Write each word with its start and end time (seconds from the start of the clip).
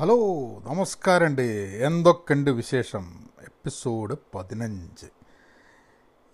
Hello 0.00 0.16
നമസ്കാരമുണ്ട്. 0.64 1.42
എന്തൊക്കെയുണ്ട് 1.86 2.50
വിശേഷം? 2.50 3.30
എപ്പിസോഡ് 3.40 4.16
പതിനഞ്ച്. 4.34 5.06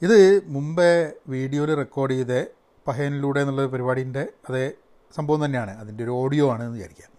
ഇത് 0.03 0.43
മുമ്പേ 0.47 1.13
വീഡിയോയിൽ 1.29 1.75
റെക്കോർഡ് 1.75 2.13
ചെയ്ത 2.13 2.45
പഹയനിലൂടെ 2.87 3.41
എന്നുള്ള 3.41 3.67
പരിപാടിന്റെ 3.67 4.27
അതേ 4.49 4.73
സംഭവം 5.17 5.45
തന്നെയാണ്. 5.45 5.71
അതിന്റെ 5.71 6.05
ഒരു 6.05 6.11
ഓഡിയോ 6.11 6.51
ആണ് 6.51 6.63
എന്ന് 6.63 6.75
വിചാരിക്കാം. 6.75 7.11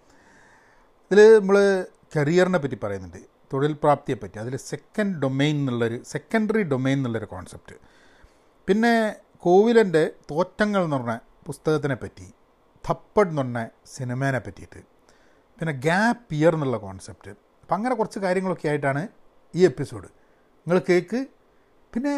ഇതിൽ 1.12 1.40
നമ്മൾ 1.40 1.86
കരിയറിനെ 2.16 2.60
പറ്റി 2.60 2.78
പറയുന്നുണ്ട്. 2.84 3.18
തൊഴിൽ 3.54 3.74
പ്രാപ്തിയെ 3.74 4.16
പറ്റി. 4.16 4.40
അതിൽ 4.40 4.58
സെക്കൻഡ് 4.58 5.22
ഡൊമെയിൻ 5.22 5.56
എന്നുള്ളൊരു 5.56 6.04
സെക്കൻഡറി 6.08 6.64
ഡൊമെയിൻ 6.64 7.00
എന്നുള്ളൊരു 7.00 7.26
കോൺസെപ്റ്റ് 7.26 7.76
പിന്നെ 8.68 9.16
കോവിലന്റെ 9.38 10.12
തോറ്റങ്ങൾ 10.32 10.84
എന്ന് 10.84 10.96
പറഞ്ഞ 10.96 11.18
പുസ്തകത്തിനെ 11.46 11.96
പറ്റി 11.96 12.34
തപ്പഡ് 12.90 13.28
എന്ന് 13.28 13.42
പറഞ്ഞ 13.42 13.68
സിനിമേനെ 13.86 14.40
പറ്റിയിട്ട്. 14.40 14.93
പിന്നെ 15.60 15.74
ഗ്യാപ്പ് 15.86 16.34
ഇയർ 16.36 16.54
എന്നുള്ള 16.54 16.78
കോൺസെപ്റ്റ് 16.78 17.32
അപ്പം 17.64 17.76
അങ്ങനെ 17.78 17.96
കുറച്ച് 17.96 18.20
കാര്യങ്ങളൊക്കെ 18.20 18.68
ആയിട്ടാണ് 18.68 19.02
ഈ 19.54 19.66
എപ്പിസോഡ് 19.66 20.08
നിങ്ങൾ 20.66 20.80
കേക്ക്. 20.90 21.20
പിന്നെ 21.94 22.16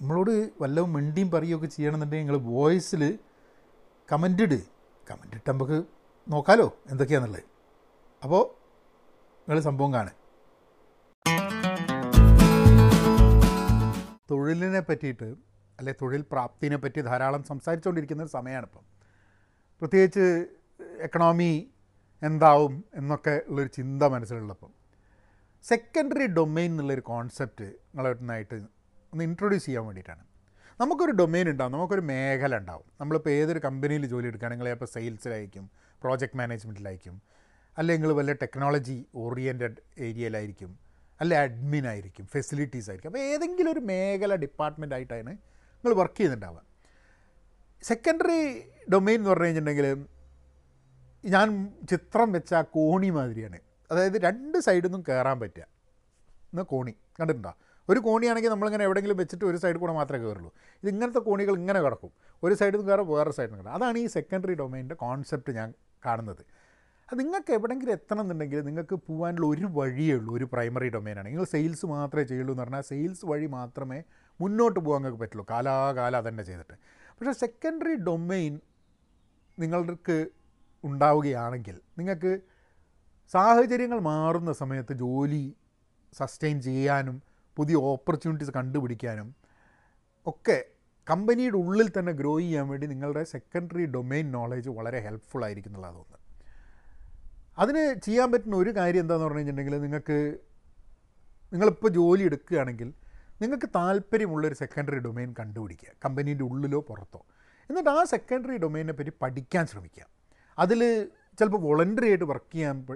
നമ്മളോട് 0.00 0.32
വല്ലതും 0.62 0.92
മിണ്ടിയും 0.92 1.30
പറയുകയൊക്കെ 1.30 1.66
ചെയ്യണമെന്നുണ്ടെങ്കിൽ 1.66 2.24
നിങ്ങൾ 2.24 2.40
വോയിസിൽ 2.54 3.02
കമന്റ് 4.08 4.42
ഇട്. 4.42 4.58
കമന്റ് 5.10 5.36
ഇട്ട് 5.36 5.48
നമുക്ക് 5.50 5.78
നോക്കാലോ 6.28 6.66
എന്തൊക്കെയാണെന്നുള്ളത് 6.92 7.46
അപ്പോൾ 8.22 8.42
നിങ്ങൾ 9.48 9.60
സംഭവം 9.68 9.92
കാണുക. 9.94 10.14
തൊഴിലിനെ 14.30 14.80
പറ്റിയിട്ട് 14.80 15.28
അല്ലെ 15.78 15.92
തൊഴിൽ 16.00 16.22
പ്രാപ്തിനെ 16.32 16.76
പറ്റി 16.76 17.00
ധാരാളം 17.00 17.42
സംസാരിച്ചുകൊണ്ടിരിക്കുന്ന 17.44 18.22
ഒരു 18.22 18.32
സമയമാണിപ്പം 18.38 18.84
പ്രത്യേകിച്ച് 19.82 20.26
എക്കണോമി 21.00 21.50
എന്താവും 22.22 22.84
എന്നൊക്കെ 22.94 23.42
ഉള്ളൊരു 23.48 23.68
ചിന്ത 23.68 24.02
മനസ്സിലുള്ളപ്പം. 24.02 24.70
സെക്കൻഡറി 25.62 26.26
ഡൊമെയിൻ 26.26 26.70
എന്നുള്ളൊരു 26.70 27.00
കോൺസെപ്റ്റ് 27.00 27.64
നിങ്ങളായിട്ട് 27.64 28.54
ഒന്ന് 29.12 29.24
ഇൻട്രൊഡ്യൂസ് 29.24 29.64
ചെയ്യാൻ 29.64 29.84
വേണ്ടിയിട്ടാണ്. 29.84 30.24
നമുക്കൊരു 30.80 31.12
ഡൊമെയിൻ 31.12 31.48
ഉണ്ടാവും 31.48 31.72
നമുക്കൊരു 31.72 32.00
മേഖല 32.00 32.56
ഉണ്ടാവും. 32.56 32.84
നമ്മളിപ്പോൾ 33.00 33.30
ഏതൊരു 33.30 33.58
കമ്പനിയിൽ 33.58 34.06
ജോലി 34.06 34.26
എടുക്കുകയാണെങ്കിൽ 34.26 34.64
ചിലപ്പോൾ 34.64 34.84
സെയിൽസിലായിരിക്കും 34.84 35.70
പ്രോജക്റ്റ് 36.02 36.36
മാനേജ്മെന്റിലായിരിക്കും 36.36 37.22
അല്ലെങ്കിൽ 37.78 38.12
വല്ല 38.12 38.32
ടെക്നോളജി 38.32 39.06
ഓറിയന്റഡ് 39.14 39.76
ഏരിയയിലായിരിക്കും 39.98 40.78
അല്ലെ 41.20 41.38
അഡ്മിൻ 41.38 41.86
ആയിരിക്കും 41.86 42.26
ഫെസിലിറ്റീസ് 42.26 42.90
ആയിരിക്കും. 42.90 43.08
അപ്പോൾ 43.08 43.18
ഏതെങ്കിലും 43.18 43.72
ഒരു 43.72 43.80
മേഖല 43.80 44.34
ഡിപ്പാർട്ട്മെന്റ് 44.34 44.94
ആയിട്ടാണ് 44.94 45.26
നിങ്ങൾ 45.26 45.94
വർക്ക് 45.94 46.14
ചെയ്യുന്നുണ്ടാവുക. 46.14 46.62
സെക്കൻഡറി 47.82 48.62
ഡൊമെയിൻ 48.92 49.20
എന്ന് 49.20 49.30
പറഞ്ഞു 49.30 49.44
കഴിഞ്ഞിട്ടുണ്ടെങ്കിൽ 49.44 50.06
ഞാൻ 51.24 51.72
ചിത്രം 51.90 52.32
വെച്ച 52.32 52.54
കോണി 52.54 53.10
മാതിരിയാണ്. 53.10 53.58
അതായത് 53.90 54.18
രണ്ട് 54.18 54.58
സൈഡിൽ 54.58 54.86
നിന്നും 54.86 55.04
കയറാൻ 55.08 55.40
പറ്റുക. 55.40 55.62
എന്നാൽ 56.52 56.64
കോണി 56.64 56.90
കണ്ടിട്ടുണ്ടോ? 57.20 57.54
ഒരു 57.88 57.98
കോണിയാണെങ്കിൽ 57.98 58.48
നമ്മളിങ്ങനെ 58.48 58.84
എവിടെയെങ്കിലും 58.84 59.16
വെച്ചിട്ട് 59.16 59.44
ഒരു 59.44 59.56
സൈഡിൽ 59.56 59.78
കൂടെ 59.78 59.92
മാത്രമേ 59.92 60.26
കയറുള്ളൂ 60.26 60.54
ഇത് 60.82 60.88
ഇങ്ങനത്തെ 60.88 61.18
കോണികൾ 61.18 61.54
ഇങ്ങനെ 61.54 61.80
കിടക്കും. 61.80 62.10
ഒരു 62.42 62.54
സൈഡിൽ 62.54 62.76
നിന്ന് 62.76 62.90
കയറാം 62.90 63.08
വേറെ 63.08 63.32
സൈഡിൽ 63.32 63.52
നിന്ന് 63.52 63.70
അതാണ് 63.70 63.98
ഈ 63.98 64.06
സെക്കൻഡറി 64.06 64.54
ഡൊമൈന്റെ 64.54 64.94
കോൺസെപ്റ്റ് 64.94 65.52
ഞാൻ 65.52 65.74
കാണുന്നത്. 66.06 66.46
അത് 67.12 67.20
നിങ്ങൾക്ക് 67.20 67.52
എവിടെയെങ്കിലും 67.52 67.92
എത്തണം 67.92 68.20
എന്നുണ്ടെങ്കിൽ 68.20 68.60
നിങ്ങൾക്ക് 68.60 68.94
പോകാനുള്ള 68.94 69.46
ഒരു 69.46 69.66
വഴിയേ 69.70 70.14
ഉള്ളൂ 70.14 70.36
ഒരു 70.36 70.48
പ്രൈമറി 70.52 70.88
ഡൊമൈനാണ് 70.88 71.26
നിങ്ങൾ 71.26 71.44
സെയിൽസ് 71.44 71.86
മാത്രമേ 71.86 72.22
ചെയ്യുള്ളൂ 72.22 72.52
എന്ന് 72.52 72.62
പറഞ്ഞാൽ 72.62 72.80
സെയിൽസ് 72.80 73.26
വഴി 73.26 73.46
മാത്രമേ 73.46 74.02
മുന്നോട്ട് 74.40 74.80
പോകാൻ 74.80 75.02
നിങ്ങൾക്ക് 75.02 75.22
പറ്റുള്ളൂ. 75.22 75.46
കാലാകാലം 75.50 76.16
അതന്നെ 76.16 76.44
ചെയ്തിട്ട്. 76.44 76.74
പക്ഷേ 77.08 77.32
സെക്കൻഡറി 77.32 77.94
ഡൊമൈൻ 77.94 78.60
നിങ്ങൾക്ക് 79.58 80.26
ഉണ്ടാവുകയാണെങ്കിൽ 80.84 81.80
നിങ്ങൾക്ക് 81.98 82.40
സാഹചര്യങ്ങൾ 83.32 84.00
മാറുന്ന 84.00 84.52
സമയത്ത് 84.52 84.92
ജോലി 84.92 85.56
സസ്റ്റെയിൻ 86.12 86.62
ചെയ്യാനും 86.62 87.22
പുതിയ 87.56 87.74
ഓപ്പർച്യൂണിറ്റീസ് 87.74 88.50
കണ്ടുപിടിക്കാനും 88.50 89.34
ഒക്കെ 90.26 90.64
കമ്പനിയുടെ 91.10 91.56
ഉള്ളിൽ 91.56 91.92
തന്നെ 91.98 92.12
ഗ്രോ 92.12 92.38
ചെയ്യാൻ 92.38 92.68
വേണ്ടി 92.68 92.86
നിങ്ങളുടെ 92.86 93.24
സെക്കൻഡറി 93.24 93.86
ഡൊമെയിൻ 93.86 94.30
നോളേജ് 94.30 94.70
വളരെ 94.70 95.00
ഹെൽപ്ഫുൾ 95.00 95.44
ആയിരിക്കും 95.44 95.70
എന്നുള്ളതാണ് 95.70 95.96
തോന്നുന്നത്. 95.96 96.20
അതിന് 97.58 98.00
ചെയ്യാൻ 98.00 98.32
പറ്റുന്ന 98.32 98.56
ഒരു 98.56 98.70
കാര്യം 98.70 99.00
എന്താണെന്ന് 99.00 99.26
പറഞ്ഞു 99.26 99.38
കഴിഞ്ഞിട്ടുണ്ടെങ്കിൽ 99.38 99.82
നിങ്ങൾക്ക് 99.82 100.38
നിങ്ങളിപ്പോൾ 101.52 101.88
ജോലി 101.88 102.24
എടുക്കുകയാണെങ്കിൽ 102.24 102.94
നിങ്ങൾക്ക് 103.42 103.68
താല്പര്യമുള്ളൊരു 103.74 104.54
സെക്കൻഡറി 104.54 104.98
ഡൊമെയിൻ 104.98 105.34
കണ്ടുപിടിക്കുക 105.38 105.88
കമ്പനീന്റെ 106.04 106.44
ഉള്ളിലോ 106.44 106.80
പുറത്തോ. 106.80 107.26
എന്നിട്ട് 107.70 107.90
ആ 107.90 108.04
സെക്കൻഡറി 108.04 108.56
ഡൊമെയിനെ 108.56 108.92
പറ്റി 108.92 109.12
പഠിക്കാൻ 109.22 109.66
ശ്രമിക്കുക. 109.66 110.13
അതിൽ 110.58 111.10
ചിലപ്പോൾ 111.38 111.60
വോളണ്ടറി 111.60 112.08
ആയിട്ട് 112.08 112.24
വർക്ക് 112.24 112.54
ചെയ്യാൻ 112.54 112.86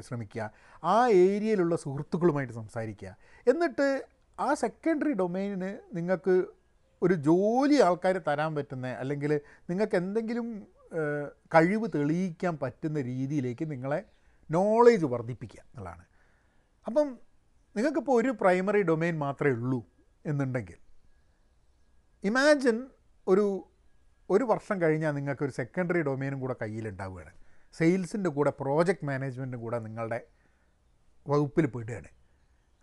ശ്രമിക്കുക. 0.00 0.50
ആ 0.84 1.08
ഏരിയയിലുള്ള 1.08 1.76
സുഹൃത്തുക്കളുമായിട്ട് 1.76 2.52
സംസാരിക്കുക. 2.52 3.16
എന്നിട്ട് 3.48 4.06
ആ 4.40 4.54
സെക്കൻഡറി 4.54 5.12
ഡൊമൈനിന് 5.12 5.78
നിങ്ങൾക്ക് 5.96 6.44
ഒരു 7.02 7.14
ജോലി 7.14 7.80
ആൾക്കാർ 7.80 8.16
തരാൻ 8.28 8.54
പറ്റുന്ന 8.54 8.86
അല്ലെങ്കിൽ 8.86 9.40
നിങ്ങൾക്ക് 9.70 9.96
എന്തെങ്കിലും 9.96 10.66
കഴിവ് 11.54 11.88
തെളിയിക്കാൻ 11.94 12.58
പറ്റുന്ന 12.62 13.00
രീതിയിലേക്ക് 13.00 13.70
നിങ്ങളെ 13.70 14.04
നോളേജ് 14.50 15.04
വർദ്ധിപ്പിക്കുക 15.04 15.60
എന്നുള്ളതാണ്. 15.60 16.04
അപ്പം 16.86 17.18
നിങ്ങൾക്കിപ്പോൾ 17.76 18.20
ഒരു 18.20 18.30
പ്രൈമറി 18.40 18.82
ഡൊമൈൻ 18.82 19.18
മാത്രമേ 19.18 19.52
ഉള്ളൂ 19.52 19.80
എന്നുണ്ടെങ്കിൽ 20.26 20.78
ഇമാജിൻ 22.24 22.86
ഒരു 23.26 23.68
ഒരു 24.30 24.44
വർഷം 24.44 24.82
കഴിഞ്ഞാൽ 24.82 25.12
നിങ്ങൾക്ക് 25.12 25.44
ഒരു 25.44 25.52
സെക്കൻഡറി 25.52 26.02
ഡൊമെയിനും 26.02 26.40
കൂടെ 26.40 26.54
കയ്യിലുണ്ടാവുകയാണ്. 26.62 27.30
സെയിൽസിന്റെ 27.72 28.30
കൂടെ 28.30 28.52
പ്രോജക്റ്റ് 28.60 29.04
മാനേജ്മെന്റും 29.04 29.60
കൂടെ 29.60 29.78
നിങ്ങളുടെ 29.78 30.20
വകുപ്പിൽ 31.28 31.66
പെടുകയാണ്. 31.66 32.08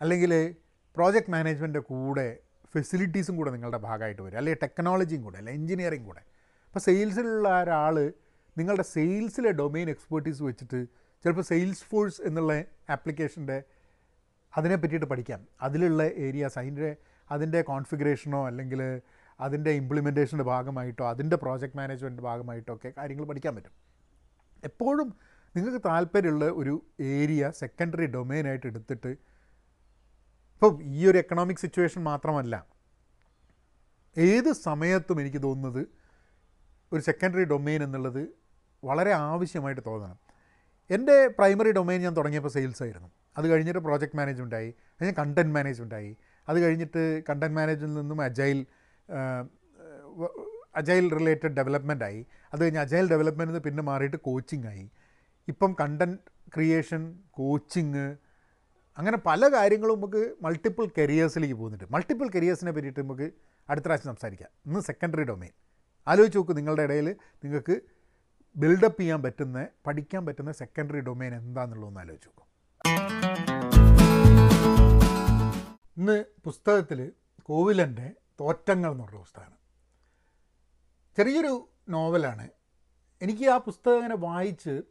അല്ലെങ്കിൽ 0.02 0.56
പ്രോജക്റ്റ് 0.96 1.32
മാനേജ്മെന്റിന്റെ 1.32 1.80
കൂടെ 1.80 2.38
ഫെസിലിറ്റീസും 2.74 3.38
കൂടെ 3.38 3.52
നിങ്ങളുടെ 3.52 3.78
ഭാഗമായിട്ട് 3.78 4.22
വരും 4.22 4.38
അല്ലെങ്കിൽ 4.38 4.60
ടെക്നോളജിയും 4.64 5.22
കൂടെ 5.22 5.38
അല്ലെങ്കിൽ 5.38 5.62
എഞ്ചിനീയറിംഗ് 5.62 6.06
കൂടെ. 6.06 6.22
അപ്പോൾ 6.66 6.80
സെയിൽസിലുള്ള 6.80 7.62
ഒരാൾ 7.62 8.14
നിങ്ങളുടെ 8.58 8.84
സെയിൽസിലെ 8.84 9.52
ഡൊമെയിൻ 9.52 9.90
എക്സ്പേർട്ടീസ് 9.90 10.44
വെച്ചിട്ട് 10.44 10.86
ചിലപ്പോൾ 11.24 11.42
സെയിൽസ് 11.42 11.84
ഫോഴ്സ് 11.84 12.22
എന്നുള്ള 12.22 12.64
ആപ്ലിക്കേഷന്റെ 12.90 13.64
അതിനെ 14.58 14.76
പറ്റിയിട്ട് 14.76 15.06
പഠിക്കാം. 15.06 15.48
അതിലുള്ള 15.62 16.04
ഏരിയാസ് 16.04 16.60
അതിന്റെ 16.60 16.96
അതിന്റെ 17.32 17.62
കോൺഫിഗറേഷനോ 17.62 18.48
അല്ലെങ്കിൽ 18.48 19.02
അതിന്റെ 19.40 19.72
ഇംപ്ലിമെന്റേഷന്റെ 19.72 20.44
ഭാഗമായിട്ടോ 20.44 21.10
അതിന്റെ 21.10 21.36
പ്രോജക്റ്റ് 21.36 21.78
മാനേജ്മെന്റ് 21.78 22.22
ഭാഗമായിട്ടോ 22.22 22.76
ഒക്കെ 22.76 22.94
കാര്യങ്ങൾ 22.98 23.26
പഠിക്കാൻ 23.26 23.56
പറ്റും. 23.56 23.72
എപ്പോഴും 24.64 25.14
നിങ്ങൾക്ക് 25.56 25.88
താല്പര്യമുള്ള 25.88 26.46
ഒരു 26.46 26.86
ഏരിയ 27.02 27.52
സെക്കൻഡറി 27.52 28.06
ഡൊമെയിനായിട്ട് 28.06 28.68
എടുത്തിട്ട് 28.68 29.08
ഇപ്പോൾ 29.08 30.84
ഈ 30.84 31.08
ഒരു 31.08 31.18
എക്കണോമിക് 31.18 31.58
സിറ്റുവേഷൻ 31.58 32.04
മാത്രമല്ല 32.04 32.66
ഏത് 34.18 34.54
സമയത്തും 34.54 35.22
എനിക്ക് 35.22 35.44
തോന്നുന്നത് 35.44 35.88
ഒരു 36.92 37.02
സെക്കൻഡറി 37.02 37.44
ഡൊമെയിൻ 37.44 37.84
എന്നുള്ളത് 37.84 38.30
വളരെ 38.84 39.12
ആവശ്യമായിട്ട് 39.12 39.82
തോന്നണം. 39.86 40.18
എന്റെ 40.90 41.28
പ്രൈമറി 41.28 41.72
ഡൊമെയിൻ 41.72 42.02
ഞാൻ 42.02 42.18
തുടങ്ങിയപ്പോൾ 42.18 42.50
സെയിൽസ് 42.50 42.84
ആയിരുന്നു. 42.84 43.12
അത് 43.38 43.48
കഴിഞ്ഞിട്ട് 43.48 43.80
പ്രോജക്റ്റ് 43.80 44.18
മാനേജ്മെന്റ് 44.18 44.56
ആയി 44.56 44.72
കഴിഞ്ഞ് 44.72 45.16
കണ്ടന്റ് 45.16 45.56
മാനേജ്മെന്റ് 45.56 45.96
ആയി. 45.96 46.18
അത് 46.50 46.60
കഴിഞ്ഞിട്ട് 46.60 47.24
കണ്ടന്റ് 47.30 47.56
മാനേജിൽ 47.56 47.94
നിന്നും 47.94 48.22
അജൈൽ 48.22 48.66
അജൈൽ 50.76 51.12
റിലേറ്റഡ് 51.12 51.52
ഡെവലപ്മെന്റ് 51.52 52.06
ആയി. 52.06 52.26
അത് 52.54 52.64
കഴിഞ്ഞ് 52.64 52.80
അജൈൽ 52.80 53.10
ഡെവലപ്മെന്റിൽ 53.10 53.54
നിന്ന് 53.54 53.64
പിന്നെ 53.64 53.84
മാറിയിട്ട് 53.84 54.18
കോച്ചിങ് 54.18 54.68
ആയി. 54.68 54.90
ഇപ്പം 55.48 55.76
കണ്ടന്റ് 55.82 56.18
ക്രിയേഷൻ 56.56 57.20
കോച്ചിങ് 57.32 58.16
അങ്ങനെ 58.98 59.18
പല 59.18 59.48
കാര്യങ്ങളും 59.48 59.96
നമുക്ക് 59.96 60.34
മൾട്ടിപ്പിൾ 60.42 60.88
കരിയേഴ്സിലേക്ക് 60.98 61.56
പോകുന്നുണ്ട്. 61.56 61.94
മൾട്ടിപ്പിൾ 61.94 62.28
കരിയേഴ്സിനെ 62.28 62.72
പറ്റിയിട്ട് 62.72 63.00
നമുക്ക് 63.00 63.32
അടുത്ത 63.70 63.86
പ്രാവശ്യം 63.86 64.16
സംസാരിക്കാം. 64.16 64.50
ഇന്ന് 64.66 64.80
സെക്കൻഡറി 64.80 65.24
ഡൊമെയിൻ. 65.24 65.52
ആലോചിച്ച് 66.08 66.38
നോക്ക് 66.38 66.58
നിങ്ങളുടെ 66.58 66.84
ഇടയിൽ 66.84 67.16
നിങ്ങൾക്ക് 67.44 67.82
ബിൽഡപ്പ് 68.56 69.02
ചെയ്യാൻ 69.02 69.24
പറ്റുന്ന 69.24 69.68
പഠിക്കാൻ 69.88 70.26
പറ്റുന്ന 70.26 70.52
സെക്കൻഡറി 70.52 71.00
ഡൊമെയിൻ 71.00 71.36
എന്താണെന്നുള്ളതൊന്ന് 71.36 72.00
ആലോചിച്ച് 72.00 72.30
നോക്കും. 72.30 72.48
ഇന്ന് 75.98 76.26
പുസ്തകത്തിൽ 76.44 77.12
കോവിലന്റെ 77.44 78.12
തോറ്റങ്ങൾ 78.40 78.92
എന്ന് 78.92 79.04
പറഞ്ഞ 79.04 79.18
പുസ്തകമാണ്. 79.18 79.58
ചെറിയൊരു 81.18 81.70
നോവലാണ്. 81.90 82.50
എനിക്ക് 83.22 83.50
ആ 83.50 83.58
പുസ്തകം 83.58 83.96
അങ്ങനെ 83.96 84.16
വായിച്ച് 84.16 84.82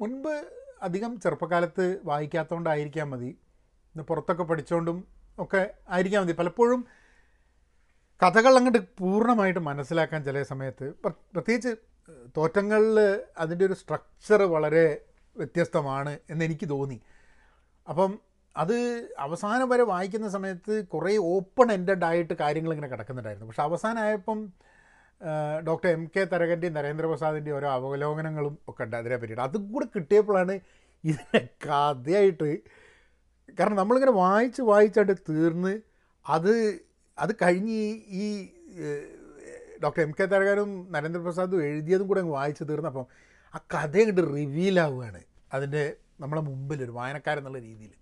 മുൻപ് 0.00 0.48
അധികം 0.82 1.20
ചെറുപ്പകാലത്ത് 1.20 2.00
വായിക്കാത്തതുകൊണ്ടായിരിക്കാം 2.04 3.10
മതി. 3.10 3.38
ഇന്ന് 3.86 4.02
പുറത്തൊക്കെ 4.02 4.42
പഠിച്ചുകൊണ്ടും 4.42 5.08
ഒക്കെ 5.38 5.74
ആയിരിക്കാം 5.88 6.22
മതി. 6.22 6.32
പലപ്പോഴും 6.32 6.86
കഥകൾ 8.22 8.56
അങ്ങോട്ട് 8.56 8.78
പൂർണമായിട്ട് 8.98 9.60
മനസ്സിലാക്കാൻ 9.60 10.24
ചില 10.24 10.42
സമയത്ത് 10.42 10.94
പ്ര- 10.94 11.12
പ്രത്യേകിച്ച് 11.32 11.74
തോറ്റങ്ങളിൽ 12.36 13.24
അതിന്റെ 13.38 13.64
ഒരു 13.64 13.72
സ്ട്രക്ചർ 13.72 14.42
വളരെ 14.42 15.04
വ്യത്യസ്തമാണ് 15.36 16.18
എന്നെനിക്ക് 16.30 16.68
തോന്നി. 16.68 17.00
അപ്പം 17.88 18.20
അത് 18.62 18.76
അവസാനം 19.18 19.68
വരെ 19.72 19.84
വായിക്കുന്ന 19.92 20.28
സമയത്ത് 20.36 20.74
കുറേ 20.94 21.12
ഓപ്പൺ 21.34 21.68
എൻഡഡ് 21.76 22.04
ആയിട്ട് 22.04 22.34
കാര്യങ്ങൾ 22.42 22.72
ഇങ്ങനെ 22.74 22.90
കിടക്കുന്നുണ്ടായിരുന്നു. 22.92 23.48
പക്ഷെ 23.50 23.64
അവസാനമായപ്പം 23.68 24.38
ഡോക്ടർ 25.68 25.88
എം 25.88 26.02
കെ 26.16 26.22
തരകന്റെയും 26.32 26.74
നരേന്ദ്രപ്രസാദിന്റെയും 26.78 27.56
ഓരോ 27.56 27.68
അവലോകനങ്ങളും 27.76 28.54
ഒക്കെ 28.68 28.84
ഉണ്ട് 28.84 28.96
അതിനെ 28.96 29.16
പറ്റിയിട്ട്. 29.16 29.44
അതും 29.48 29.72
കൂടെ 29.72 29.86
കിട്ടിയപ്പോഴാണ് 29.94 30.54
ഇതിനെ 31.04 31.40
കഥയായിട്ട് 31.66 32.50
കാരണം 33.58 33.76
നമ്മളിങ്ങനെ 33.76 34.14
വായിച്ച് 34.22 34.62
വായിച്ചായിട്ട് 34.70 35.16
തീർന്ന് 35.28 35.72
അത് 36.26 36.52
അത് 37.18 37.32
കഴിഞ്ഞ് 37.42 37.78
ഈ 38.22 38.24
ഡോക്ടർ 39.82 40.00
എം 40.02 40.12
കെ 40.18 40.24
തരകനും 40.24 40.70
നരേന്ദ്രപ്രസാദും 40.90 41.62
എഴുതിയതും 41.68 42.06
കൂടെ 42.08 42.20
അങ്ങ് 42.20 42.34
വായിച്ച് 42.34 42.64
തീർന്നപ്പം 42.64 43.06
ആ 43.54 43.58
കഥ 43.74 43.94
അങ്ങോട്ട് 44.02 44.22
റിവീലാവുകയാണ് 44.36 45.20
അതിന്റെ 45.52 45.84
നമ്മളെ 46.20 46.42
മുമ്പിൽ 46.48 46.80
ഒരു 46.84 46.90
വായനക്കാരെന്നുള്ള 46.90 47.58
രീതിയിൽ. 47.58 47.94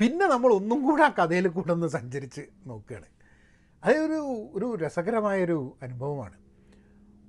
പിന്നെ 0.00 0.26
നമ്മൾ 0.26 0.52
ഒന്നും 0.52 0.82
കൂടെ 0.82 1.02
ആ 1.02 1.08
കഥയിൽ 1.08 1.48
കൂടെ 1.48 1.72
ഒന്ന് 1.72 1.86
സഞ്ചരിച്ച് 1.86 2.42
നോക്കുകയാണ്. 2.66 3.06
അതൊരു 3.84 4.20
ഒരു 4.54 4.74
രസകരമായൊരു 4.74 5.76
അനുഭവമാണ്. 5.82 6.36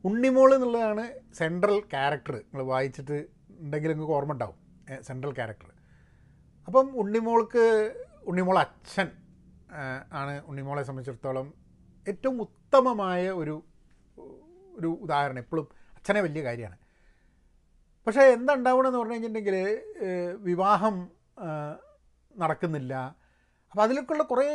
ഉണ്ണിമോൾ 0.06 0.56
എന്നുള്ളതാണ് 0.56 1.04
സെൻട്രൽ 1.34 1.80
ക്യാരക്ടർ 1.80 2.36
നിങ്ങൾ 2.36 2.64
വായിച്ചിട്ട് 2.64 3.28
ഉണ്ടെങ്കിൽ 3.50 3.90
നിങ്ങൾക്ക് 3.90 4.14
ഓർമ്മ 4.14 4.34
ഉണ്ടാവും. 4.34 4.58
സെൻട്രൽ 5.02 5.34
ക്യാരക്ടർ 5.34 5.70
അപ്പം 6.68 7.00
ഉണ്ണിമോൾക്ക് 7.00 7.64
ഉണ്ണിമോൾ 8.24 8.60
അച്ഛൻ 8.60 9.12
ആണ് 10.14 10.46
ഉണ്ണിമോളെ 10.46 10.84
സംബന്ധിച്ചിടത്തോളം 10.84 11.54
ഏറ്റവും 12.08 12.42
ഉത്തമമായ 12.42 13.30
ഒരു 13.30 13.64
ഒരു 14.80 14.88
ഉദാഹരണം. 14.88 15.40
എപ്പോഴും 15.40 15.68
അച്ഛനെ 15.94 16.22
വലിയ 16.22 16.44
കാര്യമാണ്. 16.44 16.78
പക്ഷേ 18.08 18.22
എന്താ 18.22 18.54
ഉണ്ടാവണമെന്ന് 18.54 19.00
പറഞ്ഞു 19.00 19.14
കഴിഞ്ഞിട്ടുണ്ടെങ്കിൽ 19.14 19.58
വിവാഹം 20.40 20.96
നടക്കുന്നില്ല. 22.38 22.94
അപ്പോൾ 23.72 23.84
അതിലൊക്കെയുള്ള 23.84 24.24
കുറേ 24.24 24.48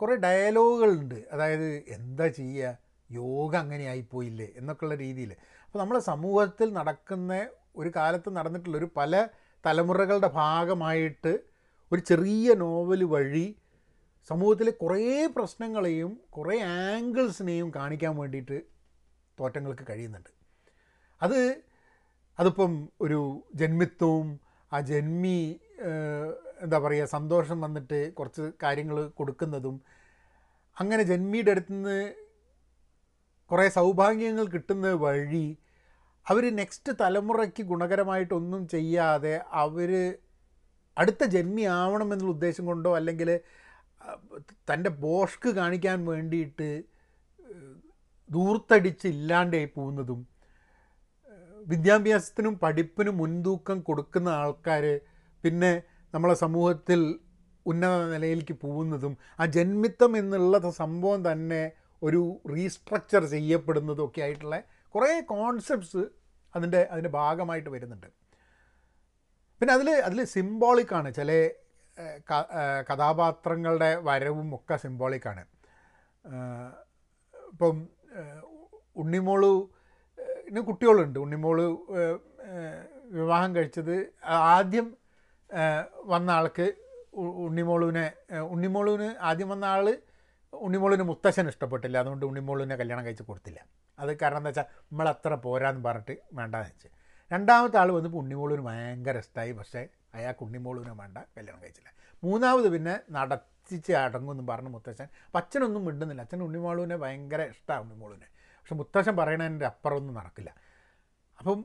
കുറേ 0.00 0.14
ഡയലോഗുകളുണ്ട്. 0.14 1.14
അതായത് 1.32 1.76
എന്താ 1.88 2.26
ചെയ്യുക 2.28 2.78
യോഗ 3.10 3.56
അങ്ങനെ 3.56 3.84
ആയിപ്പോയില്ലേ? 3.84 4.52
എന്നൊക്കെയുള്ള 4.56 4.94
രീതിയിൽ 4.94 5.32
അപ്പോൾ 5.32 5.78
നമ്മളെ 5.78 6.00
സമൂഹത്തിൽ 6.00 6.72
നടക്കുന്ന 6.72 7.48
ഒരു 7.76 7.92
കാലത്ത് 7.96 8.36
നടന്നിട്ടുള്ള 8.36 8.76
ഒരു 8.76 8.88
പല 8.96 9.28
തലമുറകളുടെ 9.66 10.28
ഭാഗമായിട്ട് 10.28 11.38
ഒരു 11.92 12.00
ചെറിയ 12.00 12.54
നോവൽ 12.54 13.04
വഴി 13.04 13.56
സമൂഹത്തിലെ 14.28 14.70
കുറേ 14.70 15.26
പ്രശ്നങ്ങളെയും 15.26 16.20
കുറേ 16.30 16.60
ആംഗിൾസിനെയും 16.60 17.72
കാണിക്കാൻ 17.76 18.16
വേണ്ടിയിട്ട് 18.16 18.62
തോറ്റങ്ങൾക്ക് 19.40 19.84
കഴിയുന്നുണ്ട്. 19.90 20.30
അത് 21.22 21.62
അതിപ്പം 22.38 22.88
ഒരു 23.00 23.42
ജന്മിത്വവും 23.54 24.40
ആ 24.72 24.80
ജന്മി 24.80 25.60
എന്താ 26.56 26.78
പറയുക 26.78 27.08
സന്തോഷം 27.08 27.58
വന്നിട്ട് 27.60 27.98
കുറച്ച് 28.14 28.44
കാര്യങ്ങൾ 28.62 28.98
കൊടുക്കുന്നതും 29.10 29.76
അങ്ങനെ 30.76 31.02
ജന്മിയുടെ 31.02 31.50
അടുത്ത് 31.50 31.72
നിന്ന് 31.72 31.98
കുറേ 33.50 33.66
സൗഭാഗ്യങ്ങൾ 33.68 34.44
കിട്ടുന്ന 34.46 34.88
വഴി 35.00 35.46
അവർ 36.26 36.44
നെക്സ്റ്റ് 36.52 36.92
തലമുറയ്ക്ക് 37.00 37.62
ഗുണകരമായിട്ടൊന്നും 37.62 38.62
ചെയ്യാതെ 38.68 39.34
അവർ 39.56 39.90
അടുത്ത 40.96 41.24
ജന്മി 41.26 41.64
ആവണമെന്നുള്ള 41.74 42.34
ഉദ്ദേശം 42.34 42.64
കൊണ്ടോ 42.66 42.90
അല്ലെങ്കിൽ 42.96 43.30
തന്റെ 44.70 44.90
ബോഷ്ക്ക് 44.98 45.50
കാണിക്കാൻ 45.54 45.98
വേണ്ടിയിട്ട് 46.04 46.68
ദൂർത്തടിച്ച് 48.30 49.06
ഇല്ലാണ്ടായി 49.08 49.68
പോകുന്നതും 49.74 50.20
വിദ്യാഭ്യാസത്തിനും 51.66 52.54
പഠിപ്പിനും 52.58 53.14
മുൻതൂക്കം 53.16 53.78
കൊടുക്കുന്ന 53.80 54.28
ആൾക്കാർ 54.36 54.84
പിന്നെ 55.44 55.72
നമ്മളെ 56.14 56.34
സമൂഹത്തിൽ 56.44 57.00
ഉന്നത 57.66 57.94
നിലയിലേക്ക് 58.12 58.54
പോകുന്നതും 58.64 59.12
ആ 59.40 59.46
ജന്മിത്തം 59.56 60.12
എന്നുള്ള 60.20 60.70
സംഭവം 60.82 61.20
തന്നെ 61.28 61.62
ഒരു 62.02 62.20
റീസ്ട്രക്ചർ 62.54 63.22
ചെയ്യപ്പെടുന്നതും 63.34 64.04
ഒക്കെ 64.06 64.20
ആയിട്ടുള്ള 64.26 64.56
കുറേ 64.94 65.12
കോൺസെപ്റ്റ്സ് 65.32 66.02
അതിന്റെ 66.54 66.80
അതിന്റെ 66.92 67.10
ഭാഗമായിട്ട് 67.18 67.70
വരുന്നുണ്ട്. 67.74 68.08
പിന്നെ 69.60 69.72
അതിൽ 69.74 69.88
അതിൽ 70.08 70.20
സിംബോളിക്കാണ് 70.34 71.08
ചില 71.14 71.30
കഥാപാത്രങ്ങളുടെ 72.90 73.90
വരവും 74.08 74.48
ഒക്കെ 74.54 74.76
സിംബോളിക്കാണ് 74.84 75.42
ഇപ്പം 77.52 77.76
ഉണ്ണിമോൾ 79.02 79.42
കുട്ടികളുണ്ട്. 80.68 81.18
ഉണ്ണിമോൾ 81.24 81.58
വിവാഹം 83.16 83.50
കഴിച്ചത് 83.56 83.96
ആദ്യം 84.54 84.86
വന്ന 86.12 86.30
ആൾക്ക് 86.30 86.66
ഉണ്ണിമോളുവിനെ 87.46 88.04
ഉണ്ണിമോളുവിന് 88.54 89.14
ആദ്യം 89.20 89.48
വന്ന 89.48 89.64
ആൾ 89.64 89.86
ഉണ്ണിമോളുവിന് 90.52 91.02
മുത്തശ്ശൻ 91.02 91.48
ഇഷ്ടപ്പെട്ടില്ല. 91.48 91.96
അതുകൊണ്ട് 91.98 92.26
ഉണ്ണിമോളുവിനെ 92.26 92.76
കല്യാണം 92.76 93.04
കഴിച്ച് 93.04 93.22
കൊടുത്തില്ല. 93.22 93.60
അത് 93.98 94.18
കാരണം 94.20 94.36
എന്താ 94.36 94.50
വെച്ചാൽ 94.50 94.66
നമ്മളത്ര 94.90 95.34
പോരാന്ന് 95.34 95.82
പറഞ്ഞിട്ട് 95.84 96.14
വേണ്ടാന്ന് 96.38 96.70
വെച്ച്. 96.70 96.88
രണ്ടാമത്തെ 97.32 97.78
ആൾ 97.78 97.92
വന്നപ്പോൾ 97.92 98.18
ഉണ്ണിമോളുവിന് 98.18 98.62
ഭയങ്കര 98.62 99.18
ഇഷ്ടമായി 99.18 99.52
പക്ഷേ 99.52 99.82
അയാൾക്ക് 100.14 100.42
ഉണ്ണിമോളുവിനെ 100.44 100.92
വേണ്ട 101.00 101.18
കല്യാണം 101.36 101.60
കഴിച്ചില്ല. 101.62 101.90
മൂന്നാമത് 102.24 102.68
പിന്നെ 102.74 103.00
നടത്തിച്ച് 103.10 103.92
അടങ്ങുമെന്ന് 103.92 104.44
പറഞ്ഞു 104.52 104.68
മുത്തശ്ശൻ 104.68 105.08
അപ്പം 105.26 105.38
അച്ഛനൊന്നും 105.38 105.84
മിണ്ടുന്നില്ല. 105.84 106.22
അച്ഛൻ 106.22 106.42
ഉണ്ണിമോളുവിനെ 106.42 106.96
ഭയങ്കര 106.96 107.42
ഇഷ്ടമാണ് 107.54 107.82
ഉണ്ണിമോളുവിനെ 107.82 108.28
പക്ഷെ 108.58 108.74
മുത്തശ്ശൻ 108.74 109.16
പറയണതിന്റെ 109.16 109.66
അപ്പുറമൊന്നും 109.66 110.14
നടക്കില്ല. 110.14 110.50
അപ്പം 111.38 111.58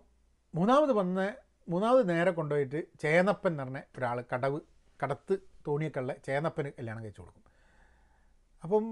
മൂന്നാമത് 0.56 0.92
വന്ന് 0.92 1.28
മൂന്നാമത് 1.68 2.10
നേരെ 2.10 2.31
കൊണ്ടുപോയിട്ട് 2.31 2.80
ചേന്നപ്പൻ 3.02 3.52
എന്ന് 3.52 3.63
പറഞ്ഞ 3.63 3.80
ഒരാൾ 3.98 4.18
കടവ് 4.34 4.60
കടത്ത് 5.04 5.36
തോണിയൊക്കെയുള്ള 5.68 6.13
ചേന്നപ്പന് 6.28 6.69
കല്യാണം 6.78 7.02
കഴിച്ചു 7.04 7.22
കൊടുക്കും. 7.22 7.46
അപ്പം 8.63 8.84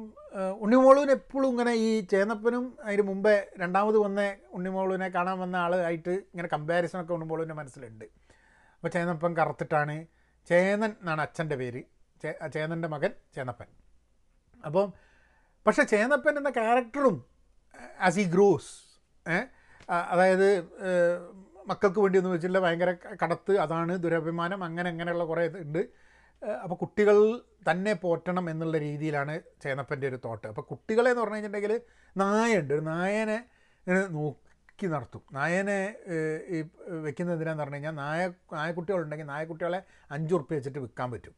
ഉണ്ണിമോളുവിന് 0.63 1.11
എപ്പോഴും 1.11 1.49
ഇങ്ങനെ 1.49 1.73
ഈ 1.87 1.89
ചേന്നപ്പനും 2.11 2.65
അതിന് 2.83 3.01
മുമ്പേ 3.01 3.33
രണ്ടാമത് 3.61 3.97
വന്ന 3.97 4.21
ഉണ്ണിമോളുവിനെ 4.57 5.07
കാണാൻ 5.15 5.37
വന്ന 5.39 5.55
ആളായിട്ട് 5.55 6.09
ഇങ്ങനെ 6.09 6.49
കമ്പാരിസണൊക്കെ 6.53 7.13
ഉണ്ണിമോളുവിന്റെ 7.13 7.55
മനസ്സിലുണ്ട്. 7.59 8.05
അപ്പോൾ 8.75 8.89
ചേന്നപ്പൻ 8.89 9.33
കറുത്തിട്ടാണ്. 9.37 9.95
ചേന്നൻ 10.47 10.91
എന്നാണ് 11.01 11.21
അച്ഛന്റെ 11.21 11.55
പേര്. 11.55 11.81
ചേ 12.23 12.31
ചേന്നന്റെ 12.55 12.87
മകൻ 12.87 13.11
ചേന്നപ്പൻ. 13.35 13.67
അപ്പം 14.65 14.87
പക്ഷേ 15.65 15.83
ചേന്നപ്പൻ 15.83 16.37
എന്ന 16.37 16.49
ക്യാരക്ടറും 16.49 17.17
ആസ് 18.07 18.19
ഈ 18.19 18.25
ഗ്രോസ് 18.35 18.71
അതായത് 20.11 20.49
മക്കൾക്ക് 21.71 21.99
വേണ്ടി 22.03 22.17
ഒന്നും 22.19 22.33
വെച്ചില്ല 22.35 22.59
ഭയങ്കര 22.65 22.91
കടത്ത് 23.21 23.53
അതാണ് 23.65 23.93
ദുരഭിമാനം 24.03 24.61
അങ്ങനെ 24.67 24.89
അങ്ങനെയുള്ള 24.93 25.25
കുറേ 25.31 25.45
ഉണ്ട് 25.63 25.81
അപ്പോൾ 26.63 26.77
കുട്ടികൾ 26.81 27.17
തന്നെ 27.69 27.93
പോറ്റണം 28.03 28.45
എന്നുള്ള 28.51 28.77
രീതിയിലാണ് 28.85 29.33
ചേന്നപ്പന്റെ 29.63 30.05
ഒരു 30.11 30.17
തോട്ട്. 30.25 30.45
അപ്പോൾ 30.51 30.65
കുട്ടികളെ 30.71 31.09
എന്ന് 31.13 31.21
പറഞ്ഞു 31.23 31.37
കഴിഞ്ഞിട്ടുണ്ടെങ്കിൽ 31.37 31.73
നായുണ്ട് 32.15 32.71
ഒരു 32.77 32.83
നായനെ 32.93 33.39
നോക്കി 34.15 34.87
നടത്തും. 34.93 35.23
നായനെ 35.37 35.77
ഈ 36.55 36.59
വെക്കുന്നത് 37.05 37.35
എന്തിനാന്ന് 37.35 37.63
പറഞ്ഞു 37.63 37.77
കഴിഞ്ഞാൽ 37.77 37.95
നായ 38.03 38.21
നായക്കുട്ടികളുണ്ടെങ്കിൽ 38.57 39.27
നായക്കുട്ടികളെ 39.33 39.79
അഞ്ച് 40.15 40.33
ഉറുപ്പ്യ 40.37 40.59
വെച്ചിട്ട് 40.59 40.79
വിൽക്കാൻ 40.85 41.09
പറ്റും. 41.15 41.35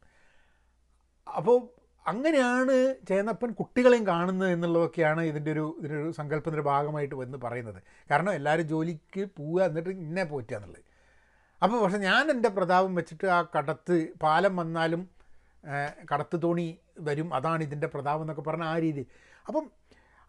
അപ്പോൾ 1.26 1.58
അങ്ങനെയാണ് 2.06 2.76
ചേന്നപ്പൻ 3.08 3.50
കുട്ടികളെയും 3.58 4.04
കാണുന്നത് 4.12 4.50
എന്നുള്ളതൊക്കെയാണ് 4.54 5.22
ഇതിന്റെ 5.30 5.50
ഒരു 5.54 5.64
ഇതിന്റെ 5.78 5.98
ഒരു 6.02 6.12
സങ്കല്പത്തിന്റെ 6.18 6.64
ഭാഗമായിട്ട് 6.70 7.16
വന്ന് 7.22 7.38
പറയുന്നത്. 7.44 7.80
കാരണം 8.10 8.32
എല്ലാവരും 8.38 8.66
ജോലിക്ക് 8.72 9.22
പോവുക 9.38 9.60
എന്നിട്ട് 9.68 9.90
ഇന്നെ 10.06 10.24
പോറ്റുക 10.32 10.56
എന്നുള്ളത്. 10.58 10.82
അപ്പോൾ 11.62 11.78
പക്ഷെ 11.82 11.98
ഞാൻ 12.08 12.24
എന്റെ 12.34 12.50
പ്രതാപം 12.56 12.92
വെച്ചിട്ട് 12.98 13.26
ആ 13.36 13.40
കടത്ത് 13.56 13.96
പാലം 14.24 14.54
വന്നാലും 14.60 15.02
കടത്ത് 16.10 16.36
തോണി 16.44 16.66
വരും. 17.08 17.28
അതാണ് 17.38 17.62
ഇതിന്റെ 17.68 17.88
പ്രതാപം 17.94 18.24
എന്നൊക്കെ 18.24 18.44
പറഞ്ഞ 18.48 18.64
ആ 18.72 18.76
രീതി. 18.84 19.04
അപ്പം 19.46 19.64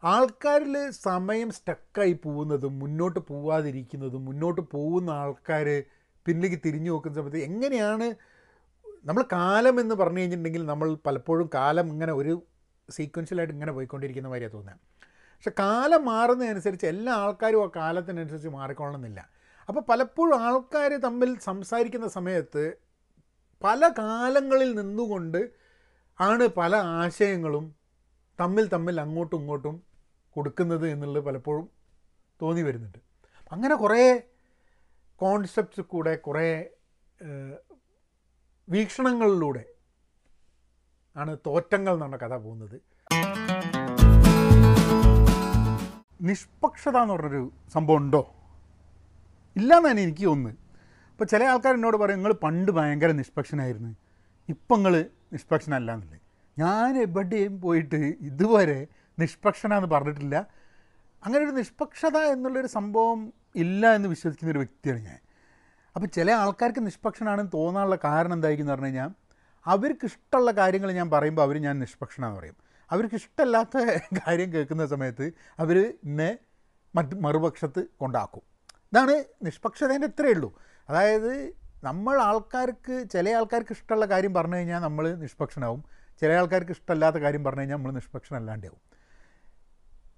ആൾക്കാരിൽ 0.04 0.76
സമയം 1.08 1.50
സ്റ്റക്കായി 1.58 2.16
പോകുന്നതും 2.26 2.74
മുന്നോട്ട് 2.84 3.20
പോവാതിരിക്കുന്നതും 3.32 4.24
മുന്നോട്ട് 4.30 4.62
പോകുന്ന 4.76 5.10
ആൾക്കാർ 5.24 5.68
പിന്നിലേക്ക് 6.26 6.60
തിരിഞ്ഞു 6.66 6.92
നോക്കുന്ന 6.94 7.16
സമയത്ത് 7.20 7.42
എങ്ങനെയാണ് 7.50 8.08
നമ്മൾ 9.06 9.26
കാലം 9.32 9.80
എന്ന് 9.80 9.96
പറഞ്ഞു 9.96 10.20
കഴിഞ്ഞിട്ടുണ്ടെങ്കിൽ 10.20 10.66
നമ്മൾ 10.66 10.94
പലപ്പോഴും 10.94 11.50
കാലം 11.54 11.88
ഇങ്ങനെ 11.88 12.14
ഒരു 12.14 12.48
സീക്വൻഷ്യലായിട്ട് 12.90 13.54
ഇങ്ങനെ 13.54 13.72
പോയിക്കൊണ്ടിരിക്കുന്ന 13.72 14.30
മാതിരിയാണ് 14.30 14.54
തോന്നുക. 14.54 14.80
പക്ഷെ 15.34 15.52
കാലം 15.60 16.06
മാറുന്നതനുസരിച്ച് 16.06 16.86
എല്ലാ 16.86 17.14
ആൾക്കാരും 17.14 17.64
ആ 17.64 17.70
കാലത്തിനനുസരിച്ച് 17.76 18.48
മാറിക്കൊള്ളണമെന്നില്ല. 18.48 19.30
അപ്പോൾ 19.70 19.80
പലപ്പോഴും 19.80 20.42
ആൾക്കാർ 20.42 20.92
തമ്മിൽ 20.92 21.40
സംസാരിക്കുന്ന 21.40 22.08
സമയത്ത് 22.08 22.74
പല 23.64 23.88
കാലങ്ങളിൽ 23.88 24.76
നിന്നുകൊണ്ട് 24.76 25.50
ആണ് 26.22 26.48
പല 26.48 26.76
ആശയങ്ങളും 26.76 27.76
തമ്മിൽ 28.40 28.68
തമ്മിൽ 28.68 29.02
അങ്ങോട്ടും 29.02 29.38
ഇങ്ങോട്ടും 29.38 29.84
കൊടുക്കുന്നത് 30.36 30.90
എന്നുള്ളത് 30.90 31.24
പലപ്പോഴും 31.24 31.70
തോന്നി 32.42 32.62
വരുന്നുണ്ട്. 32.62 32.98
അങ്ങനെ 33.52 33.76
കുറേ 33.76 34.22
കോൺസെപ്റ്റ്സ് 35.22 35.82
കൂടെ 35.82 36.16
കുറേ 36.16 36.70
വീക്ഷണങ്ങളിലൂടെ 38.74 39.64
ആണ് 41.18 41.38
തോറ്റങ്ങൾ 41.48 41.94
എന്നുള്ള 41.94 42.18
കഥ 42.18 42.36
പോകുന്നത്. 42.36 42.78
നിഷ്പക്ഷത 46.22 46.98
എന്ന് 46.98 47.14
പറഞ്ഞൊരു 47.14 47.52
സംഭവം 47.74 47.98
ഉണ്ടോ? 47.98 48.22
ഇല്ലയെന്നാണ് 49.56 50.00
എനിക്ക് 50.00 50.26
ഒന്ന് 50.26 50.50
ഇപ്പോൾ 51.12 51.26
ചില 51.26 51.44
ആൾക്കാർ 51.44 51.74
എന്നോട് 51.74 51.98
പറയും 51.98 52.18
നിങ്ങൾ 52.18 52.34
പണ്ട് 52.34 52.72
ഭയങ്കര 52.72 53.12
നിഷ്പക്ഷനായിരുന്നു. 53.12 53.92
ഇപ്പം 54.50 54.76
നിങ്ങൾ 54.76 55.06
നിഷ്പക്ഷനല്ല 55.34 55.94
എന്നുള്ളത്. 55.94 56.20
ഞാൻ 56.60 56.98
എവിടെയും 56.98 57.62
പോയിട്ട് 57.62 57.96
ഇതുവരെ 58.30 58.88
നിഷ്പക്ഷനാന്ന് 59.20 59.88
പറഞ്ഞിട്ടില്ല. 59.88 60.36
അങ്ങനെ 61.26 61.46
ഒരു 61.46 61.52
നിഷ്പക്ഷത 61.52 62.18
എന്നുള്ളൊരു 62.18 62.68
സംഭവം 62.68 63.34
ഇല്ല 63.56 63.96
എന്ന് 63.96 64.10
വിശ്വസിക്കുന്ന 64.10 64.52
ഒരു 64.52 64.60
വ്യക്തിയാണ് 64.60 65.02
ഞാൻ. 65.06 65.20
അപ്പോൾ 65.96 66.08
ചില 66.08 66.32
ആൾക്കാർക്ക് 66.32 66.86
നിഷ്പക്ഷനാണെന്ന് 66.86 67.52
തോന്നാനുള്ള 67.54 67.96
കാരണം 68.04 68.34
എന്തായിരിക്കും 68.34 68.64
എന്ന് 68.64 68.74
പറഞ്ഞു 68.74 68.86
കഴിഞ്ഞാൽ 68.86 69.10
അവർക്ക് 69.68 70.06
ഇഷ്ടമുള്ള 70.06 70.52
കാര്യങ്ങൾ 70.52 70.92
ഞാൻ 70.92 71.12
പറയുമ്പോൾ 71.12 71.42
അവർ 71.42 71.58
ഞാൻ 71.58 71.80
നിഷ്പക്ഷനാണെന്ന് 71.80 72.40
പറയും. 72.40 72.56
അവർക്ക് 72.92 73.16
ഇഷ്ടമല്ലാത്ത 73.16 73.78
കാര്യം 74.28 74.54
കേൾക്കുന്ന 74.54 74.86
സമയത്ത് 74.86 75.32
അവർ 75.60 75.96
എന്നെ 76.04 76.38
മറ്റ് 76.96 77.16
മറുപക്ഷത്ത് 77.16 77.86
കൊണ്ടാക്കും. 77.98 78.42
ഇതാണ് 78.92 79.24
നിഷ്പക്ഷതേന്റെ 79.44 80.08
ഇത്രയേ 80.08 80.34
ഉള്ളൂ. 80.34 80.58
അതായത് 80.90 81.54
നമ്മൾ 81.84 82.22
ആൾക്കാർക്ക് 82.22 83.10
ചില 83.12 83.30
ആൾക്കാർക്ക് 83.30 83.72
ഇഷ്ടമുള്ള 83.72 84.06
കാര്യം 84.06 84.34
പറഞ്ഞു 84.34 84.56
കഴിഞ്ഞാൽ 84.56 84.80
നമ്മൾ 84.80 85.16
നിഷ്പക്ഷനാവും. 85.16 85.84
ചില 86.22 86.32
ആൾക്കാർക്ക് 86.32 86.72
ഇഷ്ടമല്ലാത്ത 86.72 87.16
കാര്യം 87.16 87.44
പറഞ്ഞു 87.44 87.60
കഴിഞ്ഞാൽ 87.60 87.78
നമ്മൾ 87.78 87.92
നിഷ്പക്ഷനല്ലാണ്ടാവും. 87.92 88.82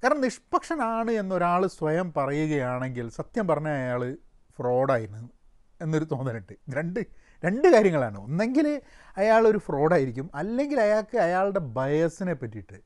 കാരണം 0.04 0.22
നിഷ്പക്ഷനാണ് 0.22 1.12
എന്നൊരാൾ 1.12 1.68
സ്വയം 1.68 2.14
പറയുകയാണെങ്കിൽ 2.18 3.10
സത്യം 3.10 3.48
പറഞ്ഞ 3.48 3.68
അയാൾ 3.68 4.18
ഫ്രോഡായിരുന്നു. 4.60 5.35
എന്നൊരു 5.82 6.04
തോന്നലുണ്ട്. 6.04 6.54
രണ്ട് 6.70 7.00
രണ്ട് 7.46 7.68
കാര്യങ്ങളാണ്. 7.68 8.20
ഒന്നെങ്കിൽ 8.20 8.82
അയാൾ 9.18 9.48
ഒരു 9.48 9.58
ഫ്രോഡായിരിക്കും. 9.58 10.30
അല്ലെങ്കിൽ 10.36 10.80
അയാൾക്ക് 10.80 11.18
അയാളുടെ 11.18 11.60
ബയസിനെ 11.60 12.34
പറ്റിയിട്ട് 12.34 12.80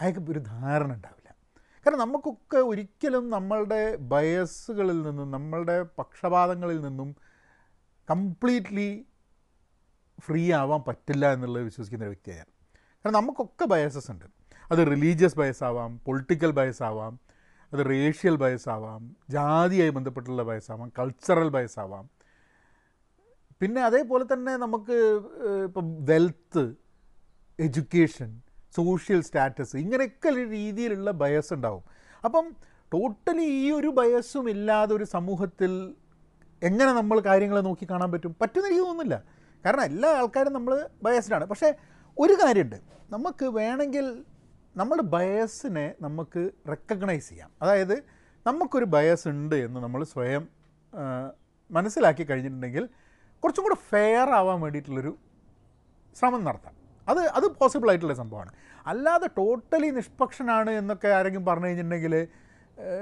അയാൾക്ക് 0.00 0.30
ഒരു 0.30 0.38
ധാരണ 0.38 0.92
ഉണ്ടാവില്ല. 0.92 1.34
കാരണം 1.86 1.98
നമുക്കൊക്കെ 1.98 2.56
ഒരിക്കലും 2.56 3.30
നമ്മളുടെ 3.30 3.96
ബയസുകളിൽ 3.96 5.02
നിന്നും 5.02 5.30
നമ്മളുടെ 5.30 5.82
പക്ഷപാതങ്ങളിൽ 5.82 6.80
നിന്നും 6.80 7.16
കംപ്ലീറ്റ്ലി 8.10 9.06
ഫ്രീ 10.20 10.52
ആവാൻ 10.52 10.80
പറ്റില്ല 10.88 11.32
എന്നുള്ളത് 11.32 11.62
വിശ്വസിക്കുന്ന 11.62 12.04
ഒരു 12.04 12.10
വ്യക്തിയാണ് 12.10 12.44
കാരണം 12.44 13.12
നമുക്കൊക്കെ 13.12 13.64
ബയസസ് 13.64 14.10
ഉണ്ട്. 14.10 14.24
അത് 14.70 14.78
റിലീജിയസ് 14.78 15.38
ബയസ് 15.38 15.64
ആവാം 15.64 15.98
പൊളിറ്റിക്കൽ 15.98 16.50
ബയസ് 16.50 16.82
ആവാം 16.82 17.20
അത് 17.72 17.80
റേഷ്യൽ 17.86 18.36
ബയസ് 18.36 18.68
ആവാം 18.68 19.16
ജാതിയായി 19.30 19.90
ബന്ധപ്പെട്ടുള്ള 19.90 20.42
ബയസ് 20.42 20.72
ആവാം 20.72 20.92
കൾച്ചറൽ 20.98 21.48
ബയസ് 21.48 21.78
ആവാം. 21.80 22.04
പിന്നെ 23.60 23.80
അതേപോലെ 23.82 24.24
തന്നെ 24.32 24.56
നമുക്ക് 24.56 24.96
ഇപ്പം 25.64 26.04
വെൽത്ത് 26.04 26.74
എഡ്യൂക്കേഷൻ 27.58 28.42
സോഷ്യൽ 28.76 29.20
സ്റ്റാറ്റസ് 29.20 29.76
ഇങ്ങനെയൊക്കെ 29.76 30.30
രീതിയിലുള്ള 30.50 31.10
ബയസ് 31.10 31.54
ഉണ്ടാവും. 31.54 31.82
അപ്പം 32.24 32.46
ടോട്ടലി 32.92 33.46
ഈ 33.62 33.70
ഒരു 33.70 33.88
ബയസും 33.88 34.50
ഇല്ലാതെ 34.50 34.94
ഒരു 34.94 35.04
സമൂഹത്തിൽ 35.04 35.72
എങ്ങനെ 36.62 36.92
നമ്മൾ 36.92 37.20
കാര്യങ്ങളെ 37.20 37.60
നോക്കി 37.60 37.86
കാണാൻ 37.90 38.12
പറ്റും? 38.12 38.36
പറ്റുമെന്ന് 38.40 38.68
എനിക്ക് 38.68 38.84
തോന്നുന്നില്ല 38.84 39.16
കാരണം 39.64 39.82
എല്ലാ 39.82 40.08
ആൾക്കാരും 40.10 40.52
നമ്മൾ 40.52 40.88
ബയസ്ഡാണ് 41.02 41.44
പക്ഷേ 41.44 41.68
ഒരു 42.18 42.32
കാര്യമുണ്ട്. 42.32 42.78
നമുക്ക് 43.10 43.44
വേണമെങ്കിൽ 43.44 44.24
നമ്മുടെ 44.78 45.02
ബയസിനെ 45.02 45.84
നമുക്ക് 46.00 46.50
റെക്കഗ്നൈസ് 46.68 47.28
ചെയ്യാം. 47.28 47.50
അതായത് 47.62 47.94
നമുക്കൊരു 48.46 48.86
ബയസ് 48.94 49.28
ഉണ്ട് 49.28 49.54
എന്ന് 49.54 49.78
നമ്മൾ 49.80 50.00
സ്വയം 50.04 50.48
മനസ്സിലാക്കി 51.70 52.22
കഴിഞ്ഞിട്ടുണ്ടെങ്കിൽ 52.22 52.84
കുറച്ചും 53.42 53.64
കൂടെ 53.64 53.78
ഫെയർ 53.90 54.28
ആവാൻ 54.30 54.58
വേണ്ടിയിട്ടുള്ളൊരു 54.60 55.12
ശ്രമം 56.16 56.42
നടത്താം. 56.44 56.74
അത് 57.08 57.20
അത് 57.38 57.46
പോസിബിൾ 57.58 57.88
ആയിട്ടുള്ള 57.88 58.14
സംഭവമാണ്. 58.14 58.52
അല്ലാതെ 58.86 59.28
ടോട്ടലി 59.38 59.88
നിഷ്പക്ഷനാണ് 59.90 60.70
എന്നൊക്കെ 60.70 61.08
ആരെങ്കിലും 61.08 61.46
പറഞ്ഞു 61.46 61.66
കഴിഞ്ഞിട്ടുണ്ടെങ്കിൽ 61.66 62.14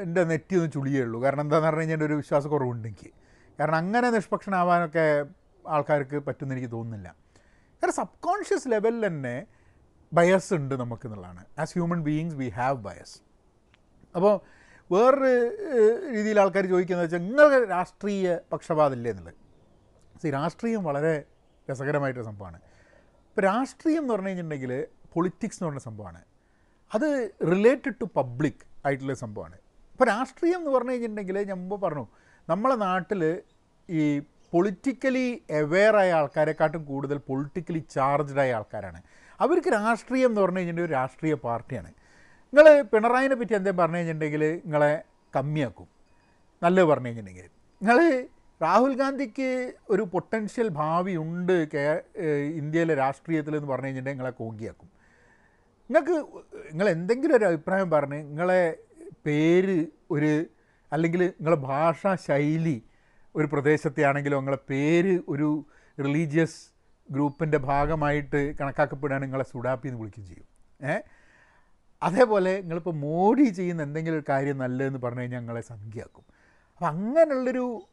എന്റെ 0.03 0.25
നെറ്റി 0.25 0.55
ഒന്ന് 0.57 0.71
ചുളിയേ 0.73 1.03
ഉള്ളൂ. 1.03 1.19
കാരണം 1.23 1.41
എന്താണെന്ന് 1.41 1.69
പറഞ്ഞു 1.69 1.81
കഴിഞ്ഞാൽ 1.81 2.05
ഒരു 2.05 2.15
വിശ്വാസക്കുറവുണ്ട് 2.15 2.89
എനിക്ക് 2.89 3.11
കാരണം 3.61 3.77
അങ്ങനെ 3.77 4.11
നിഷ്പക്ഷനാവാനൊക്കെ 4.11 5.07
ആൾക്കാർക്ക് 5.69 6.17
പറ്റുമെന്ന് 6.27 6.55
എനിക്ക് 6.55 6.73
തോന്നുന്നില്ല. 6.73 7.09
കാരണം 7.81 7.95
സബ് 7.95 8.19
കോൺഷ്യസ് 8.21 8.69
ലെവലിൽ 8.69 9.07
തന്നെ 9.07 9.37
ബയസ് 10.13 10.55
ഉണ്ട് 10.55 10.75
നമുക്ക് 10.75 11.07
എന്നുള്ളതാണ് 11.07 11.45
as 11.59 11.73
human 11.73 12.03
beings 12.03 12.37
we 12.37 12.49
have 12.49 12.77
bias 12.77 13.23
അപ്പോൾ 14.17 14.41
വേറൊരു 14.93 15.57
രീതിയിൽ 16.15 16.41
ആൾക്കാർ 16.41 16.67
ചോദിക്കുന്നത് 16.67 17.07
വെച്ചാൽ 17.07 17.19
നിങ്ങൾക്ക് 17.19 17.69
രാഷ്ട്രീയ 17.69 18.39
പക്ഷപാതമില്ലേ 18.53 19.11
എന്നുള്ളത്? 19.11 19.35
സി 20.23 20.31
രാഷ്ട്രീയം 20.31 20.85
വളരെ 20.85 21.25
രസകരമായിട്ടൊരു 21.71 22.27
സംഭവമാണ്. 22.27 22.57
ഇപ്പോൾ 23.29 23.41
രാഷ്ട്രീയം 23.41 24.01
എന്ന് 24.01 24.15
പറഞ്ഞു 24.15 24.29
കഴിഞ്ഞിട്ടുണ്ടെങ്കിൽ 24.29 24.87
പൊളിറ്റിക്സ് 25.13 25.57
എന്ന് 25.57 25.67
പറഞ്ഞ 25.67 25.79
സംഭവമാണ്. 25.79 26.25
അത് 26.95 27.31
റിലേറ്റഡ് 27.43 27.95
ടു 28.01 28.05
പബ്ലിക് 28.17 28.67
ആയിട്ടുള്ള 28.87 29.15
സംഭവമാണ്. 29.15 29.59
ഇപ്പോൾ 29.93 30.05
രാഷ്ട്രീയം 30.05 30.59
എന്ന് 30.59 30.71
പറഞ്ഞു 30.71 30.91
കഴിഞ്ഞിട്ടുണ്ടെങ്കിൽ 30.91 31.39
ഞാൻ 31.39 31.59
മുമ്പ് 31.59 31.87
പറഞ്ഞു 31.87 32.07
നമ്മളെ 32.49 32.75
നാട്ടിൽ 32.75 33.43
ഈ 33.91 34.23
പൊളിറ്റിക്കലി 34.53 35.43
അവെയറായ 35.51 36.13
ആൾക്കാരെക്കാട്ടും 36.13 36.85
കൂടുതൽ 36.85 37.19
പൊളിറ്റിക്കലി 37.29 37.79
ചാർജ്ഡ് 37.95 38.41
ആയ 38.41 38.53
ആൾക്കാരാണ്. 38.53 39.03
അവർക്ക് 39.41 39.69
രാഷ്ട്രീയം 39.69 40.29
എന്ന് 40.29 40.41
പറഞ്ഞു 40.41 40.59
കഴിഞ്ഞിട്ടുണ്ടെങ്കിൽ 40.59 40.97
ഒരു 40.97 41.01
രാഷ്ട്രീയ 41.01 41.35
പാർട്ടിയാണ്. 41.35 41.91
നിങ്ങൾ 42.53 42.83
പിണറായിനെ 42.83 43.35
പറ്റി 43.35 43.55
എന്തേലും 43.55 43.77
പറഞ്ഞു 43.77 43.97
കഴിഞ്ഞിട്ടുണ്ടെങ്കിൽ 43.97 44.61
നിങ്ങളെ 44.65 45.03
കമ്മിയാക്കും. 45.37 45.89
നല്ലത് 46.63 46.85
പറഞ്ഞു 46.85 47.07
കഴിഞ്ഞിട്ടുണ്ടെങ്കിൽ. 47.07 47.51
നിങ്ങൾ 47.83 48.27
രാഹുൽ 48.63 48.95
ഗാന്ധിക്ക് 48.95 49.73
ഒരു 49.91 50.03
പൊട്ടൻഷ്യൽ 50.03 50.69
ഭാവി 50.69 51.17
ഉണ്ട് 51.17 51.69
കേ 51.71 52.01
ഇന്ത്യയിലെ 52.55 52.95
രാഷ്ട്രീയത്തിൽ 52.95 53.57
എന്ന് 53.57 53.69
പറഞ്ഞു 53.69 53.87
കഴിഞ്ഞിട്ടുണ്ടെങ്കിൽ 53.87 54.23
നിങ്ങളെ 54.23 54.45
കോങ്കിയാക്കും. 54.45 54.89
നിങ്ങൾക്ക് 55.91 56.17
നിങ്ങൾ 56.71 56.89
എന്തെങ്കിലും 56.89 57.37
ഒരു 57.37 57.45
അഭിപ്രായം 57.45 57.91
പറഞ്ഞ് 57.91 58.19
നിങ്ങളെ 58.19 58.77
പേര് 59.27 59.87
ഒരു 60.11 60.47
അല്ലെങ്കിൽ 60.93 61.21
നിങ്ങളെ 61.23 61.57
ഭാഷാ 61.57 62.15
ശൈലി 62.15 62.83
ഒരു 63.37 63.47
പ്രദേശത്തെ 63.47 64.03
ആണെങ്കിലും 64.03 64.37
നിങ്ങളെ 64.37 64.59
പേര് 64.71 65.21
ഒരു 65.29 65.67
റിലീജിയസ് 66.01 66.57
ഗ്രൂപ്പിന്റെ 67.11 67.59
ഭാഗമായിട്ട് 67.59 68.59
കണക്കാക്കപ്പെടുകയാണ് 68.61 69.23
നിങ്ങളെ 69.23 69.45
സുഡാപ്പി 69.45 69.89
എന്ന് 69.89 70.01
വിളിക്കുകയും 70.01 70.29
ചെയ്യും. 70.29 70.47
ഏ? 70.91 71.01
അതേപോലെ 72.03 72.61
നിങ്ങളിപ്പോൾ 72.61 72.95
മോഡി 72.95 73.43
ചെയ്യുന്ന 73.43 73.83
എന്തെങ്കിലും 73.83 74.17
ഒരു 74.17 74.25
കാര്യം 74.29 74.59
നല്ലതെന്ന് 74.59 74.99
പറഞ്ഞു 74.99 75.21
കഴിഞ്ഞാൽ 75.21 75.41
ഞങ്ങളെ 75.41 75.61
സംഖ്യയാക്കും. 75.61 76.25
അപ്പം 76.75 76.87
അങ്ങനെയുള്ളൊരു 76.87 77.89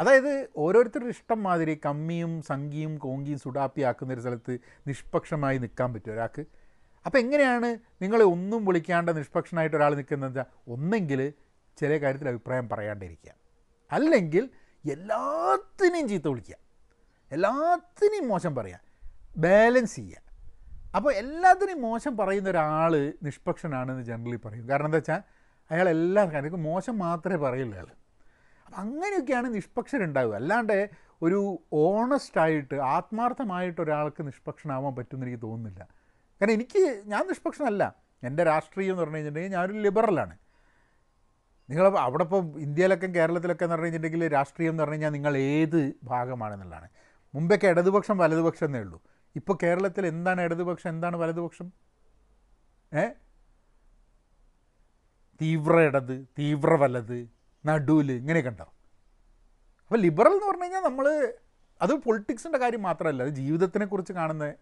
അതായത് 0.00 0.48
ഓരോരുത്തരുടെ 0.56 1.08
ഇഷ്ടം 1.08 1.42
മാതിരി 1.42 1.80
കമ്മിയും 1.86 2.42
സംഖ്യയും 2.42 2.98
കോങ്കിയും 2.98 3.38
സുഡാപ്പി 3.38 3.80
ആക്കുന്ന 3.80 4.14
ഒരു 4.14 4.20
സ്ഥലത്ത് 4.20 4.58
നിഷ്പക്ഷമായി 4.86 5.58
നിൽക്കാൻ 5.58 5.94
പറ്റും 5.94 6.12
ഒരാൾക്ക്. 6.12 6.44
അപ്പോൾ 7.06 7.18
എങ്ങനെയാണ് 7.18 7.78
നിങ്ങളെ 8.02 8.24
ഒന്നും 8.24 8.64
വിളിക്കാണ്ട് 8.64 9.18
നിഷ്പക്ഷനായിട്ട് 9.18 9.76
ഒരാൾ 9.76 9.94
നിൽക്കുന്നത് 9.94 10.30
വെച്ചാൽ 10.30 10.44
ഒന്നെങ്കിൽ 10.68 11.32
ചില 11.76 11.96
കാര്യത്തിൽ 11.96 12.28
അഭിപ്രായം 12.28 12.68
പറയാണ്ടിരിക്കുക. 12.68 13.32
അല്ലെങ്കിൽ 13.92 14.48
എല്ലാത്തിനെയും 14.90 16.08
ചീത്ത 16.08 16.28
വിളിക്കുക. 16.28 16.54
എല്ലാത്തിനെയും 17.32 18.28
മോശം 18.28 18.54
പറയുക 18.54 18.80
ബാലൻസ് 19.36 19.96
ചെയ്യുക. 19.96 20.16
അപ്പോൾ 20.96 21.12
എല്ലാത്തിനെയും 21.12 21.82
മോശം 21.82 22.16
പറയുന്ന 22.16 22.50
ഒരാൾ 22.50 23.12
നിഷ്പക്ഷനാണെന്ന് 23.22 24.02
ജനറലി 24.02 24.36
പറയും. 24.36 24.68
കാരണം 24.68 24.86
എന്താ 24.86 24.96
വെച്ചാൽ 24.96 25.22
അയാൾ 25.70 25.88
എല്ലാ 25.88 26.22
അതിനൊക്കെ 26.22 26.56
മോശം 26.56 26.98
മാത്രമേ 26.98 27.36
പറയുള്ളൂ 27.36 27.74
അയാൾ. 27.78 27.86
അപ്പം 28.66 28.78
അങ്ങനെയൊക്കെയാണ് 28.78 29.54
നിഷ്പക്ഷരുണ്ടാവുക. 29.54 30.34
അല്ലാണ്ട് 30.34 30.90
ഒരു 31.22 31.62
ഓണസ്റ്റായിട്ട് 31.72 32.74
ആത്മാർത്ഥമായിട്ട് 32.74 33.80
ഒരാൾക്ക് 33.80 34.26
നിഷ്പക്ഷനാവാൻ 34.26 34.94
പറ്റുമെന്ന് 34.94 35.26
എനിക്ക് 35.26 35.42
തോന്നുന്നില്ല. 35.42 35.88
കാരണം 36.40 36.52
എനിക്ക് 36.52 37.02
ഞാൻ 37.06 37.28
നിഷ്പക്ഷനല്ല. 37.28 37.94
എന്റെ 38.22 38.44
രാഷ്ട്രീയം 38.44 38.90
എന്ന് 38.90 39.02
പറഞ്ഞു 39.02 39.16
കഴിഞ്ഞിട്ടുണ്ടെങ്കിൽ 39.16 39.58
ഞാനൊരു 39.58 39.78
ലിബറലാണ് 39.78 40.38
നിങ്ങൾ 41.68 41.98
അവിടെ 41.98 42.24
ഇപ്പോൾ 42.24 42.58
ഇന്ത്യയിലൊക്കെ 42.58 43.06
കേരളത്തിലൊക്കെ 43.06 43.64
എന്ന് 43.64 43.74
പറഞ്ഞു 43.74 43.86
കഴിഞ്ഞിട്ടുണ്ടെങ്കിൽ 43.86 44.32
രാഷ്ട്രീയം 44.32 44.70
എന്ന് 44.70 44.82
പറഞ്ഞു 44.82 44.94
കഴിഞ്ഞാൽ 44.94 45.10
നിങ്ങൾ 45.10 45.36
ഏത് 45.36 45.94
ഭാഗമാണെന്നുള്ളതാണ്. 46.04 46.88
മുമ്പൊക്കെ 47.34 47.66
ഇടതുപക്ഷം 47.66 48.18
വലതുപക്ഷം 48.18 48.66
എന്നേ 48.66 48.80
ഉള്ളൂ. 48.80 49.02
ഇപ്പോൾ 49.36 49.58
കേരളത്തിൽ 49.62 50.06
എന്താണ് 50.06 50.40
ഇടതുപക്ഷം 50.40 50.90
എന്താണ് 50.90 51.16
വലതുപക്ഷം? 51.16 51.72
ഏ? 52.92 53.04
തീവ്ര 55.40 55.80
ഇടത് 55.80 56.24
തീവ്ര 56.38 56.70
വലത് 56.74 57.28
നടുവിൽ 57.66 58.12
ഇങ്ങനെയൊക്കെ 58.12 58.50
ഉണ്ടാവും 58.50 58.74
അപ്പോൾ 59.82 59.98
ലിബറൽ 59.98 60.32
എന്ന് 60.32 60.46
പറഞ്ഞു 60.46 60.62
കഴിഞ്ഞാൽ 60.62 60.82
നമ്മൾ 60.82 61.06
അത് 61.80 61.92
പൊളിറ്റിക്സിന്റെ 61.92 62.58
കാര്യം 62.58 62.82
മാത്രമല്ല 62.82 63.22
അത് 63.22 63.30
ജീവിതത്തിനെക്കുറിച്ച് 63.30 64.12
കാണുന്ന 64.12 64.54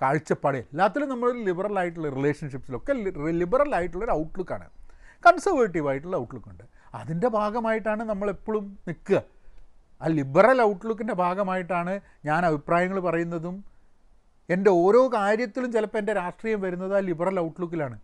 കാഴ്ചപ്പാട്. 0.00 0.56
എല്ലാത്തിലും 0.56 1.08
നമ്മൾ 1.08 1.32
ലിബറൽ 1.32 1.78
ആയിട്ടുള്ള 1.78 2.08
റിലേഷൻഷിപ്സിലൊക്കെ 2.08 2.92
ലിബറൽ 3.32 3.74
ആയിട്ടുള്ള 3.74 4.04
ഒരു 4.04 4.12
ഔട്ട്ലുക്കാണ് 4.12 4.66
കൺസർവേറ്റീവ് 5.24 5.88
ആയിട്ടുള്ള 5.88 6.16
ഔട്ട്ലുക്ക് 6.16 6.48
ഉണ്ട്. 6.52 6.64
അതിന്റെ 6.94 7.28
ഭാഗമായിട്ടാണ് 7.28 8.02
നമ്മളെപ്പോഴും 8.02 8.78
നിൽക്കുക. 8.88 9.18
ആ 10.02 10.06
ലിബറൽ 10.06 10.62
ഔട്ട്ലുക്കിന്റെ 10.62 11.14
ഭാഗമായിട്ടാണ് 11.14 12.00
ഞാൻ 12.24 12.46
അഭിപ്രായങ്ങൾ 12.46 13.00
പറയുന്നതും 13.00 13.56
എന്റെ 14.48 14.70
ഓരോ 14.70 15.00
കാര്യത്തിലും 15.14 15.72
ചിലപ്പോൾ 15.72 15.98
എന്റെ 15.98 16.12
രാഷ്ട്രീയം 16.12 16.60
വരുന്നത് 16.60 16.94
ആ 16.96 17.00
ലിബറൽ 17.08 17.40
ഔട്ട്ലുക്കിലാണ് 17.40 17.96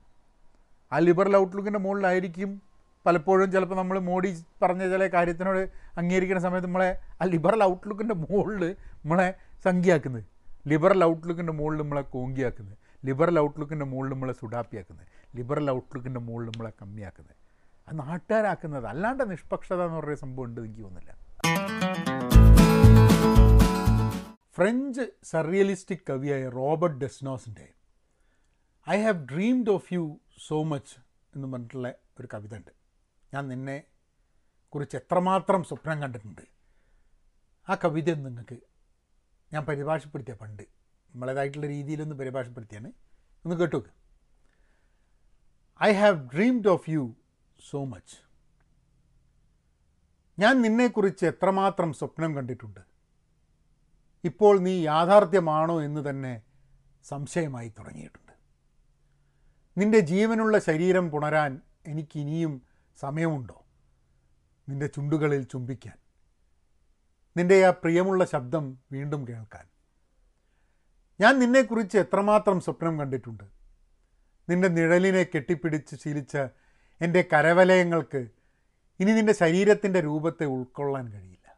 ആ 0.93 0.99
ലിബറൽ 0.99 1.37
ഔട്ട്ലുക്കിന്റെ 1.37 1.79
മുകളിലായിരിക്കും 1.79 2.51
പലപ്പോഴും 3.07 3.53
ചിലപ്പോൾ 3.53 3.75
നമ്മൾ 3.75 3.99
മോഡി 3.99 4.31
പറഞ്ഞ 4.63 4.91
ചില 4.91 5.07
കാര്യത്തിനോട് 5.07 5.63
അംഗീകരിക്കുന്ന 6.01 6.43
സമയത്ത് 6.43 6.67
നമ്മളെ 6.67 6.91
ആ 7.23 7.25
ലിബറൽ 7.25 7.63
ഔട്ട്ലുക്കിന്റെ 7.65 8.15
മുകളിൽ 8.15 8.63
നമ്മളെ 9.03 9.35
സംഖ്യയാക്കുന്നത്. 9.65 10.25
ലിബറൽ 10.69 11.05
ഔട്ട്ലുക്കിന്റെ 11.05 11.53
മുകളിൽ 11.53 11.79
നമ്മളെ 11.83 12.03
കോങ്കിയാക്കുന്നത്. 12.03 12.77
ലിബറൽ 13.05 13.39
ഔട്ട്ലുക്കിന്റെ 13.39 13.85
മുകളിൽ 13.85 14.11
നമ്മളെ 14.13 14.33
സുഡാപ്പിയാക്കുന്നത്. 14.33 15.07
ലിബറൽ 15.37 15.71
ഔട്ട്ലുക്കിന്റെ 15.71 16.21
മുകളിൽ 16.21 16.47
നമ്മളെ 16.47 16.73
കമ്മിയാക്കുന്നത്. 16.83 17.37
അത് 17.89 17.99
നാട്ടുകാരാക്കുന്നത്. 17.99 18.87
അല്ലാണ്ട് 18.87 19.31
നിഷ്പക്ഷത 19.31 19.83
എന്ന് 19.83 19.97
പറയുന്ന 19.97 20.17
സംഭവം 20.17 20.45
ഉണ്ട് 20.45 20.61
എനിക്ക് 20.61 20.81
തോന്നുന്നില്ല. 20.81 21.25
ഫ്രഞ്ച് 24.55 25.01
സർറിയലിസ്റ്റിക് 25.23 25.99
കവിയായ 26.11 26.49
Robert 26.49 26.99
ഡെസ്നോസിന്റെ 26.99 27.69
I 28.91 29.03
have 29.03 29.27
dreamed 29.27 29.71
of 29.71 29.95
you 29.95 30.21
so 30.47 30.63
much 30.63 30.97
എന്ന് 31.37 31.53
പറഞ്ഞിട്ടുള്ള 31.53 31.95
ഒരു 32.21 32.29
കവിത 32.35 32.57
ഉണ്ട്. 32.57 32.71
ഞാൻ 33.35 33.49
നിന്നെ 33.49 33.83
കുറിച്ച് 34.69 34.97
എത്രമാത്രം 34.97 35.65
സ്വപ്നം 35.65 36.03
കണ്ടിട്ടുണ്ട്. 36.03 36.43
ആ 37.69 37.75
കവിത 37.75 38.15
നിങ്ങൾക്ക് 38.15 38.59
ഞാൻ 39.53 39.65
പരിഭാഷപ്പെടുത്തിയ 39.65 40.35
പണ്ട്. 40.35 40.63
നമ്മളേതായിട്ടുള്ള 41.15 41.67
രീതിയിലൊന്ന് 41.67 42.17
പരിഭാഷപ്പെടുത്തിയാണ്. 42.17 42.93
ഒന്ന് 43.45 43.57
കേട്ടു 43.57 43.85
I 45.83 45.93
have 45.93 46.29
dreamed 46.35 46.69
of 46.69 46.91
you 46.91 47.15
so 47.71 47.85
much 47.85 48.17
ഞാൻ 50.39 50.63
നിന്നെക്കുറിച്ച് 50.63 51.27
എത്രമാത്രം 51.27 51.93
സ്വപ്നം 51.93 52.35
കണ്ടിട്ടുണ്ട്. 52.35 52.81
ഇപ്പോൾ 54.25 54.59
നീ 54.59 54.83
യാഥാർത്ഥ്യമാണോ 54.83 55.83
എന്ന് 55.83 56.11
തന്നെ 56.11 56.43
സംശയമായി 57.05 57.69
തുടങ്ങിയിട്ടുണ്ട്. 57.69 58.33
നിന്റെ 59.81 59.99
ജീവനുള്ള 59.99 60.59
ശരീരം 60.59 61.11
പുണരാൻ 61.11 61.61
എനിക്കിനിയും 61.87 62.63
സമയമുണ്ടോ? 63.01 63.65
നിന്റെ 64.69 64.87
ചുണ്ടുകളിൽ 64.87 65.43
ചുംബിക്കാൻ. 65.43 65.99
നിന്റെ 67.37 67.67
ആ 67.67 67.71
പ്രിയമുള്ള 67.71 68.25
ശബ്ദം 68.25 68.79
വീണ്ടും 68.93 69.29
കേൾക്കാൻ. 69.29 69.65
ഞാൻ 71.21 71.39
നിന്നെക്കുറിച്ച് 71.39 71.99
എത്രമാത്രം 71.99 72.61
സ്വപ്നം 72.61 72.99
കണ്ടിട്ടുണ്ട്. 72.99 73.64
നിന്റെ 74.49 74.69
നിഴലിനെ 74.69 75.23
കെട്ടിപ്പിടിച്ച് 75.23 75.97
ശീലിച്ച 75.97 76.37
എന്റെ 77.01 77.25
കരവലയങ്ങൾക്ക് 77.33 78.29
ഇനി 79.01 79.13
നിന്റെ 79.13 79.33
ശരീരത്തിന്റെ 79.33 80.01
രൂപത്തെ 80.01 80.45
ഉൾക്കൊള്ളാൻ 80.45 81.13
കഴിയില്ല. 81.13 81.57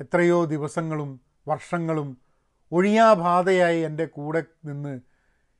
എത്രയോ 0.00 0.44
ദിവസങ്ങളും 0.44 1.20
വർഷങ്ങളും 1.48 2.18
ഒഴിയാബാധയായി 2.72 3.80
എന്റെ 3.80 4.06
കൂടെ 4.06 4.44
നിന്ന് 4.64 5.00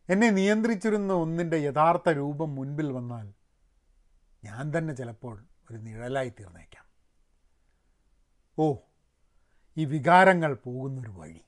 എന്നെ 0.08 0.30
നിയന്ത്രിച്ചിരുന്ന 0.30 1.12
ഒന്നിന്റെ 1.12 1.56
യഥാർത്ഥ 1.56 2.08
രൂപം 2.08 2.54
മുൻപിൽ 2.54 2.92
വന്നാൽ 2.92 3.32
ഞാൻ 4.44 4.78
തന്നെ 4.78 4.94
ചിലപ്പോൾ 4.94 5.44
ഒരു 5.70 5.78
നിഴലായി 5.78 6.28
തീർന്നേക്കാം. 6.28 6.84
ഓ 8.58 8.76
ഈ 9.76 9.84
വികാരങ്ങൾ 9.84 10.54
പോകുന്നൊരു 10.54 11.10
വഴി. 11.10 11.40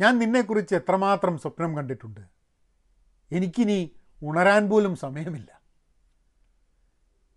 ഞാൻ 0.00 0.18
നിന്നെക്കുറിച്ച് 0.18 0.74
എത്രമാത്രം 0.74 1.38
സ്വപ്നം 1.38 1.76
കണ്ടിട്ടുണ്ട്. 1.76 2.20
എനിക്കിനി 3.32 3.96
ഉണരാൻ 4.22 4.68
പോലും 4.68 4.96
സമയമില്ല. 4.96 5.60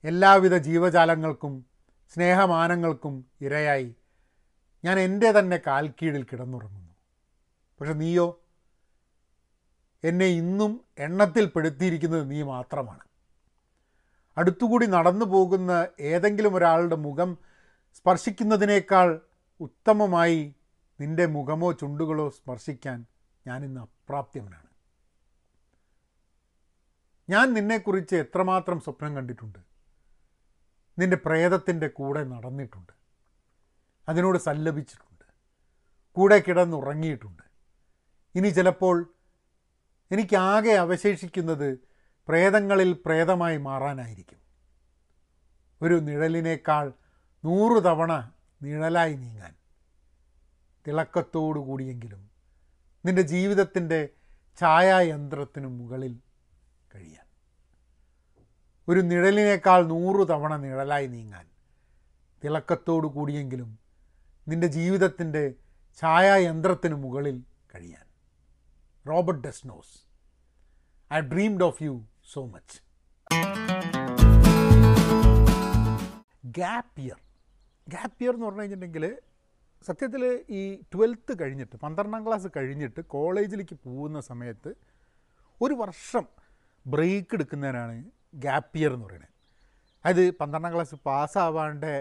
എല്ലാവിധ 0.03 0.55
ജീവജാലങ്ങൾക്കും 0.55 1.65
സ്നേഹമാനങ്ങൾക്കും 2.13 3.25
ഇരയായി 3.41 3.95
ഞാൻ 4.85 4.99
എന്റെ 4.99 5.31
തന്നെ 5.31 5.57
കാൽക്കീഴിൽ 5.67 6.23
കിടന്നുറങ്ങുന്നു. 6.23 6.93
പക്ഷെ 7.79 7.93
നീയോ 7.93 8.41
എന്നെ 10.03 10.25
ഇന്നും 10.25 10.85
എണ്ണത്തിൽ 10.97 11.45
പെടുത്തിയിരിക്കുന്നത് 11.45 12.31
നീ 12.31 12.41
മാത്രമാണ്. 12.41 12.99
അടുത്തുകൂടി 14.37 14.85
നടന്നു 14.85 15.25
പോകുന്ന 15.25 15.87
ഏതെങ്കിലും 15.99 16.55
ഒരാളുടെ 16.55 16.95
മുഖം 16.95 17.37
സ്പർശിക്കുന്നതിനേക്കാൾ 17.95 19.21
ഉത്തമമായി 19.59 20.55
നിന്റെ 20.99 21.25
മുഖമോ 21.25 21.71
ചുണ്ടുകളോ 21.71 22.29
സ്പർശിക്കാൻ 22.29 23.05
ഞാനിന്ന് 23.47 23.81
അപ്രാപ്യവനാണ്. 23.81 24.69
ഞാൻ 27.29 27.53
നിന്നെക്കുറിച്ച് 27.53 28.15
എത്രമാത്രം 28.15 28.79
സ്വപ്നം 28.79 29.15
കണ്ടിട്ടുണ്ട്. 29.15 29.59
നിന്റെ 30.99 31.17
പ്രേതത്തിന്റെ 31.25 31.87
കൂടെ 31.87 32.23
നടന്നിട്ടുണ്ട്. 32.23 32.93
അതിനോട് 34.09 34.37
സല്ലപിച്ചിട്ടുണ്ട്. 34.37 35.25
കൂടെ 36.11 36.43
കിടന്നുറങ്ങിയിട്ടുണ്ട്. 36.47 37.43
ഇനി 38.35 38.47
ചിലപ്പോൾ 38.47 39.13
എനിക്കാകെ 40.11 40.71
അവശേഷിക്കുന്നത് 40.71 41.79
പ്രേതങ്ങളിൽ 42.27 43.01
പ്രേതമായി 43.05 43.57
മാറാനായിരിക്കും. 43.57 44.39
ഒരു 45.81 45.93
നിഴലിനേക്കാൾ 45.93 46.93
നൂറു 47.45 47.79
തവണ 47.79 48.31
നിഴലായി 48.61 49.15
നീങ്ങാൻ. 49.15 49.58
തിളക്കത്തോടു 50.87 51.59
കൂടിയെങ്കിലും 51.59 52.21
നിന്റെ 53.05 53.21
ജീവിതത്തിന്റെ 53.21 54.09
ഛായായന്ത്രത്തിനു 54.59 55.67
മുകളിൽ 55.67 56.13
കഴിയാൻ. 56.95 57.25
ഒരു 58.87 58.99
നിഴലിനേക്കാൾ 58.99 59.87
നൂറു 59.87 60.23
തവണ 60.23 60.55
നിഴലായി 60.55 61.07
നീങ്ങാൻ 61.07 61.45
തിളക്കത്തോടു 62.43 63.07
കൂടിയെങ്കിലും 63.07 63.79
നിന്റെ 64.47 64.67
ജീവിതത്തിന്റെ 64.67 65.53
ഛായായന്ത്രത്തിനു 66.01 66.95
മുകളിൽ 66.95 67.43
കഴിയാൻ. 67.75 68.05
Robert 69.09 69.43
Desnos 69.43 69.95
I 71.13 71.19
dreamed 71.19 71.63
of 71.63 71.83
you 71.83 72.05
so 72.31 72.45
much. 72.45 72.77
Gap 76.45 77.01
year 77.01 78.33
എന്ന് 78.33 78.45
പറഞ്ഞു 78.45 78.61
കഴിഞ്ഞിട്ടുണ്ടെങ്കിൽ 78.61 79.05
സത്യത്തിൽ 79.81 80.23
ഈ 80.49 80.61
ട്വൽത്ത് 80.93 81.33
കഴിഞ്ഞിട്ട് 81.41 81.75
പന്ത്രണ്ടാം 81.77 82.27
ക്ലാസ് 82.27 82.47
കഴിഞ്ഞിട്ട് 82.57 83.01
കോളേജിലേക്ക് 83.07 83.75
പോകുന്ന 83.85 84.19
സമയത്ത് 84.19 84.71
ഒരു 85.61 85.73
വർഷം 85.73 86.25
ബ്രേക്ക് 86.85 87.33
എടുക്കുന്നതിനാണ് 87.33 87.95
ഗ്യാപ്പ് 88.35 88.77
ഇയർ 88.77 88.91
എന്ന് 88.93 89.05
പറയുന്നത്. 89.05 89.33
അതായത് 90.05 90.33
പന്ത്രണ്ടാം 90.41 90.71
ക്ലാസ് 90.73 90.95
പാസ്സാവാണ്ട് 91.05 91.91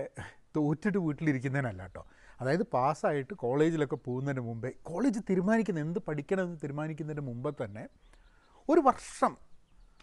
തോറ്റിട്ട് 0.57 0.99
വീട്ടിലിരിക്കുന്നതിനല്ല 0.99 1.83
കേട്ടോ. 1.83 2.03
അതായത് 2.41 2.63
പാസ്സായിട്ട് 2.73 3.35
കോളേജിലൊക്കെ 3.35 3.97
പോകുന്നതിന് 3.97 4.41
മുമ്പേ 4.41 4.71
കോളേജ് 4.83 5.21
തീരുമാനിക്കുന്ന 5.29 5.81
എന്ത് 5.81 5.99
പഠിക്കണമെന്ന് 6.09 6.59
തീരുമാനിക്കുന്നതിന് 6.63 7.25
മുമ്പേ 7.31 7.51
തന്നെ 7.63 7.85
ഒരു 8.69 8.81
വർഷം 8.81 9.33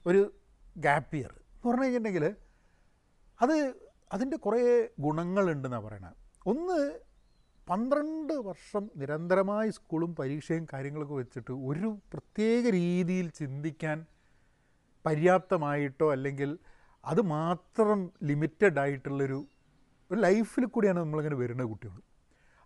ഒരു 0.06 0.22
ഗ്യാപ്പ് 0.76 1.16
ഇയർ 1.18 1.32
എന്ന് 1.32 1.68
പറഞ്ഞു 1.70 1.86
കഴിഞ്ഞിട്ടുണ്ടെങ്കിൽ 1.86 2.26
അത് 3.40 3.56
അതിന്റെ 4.12 4.38
കുറേ 4.38 4.60
ഗുണങ്ങളുണ്ടെന്നാണ് 5.00 5.86
പറയണത് 5.86 6.18
ഒന്ന് 6.48 6.80
പന്ത്രണ്ട് 7.70 8.34
വർഷം 8.34 8.90
നിരന്തരമായി 8.96 9.70
സ്കൂളും 9.70 10.16
പരീക്ഷയും 10.16 10.68
കാര്യങ്ങളൊക്കെ 10.74 11.14
വെച്ചിട്ട് 11.14 11.52
ഒരു 11.70 12.00
പ്രത്യേക 12.14 12.64
രീതിയിൽ 12.70 13.30
ചിന്തിക്കാൻ 13.30 14.06
പര്യാപ്തമായിട്ടോ 15.06 16.12
അല്ലെങ്കിൽ 16.12 16.52
അത് 17.04 17.22
മാത്രം 17.22 18.00
ലിമിറ്റഡ് 18.24 18.80
ആയിട്ടുള്ളൊരു 18.80 19.40
ഒരു 20.12 20.20
ലൈഫിൽ 20.20 20.66
കൂടിയാണ് 20.66 21.00
നമ്മളിങ്ങനെ 21.00 21.36
വരുന്ന 21.36 21.64
കുട്ടികൾ. 21.64 22.00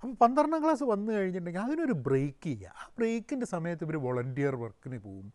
അപ്പോൾ 0.04 0.16
പന്ത്രണ്ടാം 0.22 0.64
ക്ലാസ് 0.64 0.84
വന്നു 0.84 1.12
കഴിഞ്ഞിട്ടുണ്ടെങ്കിൽ 1.14 1.62
അതിനൊരു 1.62 1.96
ബ്രേക്ക് 2.08 2.44
ചെയ്യുക 2.44 2.74
ആ 2.82 2.88
ബ്രേക്കിന്റെ 2.98 3.46
സമയത്ത് 3.46 3.84
ഇവർ 3.84 3.98
വോളണ്ടിയർ 3.98 4.56
വർക്കിന് 4.56 5.00
പോവും. 5.00 5.28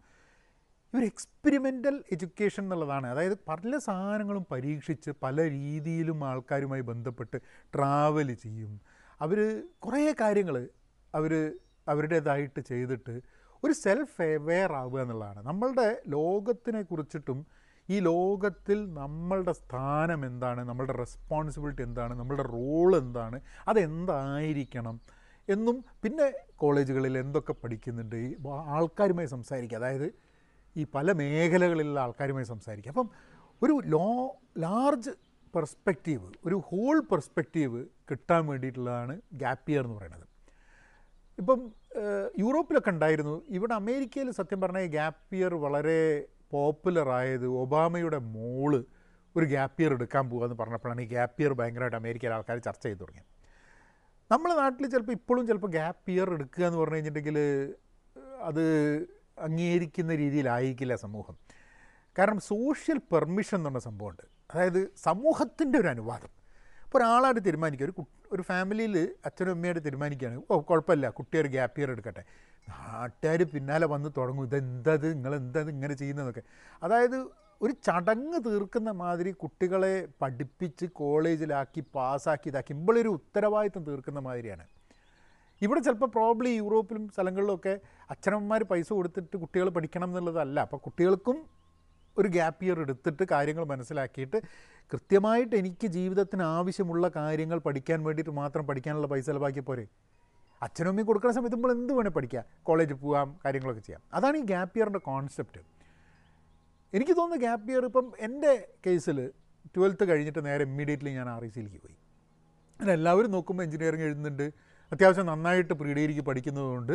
ഇവർ 0.93 1.05
എക്സ്പെരിമെന്റൽ 1.05 2.05
എഡ്യൂക്കേഷൻ 2.13 2.63
എന്നുള്ളതാണ്. 2.63 3.07
അതായത് 3.07 3.37
പല 3.49 3.79
സാധനങ്ങളും 3.79 4.47
പരീക്ഷിച്ച് 4.51 5.11
പല 5.23 5.37
രീതിയിലും 5.51 6.25
ആൾക്കാരുമായി 6.25 6.81
ബന്ധപ്പെട്ട് 6.81 7.39
ട്രാവൽ 7.75 8.35
ചെയ്യും. 8.35 8.75
അവർ 9.25 9.39
കുറേ 9.85 10.15
കാര്യങ്ങൾ 10.21 10.57
അവർ 11.15 11.33
അവരുടേതായിട്ട് 11.89 12.61
ചെയ്തിട്ട് 12.61 13.15
ഒരു 13.65 13.73
സെൽഫ് 13.73 14.23
അവെയർ 14.23 14.73
ആവുക 14.73 15.01
എന്നുള്ളതാണ്. 15.01 15.41
നമ്മളുടെ 15.47 15.89
ലോകത്തിനെ 16.09 16.83
കുറിച്ചിട്ടും 16.83 17.39
ഈ 17.91 17.97
ലോകത്തിൽ 18.01 18.79
നമ്മളുടെ 18.95 19.53
സ്ഥാനം 19.53 20.21
എന്താണ് 20.27 20.61
നമ്മളുടെ 20.69 20.93
റെസ്പോൺസിബിലിറ്റി 20.93 21.83
എന്താണ് 21.83 22.15
നമ്മളുടെ 22.19 22.43
റോൾ 22.43 22.97
എന്താണ് 22.97 23.41
അതെന്തായിരിക്കണം 23.69 25.01
എന്നും 25.49 25.77
പിന്നെ 26.03 26.27
കോളേജുകളിൽ 26.57 27.19
എന്തൊക്കെ 27.19 27.53
പഠിക്കുന്നുണ്ട് 27.53 28.17
ഈ 28.17 28.29
ആൾക്കാരുമായി 28.77 29.27
സംസാരിക്കുക. 29.27 29.79
അതായത് 29.79 30.09
ഈ 30.77 30.87
പല 30.95 31.13
മേഖലകളിലുള്ള 31.13 32.01
ആൾക്കാരുമായി 32.01 32.45
സംസാരിക്കുക. 32.45 32.91
അപ്പം 32.91 33.09
ഒരു 33.63 33.75
ലോ 33.85 34.07
ലാർജ് 34.59 35.11
പെർസ്പെക്റ്റീവ് 35.55 36.27
ഒരു 36.47 36.57
ഹോൾ 36.69 36.97
പെർസ്പെക്റ്റീവ് 37.11 37.81
കിട്ടാൻ 38.11 38.43
വേണ്ടിയിട്ടുള്ളതാണ് 38.51 39.15
ഗ്യാപ്പ് 39.43 39.71
ഇയർ 39.73 39.85
എന്ന് 39.85 39.97
പറയുന്നത്. 39.99 40.27
ഇപ്പം 41.39 41.61
യൂറോപ്പിലൊക്കെ 42.43 42.91
ഉണ്ടായിരുന്നു. 42.95 43.37
ഇവിടെ 43.57 43.75
അമേരിക്കയിൽ 43.75 44.29
സത്യം 44.39 44.61
പറഞ്ഞാൽ 44.65 44.87
ഗ്യാപ്പ് 44.97 45.37
ഇയർ 45.39 45.55
വളരെ 45.65 46.01
പോപ്പുലറായത് 46.53 47.47
ഒബാമയുടെ 47.63 48.19
മോൾ 48.35 48.73
ഒരു 49.37 49.47
ഗ്യാപ്പ് 49.53 49.83
ഇയർ 49.83 49.93
എടുക്കാൻ 49.99 50.25
പോകുക 50.31 50.57
പറഞ്ഞപ്പോഴാണ് 50.61 51.01
ഈ 51.05 51.09
ഗ്യാപ്പ് 51.15 51.43
ഇയർ 51.43 51.53
ഭയങ്കരമായിട്ട് 51.61 51.99
അമേരിക്കയിലെ 52.03 52.35
ആൾക്കാർ 52.37 52.59
ചർച്ച 52.59 52.85
ചെയ്തു 52.87 53.01
തുടങ്ങിയത്. 53.01 53.31
നമ്മളെ 54.33 54.55
നാട്ടിൽ 54.61 54.85
ചിലപ്പോൾ 54.93 55.13
ഇപ്പോഴും 55.13 55.47
ചിലപ്പോൾ 55.49 55.71
ഗ്യാപ്പ് 55.79 56.11
ഇയർ 56.11 56.29
എടുക്കുക 56.37 56.65
എന്ന് 56.69 56.79
പറഞ്ഞു 56.81 56.97
കഴിഞ്ഞിട്ടുണ്ടെങ്കിൽ 56.97 57.39
അത് 58.51 58.65
അംഗീകരിക്കുന്ന 59.47 60.13
രീതിയിലായിരിക്കില്ല 60.23 60.95
സമൂഹം. 61.07 61.37
കാരണം 62.19 62.41
സോഷ്യൽ 62.53 62.99
പെർമിഷൻ 63.13 63.59
എന്നുള്ള 63.59 63.81
സംഭവമുണ്ട്. 63.89 64.25
അതായത് 64.55 64.93
സമൂഹത്തിന്റെ 64.97 65.79
ഒരു 65.79 65.89
അനുവാദം. 65.89 66.31
ഇപ്പോൾ 66.85 66.99
ഒരാളായിട്ട് 66.99 67.45
തീരുമാനിക്കുക 67.45 67.87
ഒരു 67.87 68.05
ഒരു 68.33 68.43
ഫാമിലിയിൽ 68.43 69.15
അച്ഛനും 69.27 69.51
അമ്മയായിട്ട് 69.51 69.85
തീരുമാനിക്കുകയാണ് 69.85 70.43
ഓ 70.51 70.61
കുഴപ്പമില്ല 70.61 71.09
കുട്ടിയൊരു 71.09 71.49
ഗ്യാപ്പ് 71.49 71.81
ഇയർ 71.81 71.91
എടുക്കട്ടെ. 71.91 72.23
നാട്ടുകാർ 72.69 73.43
പിന്നാലെ 73.43 73.87
വന്ന് 73.87 74.09
തുടങ്ങും 74.17 74.45
ഇതെന്തത് 74.45 75.15
നിങ്ങളെന്തത് 75.15 75.71
ഇങ്ങനെ 75.71 75.95
ചെയ്യുന്നതൊക്കെ. 75.95 76.43
അതായത് 76.83 77.17
ഒരു 77.63 77.73
ചടങ്ങ് 77.73 78.39
തീർക്കുന്ന 78.47 78.91
മാതിരി 78.91 79.31
കുട്ടികളെ 79.31 80.09
പഠിപ്പിച്ച് 80.23 80.87
കോളേജിലാക്കി 80.87 81.85
പാസ്സാക്കി 81.95 82.49
ഇതാക്കി 82.49 82.73
ഇമ്പളൊരു 82.73 83.09
ഉത്തരവാദിത്തം 83.09 83.85
തീർക്കുന്ന 83.85 84.21
മാതിരിയാണ്. 84.21 84.65
ഇവിടെ 85.63 85.81
ചിലപ്പോൾ 85.81 86.07
പ്രോബ്ലി 86.07 86.49
യൂറോപ്പിലും 86.49 87.09
സ്ഥലങ്ങളിലും 87.09 87.55
ഒക്കെ 87.55 87.81
അച്ഛനമ്മമാർ 88.11 88.63
പൈസ 88.63 88.93
കൊടുത്തിട്ട് 88.93 89.37
കുട്ടികൾ 89.37 89.69
പഠിക്കണം 89.69 90.09
എന്നുള്ളതല്ല. 90.09 90.61
അപ്പോൾ 90.61 90.77
കുട്ടികൾക്കും 90.77 91.47
ഒരു 92.19 92.29
ഗ്യാപ്പ് 92.29 92.65
ഇയർ 92.65 92.79
എടുത്തിട്ട് 92.85 93.25
കാര്യങ്ങൾ 93.35 93.65
മനസ്സിലാക്കിയിട്ട് 93.73 94.39
കൃത്യമായിട്ട് 94.93 95.55
എനിക്ക് 95.57 95.87
ജീവിതത്തിന് 95.87 96.45
ആവശ്യമുള്ള 96.57 97.09
കാര്യങ്ങൾ 97.17 97.59
പഠിക്കാൻ 97.67 98.01
വേണ്ടിയിട്ട് 98.07 98.33
മാത്രം 98.41 98.67
പഠിക്കാനുള്ള 98.67 99.07
പൈസ 99.13 99.27
ചിലവാക്കിയ 99.31 99.63
പോരെ. 99.69 99.85
അച്ഛനും 100.63 100.91
അമ്മയും 100.91 101.07
കൊടുക്കുന്ന 101.07 101.35
സമയത്ത് 101.37 101.57
നമ്മൾ 101.57 101.73
എന്ത് 101.77 101.93
വേണേൽ 101.93 102.13
പഠിക്കാം. 102.19 102.45
കോളേജിൽ 102.63 102.97
പോകാം 103.05 103.29
കാര്യങ്ങളൊക്കെ 103.45 103.83
ചെയ്യാം. 103.87 104.03
അതാണ് 104.17 104.37
ഈ 104.43 104.45
ഗ്യാപ്പ് 104.53 104.79
ഇയറിന്റെ 104.79 105.03
കോൺസെപ്റ്റ് 105.11 105.61
എനിക്ക് 106.93 107.13
തോന്നുന്നു 107.13 107.45
ഗ്യാപ്പ് 107.45 107.71
ഇയർ 107.73 107.85
ഇപ്പം 107.91 108.07
എന്റെ 108.27 108.53
കേസിൽ 108.87 109.19
ട്വൽത്ത് 109.77 110.05
കഴിഞ്ഞിട്ട് 110.11 110.41
നേരെ 110.47 110.65
ഇമ്മീഡിയറ്റ്ലി 110.71 111.11
ഞാൻ 111.19 111.29
ആർ 111.35 111.45
ഐ 111.45 111.49
സിയിലേക്ക് 111.55 111.81
പോയി. 111.85 111.97
എല്ലാവരും 112.81 113.31
നോക്കുമ്പോൾ 113.31 113.63
എഞ്ചിനീയറിംഗ് 113.63 114.05
എഴുതുന്നുണ്ട്. 114.09 114.47
അത്യാവശ്യം 114.93 115.27
നന്നായിട്ട് 115.27 115.75
പ്രീ 115.81 115.91
ഡിഗ്രിക്ക് 115.95 116.25
പഠിക്കുന്നതുകൊണ്ട് 116.29 116.93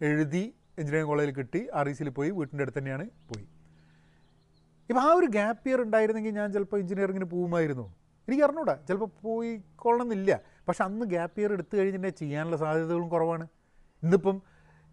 എഴുതി 0.00 0.44
എഞ്ചിനീയറിംഗ് 0.78 1.10
കോളേജിൽ 1.10 1.34
കിട്ടി 1.34 1.60
ആർ 1.74 1.88
ഐ 1.88 1.92
സിയിൽ 1.92 2.10
പോയി 2.18 2.30
വീട്ടിന്റെ 2.38 2.64
അടുത്ത് 2.64 2.78
തന്നെയാണ് 2.78 3.04
പോയി. 3.30 3.46
ഇപ്പം 4.88 5.02
ആ 5.06 5.10
ഒരു 5.18 5.28
ഗ്യാപ്പ് 5.36 5.66
ഇയർ 5.68 5.80
ഉണ്ടായിരുന്നെങ്കിൽ 5.86 6.32
ഞാൻ 6.38 6.48
ചിലപ്പോൾ 6.54 6.78
എഞ്ചിനീയറിങ്ങിന് 6.82 7.28
പോകുമായിരുന്നു. 7.34 7.86
എനിക്ക് 8.28 8.44
അറിഞ്ഞൂടാ. 8.46 8.74
ചിലപ്പോൾ 8.88 9.10
പോയി 9.24 9.52
എന്നില്ല 10.04 10.32
പക്ഷെ 10.66 10.82
അന്ന് 10.88 11.04
ഗ്യാപ്പ് 11.12 11.38
ഇയർ 11.40 11.50
എടുത്തു 11.56 11.74
കഴിഞ്ഞിട്ടുണ്ടെങ്കിൽ 11.78 12.20
ചെയ്യാനുള്ള 12.22 12.56
സാധ്യതകളും 12.64 13.08
കുറവാണ്. 13.14 13.44
ഇന്നിപ്പം 14.02 14.36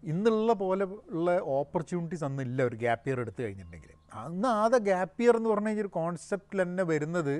ഇന്നുള്ള 0.02 0.52
പോലെ 0.62 0.84
ഉള്ള 1.14 1.30
ഓപ്പർച്യൂണിറ്റീസ് 1.58 2.24
അന്നില്ല 2.28 2.60
ഒരു 2.68 2.76
ഗ്യാപ്പ് 2.82 3.06
ഇയർ 3.08 3.18
എടുത്തു 3.24 3.40
കഴിഞ്ഞിട്ടുണ്ടെങ്കിൽ. 3.44 3.90
അന്ന് 4.22 4.48
ആദ്യ 4.62 4.78
ഗ്യാപ്പ് 4.88 5.22
ഇയർ 5.24 5.34
എന്ന് 5.40 5.50
പറഞ്ഞു 5.52 5.70
കഴിഞ്ഞാൽ 5.70 5.84
ഒരു 5.86 5.92
കോൺസെപ്റ്റിൽ 5.98 6.60
തന്നെ 6.62 6.84
വരുന്നത് 6.92 7.34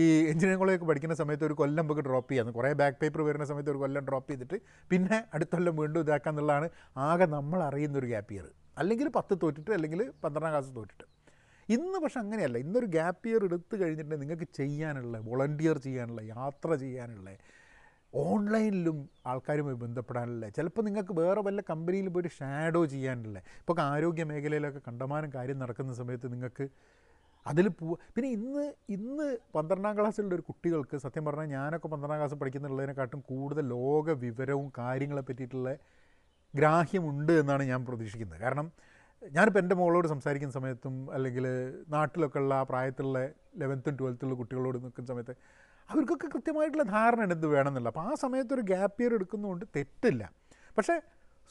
ഈ 0.00 0.04
എഞ്ചിനീയറിംഗ് 0.30 0.62
കോളേജ് 0.62 0.88
പഠിക്കുന്ന 0.88 1.14
സമയത്ത് 1.20 1.44
ഒരു 1.48 1.54
കൊല്ലം 1.60 1.82
നമുക്ക് 1.82 2.02
ഡ്രോപ്പ് 2.08 2.30
ചെയ്യാന്ന് 2.30 2.52
കുറേ 2.56 2.70
ബാക്ക് 2.80 2.98
പേപ്പർ 3.02 3.20
വരുന്ന 3.28 3.44
സമയത്ത് 3.50 3.70
ഒരു 3.74 3.80
കൊല്ലം 3.82 4.02
ഡ്രോപ്പ് 4.08 4.28
ചെയ്തിട്ട് 4.32 4.56
പിന്നെ 4.90 5.18
അടുത്ത 5.34 5.52
കൊല്ലം 5.56 5.76
വീണ്ടും 5.82 6.00
ഇതാക്കുക 6.06 6.32
എന്നുള്ളതാണ് 6.32 6.66
ആകെ 7.08 7.26
നമ്മൾ 7.36 7.60
അറിയുന്ന 7.68 7.98
ഒരു 8.02 8.08
ഗ്യാപ്പ് 8.12 8.34
ഇയർ 8.36 8.46
അല്ലെങ്കിൽ 8.82 9.08
പത്ത് 9.18 9.36
തോറ്റിട്ട് 9.42 9.70
അല്ലെങ്കിൽ 9.76 10.02
പന്ത്രണ്ടാം 10.24 10.52
ക്ലാസ് 10.54 10.74
തോറ്റിട്ട്. 10.78 11.06
ഇന്ന് 11.68 11.98
പക്ഷെ 12.02 12.18
അങ്ങനെയല്ല. 12.20 12.58
ഇന്നൊരു 12.58 12.86
ഗ്യാപ്പ് 12.86 13.28
ഇയർ 13.28 13.42
എടുത്തു 13.44 13.74
കഴിഞ്ഞിട്ടുണ്ടെങ്കിൽ 13.76 14.24
നിങ്ങൾക്ക് 14.24 14.48
ചെയ്യാനുള്ള 14.60 15.16
വോളണ്ടിയർ 15.28 15.78
ചെയ്യാനുള്ള 15.78 16.20
യാത്ര 16.34 16.76
ചെയ്യാനുള്ള 16.84 17.30
ഓൺലൈനിലും 18.14 18.98
ആൾക്കാരുമായി 19.26 19.76
ബന്ധപ്പെടാനുള്ള 19.76 20.48
ചിലപ്പോൾ 20.48 20.84
നിങ്ങൾക്ക് 20.84 21.12
വേറെ 21.12 21.40
വല്ല 21.40 21.60
കമ്പനിയിൽ 21.70 22.08
പോയിട്ട് 22.08 22.30
ഷാഡോ 22.38 22.82
ചെയ്യാനുള്ള 22.86 23.38
ഇപ്പോൾ 23.60 23.80
ആരോഗ്യ 23.86 24.24
മേഖലയിലൊക്കെ 24.24 24.80
കണ്ടമാനം 24.88 25.30
കാര്യം 25.34 25.58
നടക്കുന്ന 25.58 25.94
സമയത്ത് 25.94 26.32
നിങ്ങൾക്ക് 26.32 26.66
അതിൽ 27.46 27.68
പോ 27.78 27.86
പിന്നെ 28.14 28.30
ഇന്ന് 28.30 28.64
ഇന്ന് 28.88 29.26
പന്ത്രണ്ടാം 29.54 29.94
ക്ലാസ്സിലുള്ള 29.98 30.34
ഒരു 30.34 30.42
കുട്ടികൾക്ക് 30.42 30.96
സത്യം 30.96 31.24
പറഞ്ഞാൽ 31.24 31.48
ഞാനൊക്കെ 31.48 31.88
പന്ത്രണ്ടാം 31.88 32.18
ക്ലാസ് 32.18 32.34
പഠിക്കുന്നുള്ളതിനെക്കാട്ടും 32.34 33.20
കൂടുതൽ 33.30 33.64
ലോക 33.68 34.10
വിവരവും 34.24 34.72
കാര്യങ്ങളെ 34.78 35.20
പറ്റിയിട്ടുള്ള 35.20 35.70
ഗ്രാഹ്യമുണ്ട് 36.54 37.32
എന്നാണ് 37.32 37.62
ഞാൻ 37.62 37.80
പ്രതീക്ഷിക്കുന്നത്. 37.86 38.40
കാരണം 38.40 38.66
ഞാനിപ്പോൾ 39.22 39.58
എന്റെ 39.58 39.74
മോളോട് 39.74 40.08
സംസാരിക്കുന്ന 40.08 40.54
സമയത്തും 40.54 40.94
അല്ലെങ്കിൽ 41.14 41.44
നാട്ടിലൊക്കെ 41.88 42.38
ഉള്ള 42.38 42.54
ആ 42.54 42.62
പ്രായത്തിലുള്ള 42.62 43.20
ലെവൻത്തും 43.56 43.94
ട്വൽത്തുള്ള 43.98 44.34
കുട്ടികളോട് 44.34 44.78
നിൽക്കുന്ന 44.84 45.08
സമയത്ത് 45.12 45.34
അവർക്കൊക്കെ 45.88 46.26
കൃത്യമായിട്ടുള്ള 46.26 46.84
ധാരണ 46.84 47.20
എന്ത് 47.32 47.46
വേണമെന്നില്ല 47.46 47.88
അപ്പോൾ 47.88 48.00
ആ 48.00 48.14
സമയത്ത് 48.14 48.52
ഒരു 48.54 48.60
ഗ്യാപ്പ് 48.60 49.02
ഇയർ 49.02 49.12
എടുക്കുന്നതുകൊണ്ട് 49.14 49.64
തെറ്റില്ല. 49.76 50.22
പക്ഷേ 50.78 50.94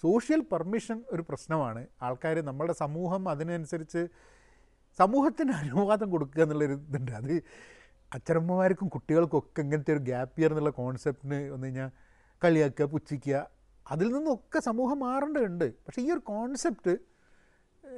സോഷ്യൽ 0.03 0.41
പെർമിഷൻ 0.51 0.97
ഒരു 1.11 1.21
പ്രശ്നമാണ്. 1.29 1.81
ആൾക്കാർ 2.01 2.37
നമ്മുടെ 2.49 2.73
സമൂഹം 2.73 3.29
അതിനനുസരിച്ച് 3.29 4.01
സമൂഹത്തിന് 4.99 5.51
അനുവാദം 5.51 6.07
കൊടുക്കുക 6.11 6.41
എന്നുള്ളൊരു 6.43 6.73
ഇതുണ്ട്. 6.73 7.11
അത് 7.11 7.35
അച്ഛനമ്മമാർക്കും 8.11 8.87
കുട്ടികൾക്കൊക്കെ 8.87 9.61
ഇങ്ങനത്തെ 9.61 9.91
ഒരു 9.95 9.99
ഗ്യാപ്പ് 9.99 10.39
ഇയർ 10.41 10.51
എന്നുള്ള 10.51 10.69
കോൺസെപ്റ്റിന് 10.81 11.39
വന്നു 11.53 11.67
കഴിഞ്ഞാൽ 11.67 11.89
കളിയാക്കുക 12.43 12.85
പുച്ഛിക്കുക 12.85 13.37
അതിൽ 13.85 14.07
നിന്നൊക്കെ 14.15 14.59
സമൂഹം 14.59 14.99
മാറേണ്ടതുണ്ട്. 14.99 15.67
പക്ഷേ 15.85 16.01
ഈ 16.01 16.09
ഒരു 16.11 16.19
കോൺസെപ്റ്റ് 16.19 16.93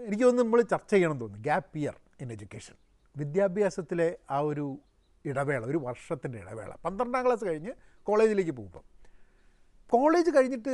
എനിക്ക് 0.05 0.23
തോന്നുന്നു 0.23 0.43
നമ്മൾ 0.43 0.61
ചർച്ച 0.61 0.91
ചെയ്യണം 0.93 1.19
തോന്നുന്നു. 1.19 1.43
ഗ്യാപ്പ് 1.43 1.77
ഇയർ 1.77 1.95
ഇൻ 2.21 2.31
എഡ്യൂക്കേഷൻ 2.31 2.75
വിദ്യാഭ്യാസത്തിലെ 3.15 4.17
ആ 4.31 4.39
ഒരു 4.39 4.77
ഇടവേള 5.25 5.65
ഒരു 5.65 5.77
വർഷത്തിന്റെ 5.77 6.39
ഇടവേള. 6.39 6.71
പന്ത്രണ്ടാം 6.85 7.25
ക്ലാസ് 7.25 7.45
കഴിഞ്ഞ് 7.45 7.71
കോളേജിലേക്ക് 8.07 8.51
പോകുമ്പം. 8.51 8.83
കോളേജ് 9.89 10.29
കഴിഞ്ഞിട്ട് 10.37 10.73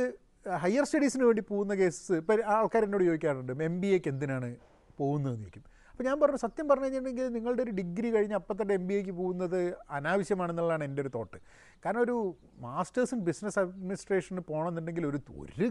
ഹയർ 0.62 0.84
സ്റ്റഡീസിന് 0.84 1.24
വേണ്ടി 1.24 1.42
പോകുന്ന 1.42 1.74
കേസ് 1.74 2.12
ഇപ്പം 2.12 2.42
ആൾക്കാർ 2.46 2.84
എന്നോട് 2.84 3.04
ചോദിക്കാറുണ്ട് 3.04 3.62
എം 3.62 3.80
ബി 3.80 3.86
എക്ക് 3.86 4.08
എന്തിനാണ് 4.08 4.56
പോകുന്നതെന്ന് 4.98 5.42
ചോദിക്കും. 5.42 5.64
അപ്പോൾ 5.90 6.04
ഞാൻ 6.04 6.20
പറഞ്ഞു 6.20 6.36
സത്യം 6.36 6.68
പറഞ്ഞു 6.68 6.84
കഴിഞ്ഞിട്ടുണ്ടെങ്കിൽ 6.84 7.32
നിങ്ങളുടെ 7.32 7.62
ഒരു 7.62 7.70
ഡിഗ്രി 7.70 8.10
കഴിഞ്ഞ് 8.10 8.34
അപ്പം 8.34 8.62
തന്നെ 8.62 8.74
എം 8.74 8.86
ബി 8.86 8.94
എക്ക് 8.94 9.10
പോകുന്നത് 9.10 9.76
അനാവശ്യമാണെന്നുള്ളതാണ് 9.90 10.84
എന്റെ 10.84 11.02
ഒരു 11.02 11.08
തോട്ട് 11.14 11.36
കാരണം 11.84 12.00
ഒരു 12.00 12.36
മാസ്റ്റേഴ്സ് 12.58 13.14
ഇൻ 13.14 13.24
ബിസിനസ് 13.24 13.58
അഡ്മിനിസ്ട്രേഷന് 13.58 14.40
പോകണമെന്നുണ്ടെങ്കിൽ 14.40 15.06
ഒരു 15.06 15.20
ഒരു 15.36 15.68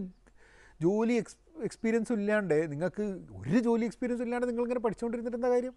ജോലി 0.80 1.12
എക്സ് 1.12 1.36
എക്സ്പീരിയൻസും 1.62 2.14
ഇല്ലാണ്ട് 2.14 2.72
നിങ്ങൾക്ക് 2.72 3.02
ഒരു 3.30 3.58
ജോലി 3.58 3.84
എക്സ്പീരിയൻസും 3.84 4.24
ഇല്ലാണ്ട് 4.24 4.48
നിങ്ങളിങ്ങനെ 4.48 4.80
പഠിച്ചുകൊണ്ടിരുന്നിട്ട് 4.80 5.36
എന്താ 5.36 5.48
കാര്യം? 5.48 5.74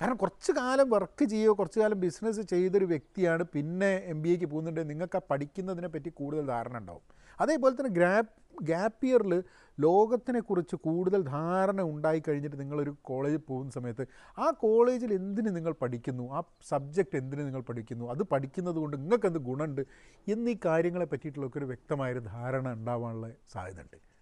കാരണം 0.00 0.16
കുറച്ച് 0.16 0.52
കാലം 0.52 0.90
വർക്ക് 0.90 1.24
ചെയ്യുക 1.24 1.52
കുറച്ച് 1.52 1.80
കാലം 1.80 2.00
ബിസിനസ് 2.00 2.40
ചെയ്തൊരു 2.40 2.84
വ്യക്തിയാണ് 2.84 3.42
പിന്നെ 3.42 4.02
എം 4.04 4.22
ബി 4.22 4.28
എക്ക് 4.28 4.44
പോകുന്നുണ്ട്. 4.44 4.90
നിങ്ങൾക്ക് 4.90 5.16
ആ 5.16 5.20
പഠിക്കുന്നതിനെ 5.30 5.88
പറ്റി 5.88 6.08
കൂടുതൽ 6.08 6.46
ധാരണ 6.46 6.78
ഉണ്ടാവും. 6.78 7.02
അതേപോലെ 7.40 7.74
തന്നെ 7.74 7.90
ഗ്രാപ്പ് 7.90 8.64
ഗ്യാപ്പ് 8.64 9.06
ഇയറിൽ 9.06 9.44
ലോകത്തിനെക്കുറിച്ച് 9.80 10.76
കൂടുതൽ 10.76 11.22
ധാരണ 11.22 11.82
ഉണ്ടായി 11.82 12.22
കഴിഞ്ഞിട്ട് 12.28 12.60
നിങ്ങളൊരു 12.60 12.96
കോളേജിൽ 13.02 13.36
പോകുന്ന 13.36 13.70
സമയത്ത് 13.70 14.06
ആ 14.38 14.50
കോളേജിൽ 14.50 15.14
എന്തിന് 15.14 15.56
നിങ്ങൾ 15.56 15.72
പഠിക്കുന്നു? 15.72 16.32
ആ 16.32 16.42
സബ്ജക്റ്റ് 16.68 17.16
എന്തിന് 17.16 17.40
നിങ്ങൾ 17.40 17.60
പഠിക്കുന്നു? 17.60 18.10
അത് 18.10 18.22
പഠിക്കുന്നത് 18.22 18.74
കൊണ്ട് 18.74 18.96
നിങ്ങൾക്ക് 18.96 19.26
എന്ത് 19.26 19.38
ഗുണമുണ്ട്? 19.38 19.80
എന്നീ 20.28 20.54
കാര്യങ്ങളെ 20.64 21.04
പറ്റിയിട്ടുള്ളൊക്കെ 21.04 21.58
ഒരു 21.58 21.64
വ്യക്തമായൊരു 21.64 22.18
ധാരണ 22.18 22.72
ഉണ്ടാവാനുള്ള 22.72 23.30
സാധ്യതയുണ്ട്. 23.52 24.13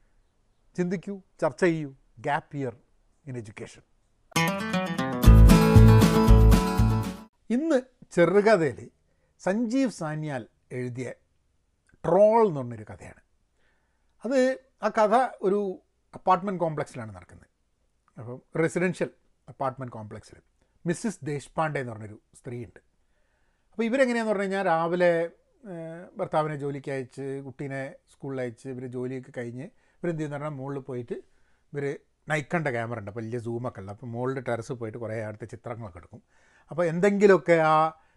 ചിന്തിക്കൂ 0.76 1.22
ചർച്ച 1.40 1.64
ചെയ്യൂ. 1.64 1.94
ഗ്യാപ് 2.18 2.56
ഇയർ 2.56 2.74
ഇൻ 3.26 3.36
എഡ്യൂക്കേഷൻ 3.36 3.82
ഇന്ന് 7.50 7.78
ചെറുകഥയിൽ 8.12 8.90
സഞ്ജീവ് 9.40 9.90
സാന്യാൽ 9.90 10.46
എഴുതിയ 10.72 11.08
ട്രോൾ 12.04 12.46
എന്ന് 12.46 12.60
പറഞ്ഞൊരു 12.60 12.86
കഥയാണ്. 12.90 13.22
അത് 14.24 14.58
ആ 14.82 14.88
കഥ 14.88 15.28
ഒരു 15.42 15.80
അപ്പാർട്ട്മെന്റ് 16.14 16.60
കോംപ്ലക്സിലാണ് 16.60 17.16
നടക്കുന്നത്. 17.16 17.48
അപ്പം 18.18 18.42
റെസിഡൻഷ്യൽ 18.62 19.10
അപ്പാർട്ട്മെന്റ് 19.48 19.92
കോംപ്ലക്സിൽ 19.92 20.38
മിസ്സിസ് 20.86 21.24
ദേശ്പാണ്ഡെ 21.24 21.80
എന്ന് 21.80 21.92
പറഞ്ഞൊരു 21.92 22.20
സ്ത്രീയുണ്ട്. 22.34 22.80
അപ്പോൾ 23.70 23.84
ഇവരെങ്ങനെയാണെന്ന് 23.84 24.32
പറഞ്ഞു 24.32 24.42
കഴിഞ്ഞാൽ 24.42 24.64
രാവിലെ 24.66 25.30
ഭർത്താവിനെ 26.16 26.56
ജോലിക്ക് 26.56 26.90
അയച്ച് 26.90 27.42
കുട്ടീനെ 27.44 27.94
സ്കൂളിൽ 28.12 28.40
അയച്ച് 28.40 28.68
ഇവർ 28.68 28.86
ജോലിയൊക്കെ 28.86 29.32
കഴിഞ്ഞ് 29.36 29.66
ഇവരെന്ത് 30.02 30.20
ചെയ്യുന്ന 30.20 30.36
പറഞ്ഞാൽ 30.36 30.54
മുകളിൽ 30.60 30.82
പോയിട്ട് 30.90 31.16
ഇവർ 31.72 31.84
നൈക്കണ്ട 32.28 32.68
ക്യാമറ 32.68 32.98
ഉണ്ട്. 33.02 33.10
വലിയ 33.18 33.38
സൂമൊക്കെ 33.46 33.80
ഉള്ള. 33.80 33.90
അപ്പോൾ 33.96 34.08
മുകളിൽ 34.14 34.38
ടെറസ് 34.48 34.72
പോയിട്ട് 34.80 34.98
കുറേ 34.98 35.16
അടുത്ത 35.28 35.44
ചിത്രങ്ങളൊക്കെ 35.54 35.98
എടുക്കും. 35.98 36.20
അപ്പോൾ 36.70 36.84
എന്തെങ്കിലുമൊക്കെ 36.92 37.56
ആ 37.72 37.74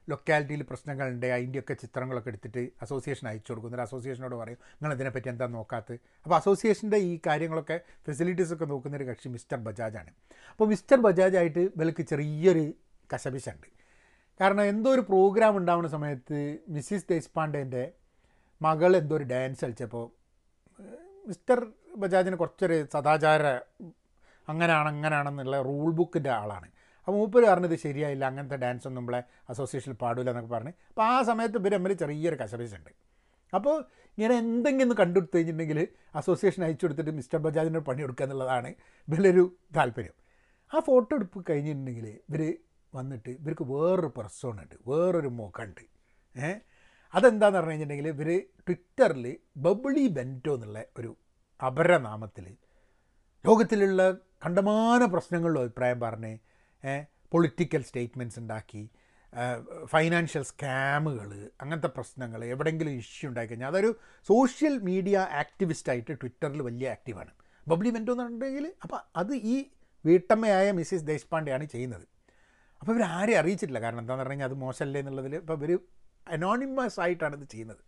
ലൊക്കാലിറ്റിയിൽ 0.08 0.63
പ്രശ്നങ്ങളുണ്ട് 0.71 1.26
അതിന്റെയൊക്കെ 1.36 1.74
ചിത്രങ്ങളൊക്കെ 1.74 2.30
എടുത്തിട്ട് 2.30 2.63
അസോസിയേഷൻ 2.82 3.28
അയച്ചു 3.30 3.50
കൊടുക്കും. 3.52 3.69
എന്നിട്ട് 3.69 3.88
അസോസിയേഷനോട് 3.89 4.36
പറയും 4.36 4.60
നിങ്ങൾ 4.74 4.93
ഇതിനെപ്പറ്റി 4.95 5.30
എന്താ 5.30 5.45
നോക്കാത്തത് 5.48 5.95
അപ്പോൾ 6.26 6.36
അസോസിയേഷന്റെ 6.36 6.98
ഈ 6.98 7.21
കാര്യങ്ങളൊക്കെ 7.28 7.78
ഫെസിലിറ്റീസൊക്കെ 8.08 8.65
നോക്കുന്ന 8.65 8.98
ഒരു 8.98 9.04
കക്ഷി 9.04 9.30
മിസ്റ്റർ 9.30 9.58
ബജാജാണ് 9.58 10.12
അപ്പോൾ 10.52 10.67
മിസ്റ്റർ 10.67 11.00
ബജാജായിട്ട് 11.02 11.60
ഇവർക്ക് 11.60 12.02
ചെറിയൊരു 12.02 12.65
കശപിശുണ്ട് 13.13 13.67
കാരണം 14.39 14.63
എന്തോ 14.63 14.89
ഒരു 14.91 15.02
പ്രോഗ്രാം 15.02 15.58
ഉണ്ടാവുന്ന 15.58 15.89
സമയത്ത് 15.89 16.39
മിസ്സിസ് 16.67 17.10
ദേശ്പാണ്ഡേന്റെ 17.10 17.84
മകൾ 18.62 18.98
എന്തോ 18.98 19.15
ഒരു 19.15 19.24
ഡാൻസ് 19.24 19.62
കളിച്ചപ്പോൾ 19.65 20.06
മിസ്റ്റർ 21.27 21.59
ബജാജിന് 22.01 22.38
കുറച്ചൊരു 22.41 22.77
സദാചാര 22.93 23.45
അങ്ങനെയാണ് 24.47 24.89
അങ്ങനെയാണെന്നുള്ള 24.93 25.61
റൂൾ 25.69 25.91
ബുക്കിന്റെ 25.99 26.31
ആളാണ്. 26.41 26.67
അപ്പോൾ 27.07 27.17
മൂപ്പര് 27.19 27.45
പറഞ്ഞത് 27.51 27.75
ശരിയായില്ല 27.75 28.25
അങ്ങനത്തെ 28.25 28.55
ഡാൻസ് 28.55 28.88
ഒന്നും 28.88 29.01
നമ്മളെ 29.01 29.19
അസോസിയേഷനിൽ 29.49 29.97
പാടില്ല 30.03 30.29
എന്നൊക്കെ 30.29 30.51
പറഞ്ഞ്. 30.55 30.73
അപ്പോൾ 30.91 31.03
ആ 31.13 31.15
സമയത്ത് 31.29 31.57
ഇവർ 31.61 31.73
തമ്മിൽ 31.75 31.93
ചെറിയൊരു 31.93 32.38
കശപിശുണ്ട്. 32.41 32.91
അപ്പോൾ 33.53 33.75
ഇങ്ങനെ 34.17 34.35
എന്തെങ്കിലും 34.43 34.95
കണ്ടെടുത്ത് 34.97 35.35
കഴിഞ്ഞിട്ടുണ്ടെങ്കിൽ 35.38 35.88
അസോസിയേഷൻ 36.15 36.63
അയച്ചു 36.63 36.85
കൊടുത്തിട്ട് 36.85 37.11
മിസ്റ്റർ 37.11 37.39
ബജാജിന് 37.47 37.81
പണി 37.89 38.01
കൊടുക്കുക 38.01 38.25
എന്നുള്ളതാണ് 38.25 38.69
ഇവരൊരു 39.07 39.43
താല്പര്യം. 39.77 40.15
ആ 40.73 40.79
ഫോട്ടോ 40.79 41.11
എടുപ്പ് 41.15 41.39
കഴിഞ്ഞിട്ടുണ്ടെങ്കിൽ 41.49 42.07
ഇവർ 42.29 42.41
വന്നിട്ട് 42.93 43.29
ഇവർക്ക് 43.29 43.65
വേറൊരു 43.73 44.09
പെർസോൺ 44.17 44.55
ഉണ്ട് 44.63 44.75
വേറൊരു 44.89 45.27
മുഖമുണ്ട് 45.27 45.83
ഏ 46.35 46.51
അതെന്താന്ന് 47.15 47.58
പറഞ്ഞു 47.58 47.71
കഴിഞ്ഞിട്ടുണ്ടെങ്കിൽ 47.71 48.10
ഇവർ 48.15 48.30
ട്വിറ്ററിൽ 48.67 49.25
ബബിളി 49.65 50.06
ബെന്റോ 50.08 50.54
എന്നുള്ള 50.58 50.80
ഒരു 50.99 51.12
അപരനാമത്തിൽ 51.60 52.45
ലോകത്തിലുള്ള 53.45 54.04
കണ്ടമാന 54.45 55.01
പ്രശ്നങ്ങളിലും 55.06 55.62
അഭിപ്രായം 55.62 55.99
പറഞ്ഞ് 55.99 56.34
പൊളിറ്റിക്കൽ 57.34 57.82
സ്റ്റേറ്റ്മെന്റ്സ് 57.89 58.39
ഉണ്ടാക്കി 58.39 58.84
ഫൈനാൻഷ്യൽ 59.93 60.43
സ്കാമുകൾ 60.49 61.30
അങ്ങനത്തെ 61.62 61.89
പ്രശ്നങ്ങൾ 61.95 62.41
എവിടെയെങ്കിലും 62.54 62.93
ഇഷ്യൂ 63.01 63.25
ഉണ്ടായി 63.30 63.47
കഴിഞ്ഞാൽ 63.47 63.69
അതൊരു 63.71 63.89
സോഷ്യൽ 64.30 64.75
മീഡിയ 64.89 65.15
ആക്ടിവിസ്റ്റായിട്ട് 65.41 66.13
ട്വിറ്ററിൽ 66.21 66.62
വലിയ 66.62 66.88
ആക്റ്റീവാണ്. 66.95 67.32
ബബ്ലി 67.67 67.89
എന്ന് 67.91 68.12
എന്നുണ്ടെങ്കിൽ 68.12 68.65
അപ്പോൾ 68.84 68.99
അത് 69.21 69.34
ഈ 69.54 69.56
വീട്ടമ്മയായ 70.06 70.67
മിസ്സിസ് 70.80 71.08
ദേശ്പാണ്ഡെയാണ് 71.12 71.65
ചെയ്യുന്നത്. 71.65 72.06
അപ്പോൾ 72.82 72.91
ഇവർ 72.93 73.04
ആരെയും 73.17 73.39
അറിയിച്ചിട്ടില്ല. 73.39 73.82
കാരണം 73.86 74.01
എന്താണെന്ന് 74.04 74.23
പറഞ്ഞു 74.23 74.36
കഴിഞ്ഞാൽ 74.36 74.51
അത് 74.51 74.63
മോശമല്ലേ 74.63 74.99
എന്നുള്ളതിൽ 75.01 75.36
ഇപ്പോൾ 75.36 75.58
ഇവർ 75.60 75.71
അനോണിമസ് 76.27 76.99
ആയിട്ടാണ് 76.99 77.35
ഇത് 77.35 77.49
ചെയ്യുന്നത്. 77.49 77.83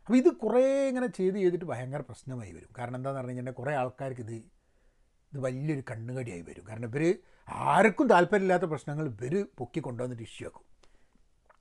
അപ്പോൾ 0.00 0.16
ഇത് 0.16 0.30
കുറേ 0.36 0.88
ഇങ്ങനെ 0.88 1.06
ചെയ്ത് 1.06 1.36
ചെയ്തിട്ട് 1.36 1.64
ഭയങ്കര 1.64 2.00
പ്രശ്നമായി 2.00 2.52
വരും. 2.52 2.68
കാരണം 2.78 2.96
എന്താണെന്ന് 2.96 3.20
പറഞ്ഞു 3.20 3.36
കഴിഞ്ഞാൽ 3.36 3.52
കുറേ 3.52 3.74
ആൾക്കാർക്ക് 3.74 4.20
ഇത് 4.20 4.34
ഇത് 5.32 5.40
വലിയൊരു 5.40 5.82
കണ്ണുകടിയായി 5.90 6.40
വരും. 6.40 6.64
കാരണം 6.68 6.84
ഇവർ 6.84 7.18
ആർക്കും 7.48 8.08
താല്പര്യമില്ലാത്ത 8.08 8.64
പ്രശ്നങ്ങൾ 8.64 9.06
ഇവർ 9.08 9.46
പൊക്കി 9.58 9.80
കൊണ്ടുവന്നിട്ട് 9.80 10.22
ഇഷ്യൂ 10.22 10.48
ആക്കും. 10.48 10.64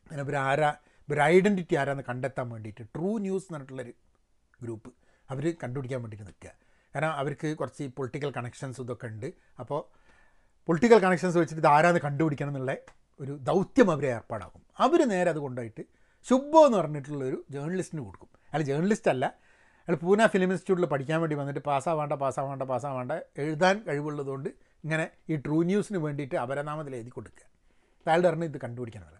അങ്ങനെ 0.04 0.22
ഇവർ 0.22 0.36
ആരാ 0.36 0.76
ഇവർ 1.10 1.22
ഐഡന്റിറ്റി 1.22 1.76
ആരാന്ന് 1.76 2.04
കണ്ടെത്താൻ 2.10 2.50
വേണ്ടിയിട്ട് 2.50 2.82
ട്രൂ 2.82 3.18
ന്യൂസ് 3.18 3.44
എന്ന് 3.44 3.54
പറഞ്ഞിട്ടുള്ളൊരു 3.54 3.94
ഗ്രൂപ്പ് 4.62 4.94
അവർ 5.32 5.58
കണ്ടുപിടിക്കാൻ 5.64 6.02
വേണ്ടിയിട്ട് 6.02 6.28
നിൽക്കുക. 6.28 6.52
കാരണം 6.96 7.12
അവർക്ക് 7.12 7.58
കുറച്ച് 7.58 7.84
പൊളിറ്റിക്കൽ 7.84 8.32
കണക്ഷൻസ് 8.32 8.82
ഇതൊക്കെ 8.82 9.08
ഉണ്ട്. 9.08 9.34
അപ്പോൾ 9.60 10.10
പൊളിറ്റിക്കൽ 10.66 11.00
കണക്ഷൻസ് 11.00 11.38
വെച്ചിട്ട് 11.38 11.62
ഇത് 11.62 11.68
ആരാന്ന് 11.68 12.00
കണ്ടുപിടിക്കണം 12.00 12.50
എന്നുള്ള 12.50 12.78
ഒരു 13.20 13.32
ദൗത്യം 13.32 13.92
അവരെ 13.92 14.08
ഏർപ്പാടാക്കും. 14.08 14.69
അവർ 14.86 15.00
നേരെ 15.14 15.30
അത് 15.34 15.40
കൊണ്ടുപോയിട്ട് 15.46 15.84
ശുഭോ 16.26 16.62
എന്ന് 16.68 16.78
പറഞ്ഞിട്ടുള്ളൊരു 16.78 17.38
ജേർണലിസ്റ്റിന് 17.54 18.02
കൊടുക്കും. 18.08 18.30
അല്ല 18.54 18.64
ജേർണലിസ്റ്റ് 18.70 19.12
അല്ല 19.14 19.26
അയാൾ 19.88 19.96
പൂന 20.06 20.26
ഫിലിം 20.34 20.50
ഇൻസ്റ്റിറ്റ്യൂട്ടിൽ 20.54 20.88
പഠിക്കാൻ 20.94 21.18
വേണ്ടി 21.22 21.36
വന്നിട്ട് 21.42 21.62
പാസ്സാവേണ്ട 21.70 22.14
പാസ്സാവേണ്ട 22.24 22.64
പാസ്സാവേണ്ട 22.72 23.14
എഴുതാൻ 23.44 23.76
കഴിവുള്ളതുകൊണ്ട് 23.88 24.50
ഇങ്ങനെ 24.84 25.06
ഈ 25.32 25.36
ട്രൂ 25.46 25.58
ന്യൂസിന് 25.70 26.00
വേണ്ടിയിട്ട് 26.06 26.36
അപരനാമത്തിൽ 26.44 26.94
എഴുതി 27.00 27.12
കൊടുക്കുക. 27.16 27.46
അയാളുടെ 28.06 28.28
പറഞ്ഞ് 28.30 28.48
ഇത് 28.52 28.58
കണ്ടുപിടിക്കണമല്ല 28.66 29.18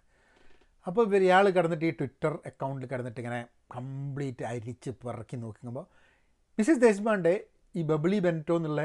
അപ്പോൾ 0.86 1.16
ഇയാൾ 1.26 1.46
കിടന്നിട്ട് 1.56 1.86
ഈ 1.90 1.92
ട്വിറ്റർ 2.00 2.32
അക്കൗണ്ടിൽ 2.50 2.88
കിടന്നിട്ട് 2.92 3.20
ഇങ്ങനെ 3.22 3.40
കംപ്ലീറ്റ് 3.74 4.44
അരിച്ച് 4.50 4.90
പിറക്കി 5.02 5.36
നോക്കുമ്പോൾ 5.42 5.84
മിസ്സിസ് 6.58 6.82
ദേശ്പാണ്ഡെ 6.86 7.34
ഈ 7.74 7.82
ബബിളി 7.90 8.18
ബെന്റോ 8.26 8.54
എന്നുള്ള 8.60 8.82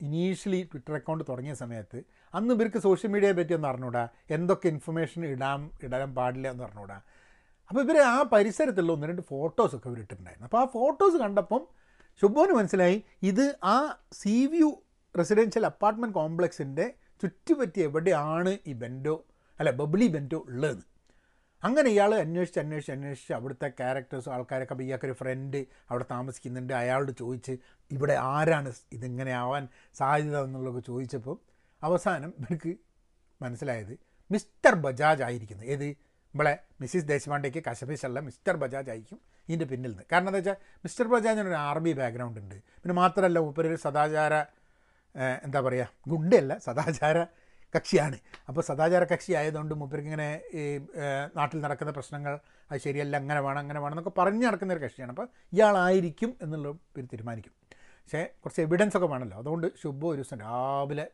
ഇനീഷ്യലി 0.00 0.60
ട്വിറ്റർ 0.72 0.94
അക്കൗണ്ട് 0.98 1.24
തുടങ്ങിയ 1.30 1.54
സമയത്ത് 1.54 1.98
അന്ന് 2.34 2.54
ഇവർക്ക് 2.54 2.78
സോഷ്യൽ 2.78 3.10
മീഡിയയെ 3.10 3.32
പറ്റി 3.32 3.54
ഒന്ന് 3.54 3.68
അറിഞ്ഞൂടാ. 3.68 4.08
എന്തൊക്കെ 4.30 4.68
ഇൻഫർമേഷൻ 4.68 5.24
ഇടാൻ 5.24 5.70
ഇടാൻ 5.82 6.14
പാടില്ല 6.14 6.50
എന്ന് 6.50 6.64
അറിഞ്ഞൂടാ. 6.64 6.98
അപ്പോൾ 7.70 7.80
ഇവർ 7.82 7.98
ആ 7.98 8.22
പരിസരത്തുള്ള 8.22 8.92
ഒന്ന് 8.92 9.06
രണ്ട് 9.06 9.22
ഫോട്ടോസൊക്കെ 9.22 9.88
ഇവർ 9.88 9.98
ഇട്ടിട്ടുണ്ടായിരുന്നു. 9.98 10.46
അപ്പോൾ 10.46 10.62
ആ 10.62 10.66
ഫോട്ടോസ് 10.66 11.16
കണ്ടപ്പം 11.16 11.62
ശുഭോന് 12.22 12.50
മനസ്സിലായി 12.50 13.04
ഇത് 13.22 13.58
ആ 13.64 13.76
സീ 14.12 14.46
വ്യൂ 14.46 14.70
റെസിഡൻഷ്യൽ 15.18 15.66
അപ്പാർട്ട്മെന്റ് 15.66 16.14
കോംപ്ലക്സിന്റെ 16.14 16.94
ചുറ്റുപറ്റി 17.22 17.80
എവിടെയാണ് 17.80 18.58
ഈ 18.66 18.72
ബെൻഡോ 18.72 19.24
അല്ല 19.60 19.70
ബബിളി 19.70 20.06
ബെൻഡോ 20.08 20.38
ഉള്ളത്? 20.48 20.82
അങ്ങനെ 21.62 21.90
ഇയാൾ 21.90 22.14
അന്വേഷിച്ച് 22.14 22.60
അന്വേഷിച്ച് 22.60 22.92
അന്വേഷിച്ച് 22.92 23.32
അവിടുത്തെ 23.32 23.68
ക്യാരക്ടേഴ്സ് 23.68 24.28
ആൾക്കാരൊക്കെ 24.28 24.72
അപ്പോൾ 24.72 24.84
ഇയാൾക്കൊരു 24.84 25.12
ഫ്രണ്ട് 25.12 25.56
അവിടെ 25.90 26.04
താമസിക്കുന്നുണ്ട്. 26.10 26.72
അയാളോട് 26.72 27.12
ചോദിച്ച് 27.12 27.54
ഇവിടെ 27.90 28.12
ആരാണ് 28.12 28.72
ഇതിങ്ങനെ 28.92 29.32
ആവാൻ 29.32 29.68
സാധ്യത 29.94 30.44
എന്നുള്ളതൊക്കെ 30.44 30.80
ചോദിച്ചപ്പോൾ 30.80 31.36
അവസാനം 31.82 32.30
ഇവർക്ക് 32.40 32.72
മനസ്സിലായത് 33.42 33.94
മിസ്റ്റർ 34.30 34.74
ബജാജ് 34.84 35.22
ആയിരിക്കുന്നു. 35.26 35.64
ഏത്? 35.72 35.88
നമ്മളെ 36.32 36.54
മിസ്സിസ് 36.80 37.06
ദേശപാണ്ഡേക്ക് 37.08 37.60
കശപിശല്ല 37.68 38.18
മിസ്റ്റർ 38.28 38.56
ബജാജ് 38.62 38.90
ആയിരിക്കും 38.92 39.20
ഇതിന്റെ 39.48 39.66
പിന്നിൽ 39.70 39.90
നിന്ന്. 39.90 40.04
കാരണം 40.12 40.28
എന്താ 40.30 40.38
വെച്ചാൽ 40.38 40.56
മിസ്റ്റർ 40.84 41.06
ബജാജിന് 41.12 41.48
ഒരു 41.52 41.58
ആർമി 41.68 41.92
ബാക്ക്ഗ്രൗണ്ട് 41.92 42.40
ഉണ്ട്. 42.40 42.56
പിന്നെ 42.80 42.94
മാത്രമല്ല 43.02 43.38
ഒരു 43.40 43.78
സദാചാര 43.86 44.34
എന്താ 45.46 45.60
പറയുക 45.66 45.86
ഗുണ്ടയല്ല 46.12 46.52
സദാചാര 46.66 47.18
കക്ഷിയാണ്. 47.74 48.16
അപ്പോൾ 48.48 48.62
സദാചാര 48.68 49.04
കക്ഷി 49.12 49.32
ആയതുകൊണ്ട് 49.40 49.74
മൂപ്പർക്ക് 49.80 50.08
ഇങ്ങനെ 50.08 50.28
ഈ 50.60 50.62
നാട്ടിൽ 51.38 51.58
നടക്കുന്ന 51.64 51.92
പ്രശ്നങ്ങൾ 51.98 52.34
അത് 52.70 52.78
ശരിയല്ല 52.84 53.16
അങ്ങനെ 53.22 53.40
വേണം 53.46 53.60
അങ്ങനെ 53.64 53.80
വേണം 53.80 53.94
എന്നൊക്കെ 53.94 54.12
പറഞ്ഞ് 54.20 54.44
നടക്കുന്ന 54.46 54.74
ഒരു 54.76 54.82
കക്ഷിയാണ്. 54.84 55.10
അപ്പോൾ 55.14 55.28
ഇയാളായിരിക്കും 55.56 56.30
എന്നുള്ള 56.42 56.70
പേര് 56.94 57.08
തീരുമാനിക്കും. 57.12 57.54
പക്ഷേ 58.02 58.22
കുറച്ച് 58.42 58.62
എവിഡൻസ് 58.66 58.96
ഒക്കെ 58.98 59.08
വേണമല്ലോ. 59.12 59.38
അതുകൊണ്ട് 59.42 59.66
ശുഭ 59.82 60.02
ഒരു 60.12 60.20
ദിവസം 60.22 60.40
രാവിലെ 60.46 61.06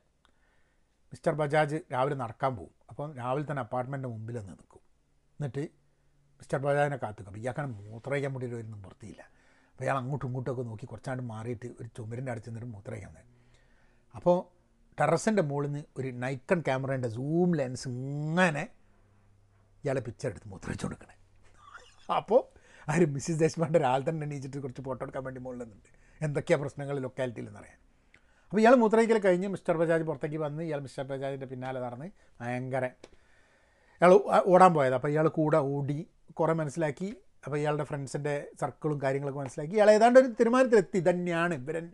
മിസ്റ്റർ 1.13 1.35
ബജാജ് 1.41 1.79
രാവിലെ 1.95 2.17
നടക്കാൻ 2.25 2.53
പോകും 2.59 2.75
അപ്പം 2.91 3.11
രാവിലെ 3.21 3.45
തന്നെ 3.51 3.63
അപ്പാർട്ട്മെന്റിന്റെ 3.67 4.11
മുമ്പിൽ 4.15 4.37
നിന്ന് 4.39 4.55
നിൽക്കും. 4.61 4.83
എന്നിട്ട് 5.39 5.65
മിസ്റ്റർ 6.41 6.59
ബജാജിനെ 6.67 6.99
കാത്തുക്കും 7.05 7.31
അപ്പോൾ 7.31 7.43
ഇയാൾക്കാണ് 7.43 7.69
മൂത്രയ്ക്കാൻ 7.93 8.33
വേണ്ടി 8.35 8.47
ഒരു 8.59 8.81
പുറത്തിയില്ല 8.87 9.23
അപ്പോൾ 9.71 9.85
അയാൾ 9.85 9.97
അങ്ങോട്ടും 10.01 10.27
ഇങ്ങോട്ടും 10.29 10.51
ഒക്കെ 10.53 10.63
നോക്കി 10.71 10.87
കുറച്ചാണ്ട് 10.91 11.23
മാറിയിട്ട് 11.33 11.69
ഒരു 11.81 11.89
ചുമരിന്റെ 11.97 12.31
അടുത്ത് 12.33 12.51
നിന്നിട്ട് 12.51 12.71
മൂത്രയിക്കാൻ 12.75 13.15
അപ്പോൾ 14.15 14.37
ടെറസിന്റെ 14.99 15.43
മുകളിൽ 15.49 15.71
നിന്ന് 15.71 15.83
ഒരു 15.99 16.11
നൈക്കൺ 16.25 16.61
ക്യാമറേന്റെ 16.67 17.11
സൂം 17.17 17.51
ലെൻസ് 17.61 17.87
ഇങ്ങനെ 17.89 18.65
ഇയാളെ 19.85 20.03
പിക്ചർ 20.07 20.29
എടുത്ത് 20.33 20.49
മൂത്രയിച്ചു 20.53 20.87
കൊടുക്കണേ. 20.87 21.17
അപ്പോൾ 22.19 22.41
ആരും 22.93 23.11
മിസ്സിസ് 23.17 23.41
ദേശ്പാണ്ഡെ 23.43 23.79
രാവിലെ 23.87 24.05
തന്നെ 24.09 24.25
എണീച്ചിട്ട് 24.27 24.59
കുറച്ച് 24.65 24.83
ഫോട്ടോ 24.87 25.03
എടുക്കാൻ 25.07 25.23
വേണ്ടി 25.27 25.41
മുകളിൽ 25.45 25.61
നിന്നുണ്ട് 25.63 25.91
എന്തൊക്കെയാണ് 26.21 26.63
പ്രശ്നങ്ങൾ 26.65 26.97
ലൊക്കാലിറ്റിയിൽ 27.07 27.49
എന്നറിയാൻ? 27.51 27.79
അപ്പോൾ 28.49 28.61
ഇയാൾ 28.61 28.75
മൂത്രയ്ക്കൽ 28.75 29.19
കഴിഞ്ഞ് 29.19 29.49
മിസ്റ്റർ 29.49 29.77
ബജാജ് 29.77 30.03
പുറത്തേക്ക് 30.03 30.37
വന്ന് 30.37 30.63
ഇയാൾ 30.63 30.81
മിസ്റ്റർ 30.81 31.03
ബജാജിന്റെ 31.03 31.47
പിന്നാലെ 31.47 31.81
നടന്ന് 31.81 32.11
ഭയങ്കര 32.41 32.85
ഇയാൾ 34.01 34.13
ഓടാൻ 34.47 34.75
പോയത്. 34.75 34.95
അപ്പോൾ 34.95 35.09
ഇയാൾ 35.09 35.29
കൂടെ 35.29 35.57
ഓടി 35.57 36.09
കുറേ 36.33 36.53
മനസ്സിലാക്കി. 36.53 37.17
അപ്പോൾ 37.45 37.59
ഇയാളുടെ 37.59 37.85
ഫ്രണ്ട്സിന്റെ 37.85 38.49
സർക്കിളും 38.61 39.03
കാര്യങ്ങളൊക്കെ 39.03 39.41
മനസ്സിലാക്കി. 39.41 39.75
ഇയാൾ 39.75 39.91
ഏതാണ്ട് 39.91 40.19
ഒരു 40.19 40.27
തീരുമാനത്തിലെത്തി. 40.27 41.01
തന്നെയാണ് 41.09 41.55
ഇവരൻ 41.55 41.93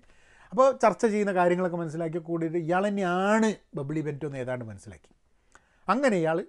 അപ്പോൾ 0.51 0.73
ചർച്ച 0.77 1.07
ചെയ്യുന്ന 1.07 1.33
കാര്യങ്ങളൊക്കെ 1.33 1.77
മനസ്സിലാക്കി 1.77 2.19
കൂടിയിട്ട് 2.19 2.59
ഇയാൾ 2.59 2.89
തന്നെയാണ് 2.89 3.55
ബബിളി 3.75 4.01
ബെന്റോ 4.01 4.27
എന്ന് 4.27 4.39
ഏതാണ്ട് 4.39 4.65
മനസ്സിലാക്കി. 4.65 5.15
അങ്ങനെ 5.89 6.17
ഇയാൾ 6.17 6.47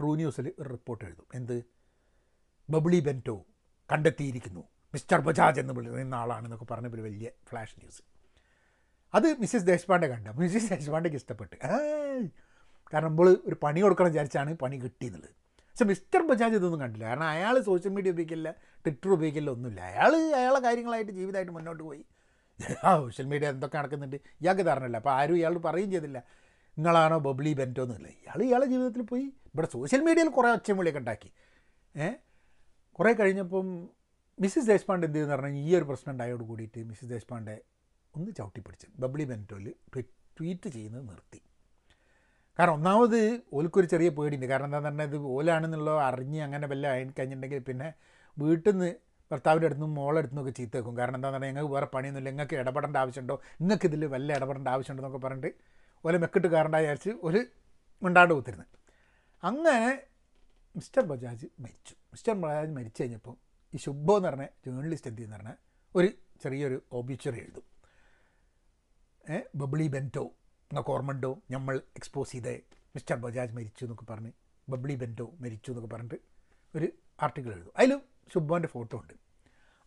ട്രൂ 0.00 0.14
ന്യൂസിൽ 0.16 0.52
ഒരു 0.58 0.68
റിപ്പോർട്ട് 0.68 1.04
എഴുതും. 1.04 1.26
എന്ത്? 1.34 1.64
ബബിളി 2.70 3.00
ബെന്റോ 3.00 3.46
കണ്ടെത്തിയിരിക്കുന്നു. 3.92 4.64
മിസ്റ്റർ 4.94 5.20
ബജാജ് 5.20 5.60
എന്ന് 5.60 5.74
വിളിക്കുന്ന 5.74 6.14
ആളാണെന്നൊക്കെ 6.14 6.64
പറഞ്ഞ 6.64 6.94
ഒരു 6.94 7.02
വലിയ 7.02 7.30
ഫ്ലാഷ് 7.48 7.74
ന്യൂസ്. 7.78 8.15
അത് 9.14 9.26
മിസ്സിസ് 9.42 9.66
ദേശ്പാണ്ഡെ 9.72 10.06
കണ്ട. 10.12 10.28
മിസ്സിസ് 10.40 10.68
ദേശ്പാണ്ഡെക്ക് 10.74 11.18
ഇഷ്ടപ്പെട്ട്. 11.22 11.56
കാരണം 12.92 13.08
നമ്മൾ 13.10 13.28
ഒരു 13.48 13.56
പണി 13.64 13.80
കൊടുക്കണം 13.84 14.10
വിചാരിച്ചാണ് 14.12 14.50
പണി 14.62 14.76
കിട്ടിയെന്നുള്ളത്. 14.84 15.32
പക്ഷെ 15.70 15.86
മിസ്റ്റർ 15.92 16.20
ബജാജ് 16.28 16.56
ഇതൊന്നും 16.58 16.80
കണ്ടില്ല. 16.82 17.04
കാരണം 17.10 17.26
അയാൾ 17.34 17.54
സോഷ്യൽ 17.68 17.92
മീഡിയ 17.96 18.10
ഉപയോഗിക്കില്ല 18.14 18.50
ട്വിറ്റർ 18.84 19.10
ഉപയോഗിക്കില്ല 19.16 19.50
ഒന്നുമില്ല. 19.56 19.80
അയാൾ 19.90 20.12
അയാളെ 20.40 20.60
കാര്യങ്ങളായിട്ട് 20.66 21.12
ജീവിതമായിട്ട് 21.18 21.52
മുന്നോട്ട് 21.56 21.82
പോയി. 21.88 22.02
സോഷ്യൽ 22.84 23.26
മീഡിയ 23.32 23.46
എന്തൊക്കെ 23.54 23.76
നടക്കുന്നുണ്ട്? 23.78 24.18
ഇയാൾക്ക് 24.42 24.64
ധാരണയില്ല 24.68 24.98
അപ്പോൾ 25.02 25.12
ആരും 25.18 25.36
ഇയാൾ 25.40 25.54
പറയുകയും 25.66 25.90
ചെയ്തില്ല. 25.94 26.18
നിങ്ങളാണോ 26.76 27.18
ബബ്ലി 27.26 27.52
ബെന്റോ 27.60 27.82
എന്നില്ല 27.86 28.08
ഇയാൾ 28.20 28.38
ഇയാളെ 28.48 28.66
ജീവിതത്തിൽ 28.72 29.02
പോയി. 29.10 29.26
ഇവിടെ 29.54 29.68
സോഷ്യൽ 29.74 30.02
മീഡിയയിൽ 30.08 30.30
കുറേ 30.38 30.48
ഒച്ചയും 30.56 30.78
വിളിയൊക്കെ 30.80 31.00
ഉണ്ടാക്കി. 31.02 31.30
ഏഹ് 31.94 32.16
കുറേ 32.98 33.12
കഴിഞ്ഞപ്പം 33.20 33.66
മിസ്സിസ് 34.38 34.68
ദേശ്പാണ്ഡെ 34.72 35.06
എന്ത് 35.08 35.18
ചെയ്തെന്ന് 35.18 35.36
പറഞ്ഞാൽ 35.36 35.62
ഈ 35.68 35.70
ഒരു 35.78 35.86
പ്രശ്നം 35.90 36.10
ഉണ്ടായോട് 36.14 36.44
കൂടിയിട്ട് 36.50 36.80
മിസ്സിസ് 36.90 37.10
ദേശ്പാണ്ഡെ 37.14 37.56
ഒന്ന് 38.16 38.30
ചവിട്ടിപ്പിടിച്ച്. 38.38 38.86
ബബ്ലി 39.02 39.24
ബെന്റോയിൽ 39.24 39.74
ട്വീറ്റ് 40.38 40.68
ചെയ്യുന്നത് 40.68 41.08
നിർത്തി. 41.08 41.40
കാരണം 42.58 42.72
ഒന്നാമത് 42.72 43.42
ഓൽക്കൊരു 43.52 43.86
ചെറിയ 43.86 44.08
പേടിയുണ്ട്. 44.08 44.46
കാരണം 44.46 44.66
എന്താ 44.66 44.78
പറഞ്ഞാൽ 44.78 45.04
ഇത് 45.04 45.16
ഓലാണെന്നുള്ള 45.16 45.90
അറിഞ്ഞ് 46.00 46.40
അങ്ങനെ 46.42 46.66
വല്ല 46.66 46.86
കഴിഞ്ഞിട്ടുണ്ടെങ്കിൽ 46.90 47.58
പിന്നെ 47.58 47.92
വീട്ടിൽ 48.38 48.70
നിന്ന് 48.70 48.94
ഭർത്താവിന്റെ 49.30 49.66
അടുത്തും 49.66 49.94
മോളെ 49.94 50.18
അടുത്തുനിന്നൊക്കെ 50.18 50.52
ചീത്ത 50.58 50.76
വെക്കും 50.76 50.98
കാരണം 50.98 51.16
എന്താണെന്ന് 51.16 51.38
പറഞ്ഞാൽ 51.38 51.52
ഞങ്ങൾക്ക് 51.52 51.74
വേറെ 51.74 51.86
പണിയൊന്നുമില്ല. 51.86 52.30
നിങ്ങൾക്ക് 52.30 52.54
ഇടപെടേണ്ട 52.54 52.96
ആവശ്യമുണ്ടോ? 52.96 53.40
നിങ്ങൾക്ക് 53.60 53.86
ഇതിൽ 53.86 54.06
വല്ല 54.06 54.36
ഇടപെടേണ്ട 54.36 54.68
ആവശ്യമുണ്ടോ 54.68 55.02
എന്നൊക്കെ 55.02 55.26
പറഞ്ഞിട്ട് 55.26 55.50
ഓല 56.04 56.16
മെക്കിട്ട് 56.16 56.46
കാരണ്ട 56.46 56.76
വിചാരിച്ച് 56.76 57.10
ഒരു 57.22 57.40
മിണ്ടാണ്ട് 58.02 58.34
കുത്തിരുന്ന് 58.34 58.66
അങ്ങനെ 59.42 60.02
മിസ്റ്റർ 60.76 61.02
ബജാജ് 61.02 61.46
മരിച്ചു. 61.60 61.94
മിസ്റ്റർ 62.12 62.34
ബജാജ് 62.34 62.72
മരിച്ചു 62.72 63.02
കഴിഞ്ഞപ്പോൾ 63.02 63.36
ഈ 63.74 63.78
ശുഭോ 63.78 64.16
എന്ന് 64.16 64.28
പറഞ്ഞ 64.28 64.46
ജേർണലിസ്റ്റ് 64.66 65.10
എന്ത് 65.10 65.20
ചെയ്യുന്ന 65.20 65.36
പറഞ്ഞാൽ 65.36 65.56
ഒരു 65.94 66.08
ചെറിയൊരു 66.42 66.82
ഓബിച്ചറി 66.92 67.38
എഴുതും. 67.38 67.64
Bubbly 69.54 69.88
Bento. 69.88 70.22
നിങ്ങൾക്ക് 70.60 70.90
ഓർമ്മയുണ്ടോ? 70.90 71.42
നമ്മൾ 71.50 71.82
എക്സ്പോസ് 71.96 72.32
ചെയ്ത 72.32 72.46
മിസ്റ്റർ 72.94 73.16
ബജാജ് 73.16 73.52
മരിച്ചു 73.52 73.84
എന്നൊക്കെ 73.84 74.04
പറഞ്ഞ് 74.04 74.32
ബബ്ലി 74.68 74.94
ബെന്റോ 74.94 75.34
മരിച്ചു 75.40 75.70
എന്നൊക്കെ 75.70 75.94
പറഞ്ഞിട്ട് 75.94 76.18
ഒരു 76.78 76.88
ആർട്ടിക്കിൾ 77.22 77.52
എഴുതും. 77.52 77.72
അതിലും 77.78 78.02
ശുഭോന്റെ 78.34 78.68
ഫോട്ടോ 78.68 78.98
ഉണ്ട്. 78.98 79.14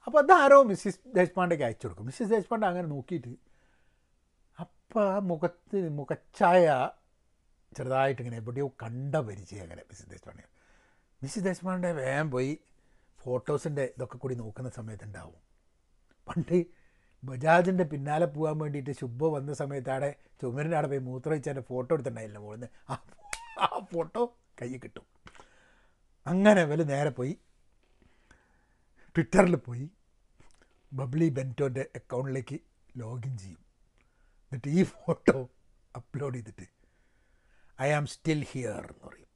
അപ്പോൾ 0.06 0.20
അതാരോ 0.24 0.64
മിസ്സിസ് 0.64 1.00
ദേശ്പാണ്ഡേക്ക് 1.16 1.64
അയച്ചു 1.64 1.88
കൊടുക്കും. 1.88 2.06
മിസ്സിസ് 2.06 2.30
ദേശ്പാണ്ഡെ 2.30 2.68
അങ്ങനെ 2.68 2.88
നോക്കിയിട്ട് 2.88 3.36
അപ്പോൾ 4.60 5.14
ആ 5.14 5.20
മുഖത്ത് 5.20 5.90
മുഖച്ചായ 5.90 6.90
ചെറുതായിട്ട് 7.78 8.22
ഇങ്ങനെ 8.22 8.38
എവിടെയോ 8.38 8.68
കണ്ട 8.68 9.16
പരിചയം 9.16 9.62
അങ്ങനെ 9.62 9.82
മിസ്സിസ് 9.82 10.10
ദേശ്പാണ്ഡെ. 10.10 10.44
മിസ്സിസ് 11.24 11.46
ദേശ്പാണ്ഡെ 11.46 11.92
വേഗം 11.92 12.32
പോയി 12.32 12.60
ഫോട്ടോസിന്റെ 13.20 13.94
ഇതൊക്കെ 13.96 14.18
കൂടി 14.18 14.36
നോക്കുന്ന 14.36 14.70
സമയത്തുണ്ടാവും 14.70 15.42
പണ്ട് 16.28 16.79
ബജാജിന്റെ 17.24 17.84
പിന്നാലെ 17.84 18.26
പോകാൻ 18.26 18.58
വേണ്ടിയിട്ട് 18.58 18.92
ശുഭ 18.92 19.24
വന്ന 19.24 19.54
സമയത്ത് 19.54 19.90
അവിടെ 19.90 20.16
ചുമരിന്റെ 20.42 20.78
അവിടെ 20.78 20.88
പോയി 20.88 21.00
മൂത്രമൊഴിച്ചതിന്റെ 21.00 21.62
ഫോട്ടോ 21.62 21.96
എടുത്തിട്ടുണ്ടായില്ല 21.96 22.38
മുകളിൽ 22.38 22.68
ആ 23.60 23.88
ഫോട്ടോ 23.94 24.38
കയ്യിൽ 24.62 24.80
കിട്ടും. 24.80 25.04
അങ്ങനെ 26.28 26.62
ഇവർ 26.62 26.84
നേരെ 26.84 27.10
പോയി. 27.10 27.38
ട്വിറ്ററിൽ 29.16 29.56
പോയി. 29.56 29.90
ബബ്ലി 30.94 31.30
ബെന്റോന്റെ 31.30 31.86
അക്കൗണ്ടിലേക്ക് 31.96 32.60
ലോഗിൻ 32.98 33.38
ചെയ്യും. 33.38 33.60
എന്നിട്ട് 34.52 34.68
ഈ 34.68 34.84
ഫോട്ടോ 34.84 35.50
അപ്ലോഡ് 35.96 36.36
ചെയ്തിട്ട് 36.36 36.68
ഐ 37.82 37.92
ആം 37.92 38.06
സ്റ്റിൽ 38.06 38.44
ഹിയർ 38.44 38.82
എന്ന് 38.82 39.08
പറയും. 39.08 39.28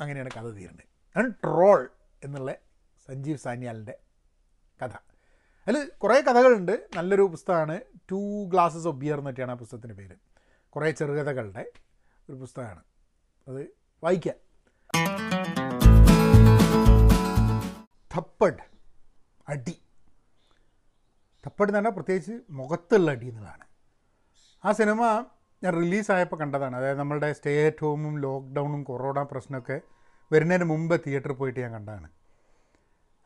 അങ്ങനെയാണ് 0.00 0.30
കഥ 0.30 0.48
തീരുന്നത്. 0.48 1.18
ആണ് 1.18 1.30
ട്രോൾ 1.30 1.90
എന്നുള്ള 2.24 2.54
സഞ്ജീവ് 3.06 3.36
സാനിയാലിന്റെ 3.36 3.98
കഥ. 4.82 5.11
അതിൽ 5.68 5.92
കുറേ 5.98 6.20
കഥകളുണ്ട്. 6.20 6.88
നല്ലൊരു 6.96 7.22
പുസ്തകമാണ്. 7.22 7.80
ടു 8.10 8.44
ഗ്ലാസസ് 8.44 8.88
ഓഫ് 8.88 8.96
ബിയർ 8.96 9.18
എന്നൊക്കെയാണ് 9.18 9.50
ആ 9.50 9.54
പുസ്തകത്തിന്റെ 9.54 9.94
പേര്. 9.94 10.16
കുറേ 10.70 10.90
ചെറുകഥകളുടെ 10.90 11.66
ഒരു 12.30 12.36
പുസ്തകമാണ്. 12.36 12.82
അത് 13.48 13.66
വായിക്കാം. 14.04 14.34
തപ്പട്. 18.16 18.62
അടി. 19.48 19.82
തപ്പഡ് 21.46 21.68
എന്ന് 21.68 21.74
പറഞ്ഞാൽ 21.74 21.90
പ്രത്യേകിച്ച് 21.90 22.32
മുഖത്തുള്ള 22.50 23.10
അടി 23.10 23.26
എന്നുള്ളതാണ്. 23.26 23.64
ആ 24.64 24.72
സിനിമ 24.72 25.24
ഞാൻ 25.64 25.74
റിലീസായപ്പോൾ 25.74 26.36
കണ്ടതാണ്. 26.36 26.76
അതായത് 26.76 26.98
നമ്മളുടെ 26.98 27.32
സ്റ്റേ 27.32 27.66
അറ്റ് 27.66 27.80
ഹോമും 27.80 28.18
ലോക്ക്ഡൗണും 28.18 28.84
കൊറോണ 28.84 29.22
പ്രശ്നമൊക്കെ 29.22 29.80
വരുന്നതിന് 30.32 30.64
മുമ്പ് 30.64 31.00
തിയേറ്ററിൽ 31.06 31.32
പോയിട്ട് 31.32 31.60
ഞാൻ 31.60 31.72
കണ്ടതാണ്. 31.72 32.10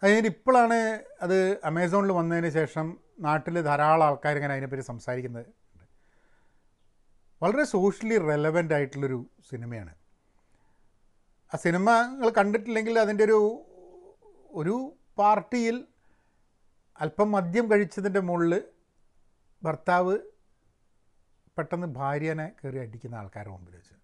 അത് 0.02 0.26
ഇപ്പോഴാണ് 0.26 0.78
അത് 1.22 1.61
അമേസോണിൽ 1.64 2.11
വന്നതിന് 2.12 2.50
ശേഷം 2.50 2.87
നാട്ടിൽ 3.20 3.62
ധാരാളം 3.62 4.04
ആൾക്കാർ 4.06 4.37
ഇങ്ങനെ 4.37 4.52
അതിനെപ്പറ്റി 4.52 4.82
സംസാരിക്കുന്നത്. 4.82 5.46
വളരെ 7.42 7.64
സോഷ്യലി 7.64 8.18
റെലവന്റ് 8.18 8.74
ആയിട്ടുള്ളൊരു 8.74 9.18
സിനിമയാണ്. 9.50 9.94
ആ 11.54 11.56
സിനിമ 11.56 11.90
നിങ്ങൾ 12.11 12.30
കണ്ടിട്ടില്ലെങ്കിൽ 12.30 12.98
അതിന്റെ 12.98 13.24
ഒരു 13.24 13.40
ഒരു 14.50 14.76
പാർട്ടിയിൽ 15.18 15.76
അല്പം 17.00 17.32
മദ്യം 17.32 17.70
കഴിച്ചതിന്റെ 17.70 18.20
മുകളിൽ 18.20 18.54
ഭർത്താവ് 19.62 20.18
പെട്ടെന്ന് 21.59 21.87
ഭാര്യനെ 21.87 22.52
കയറി 22.59 22.78
അടിക്കുന്ന 22.78 23.14
ആൾക്കാരുടെ 23.14 23.52
മുമ്പിൽ 23.52 23.74
വെച്ച്. 23.76 23.94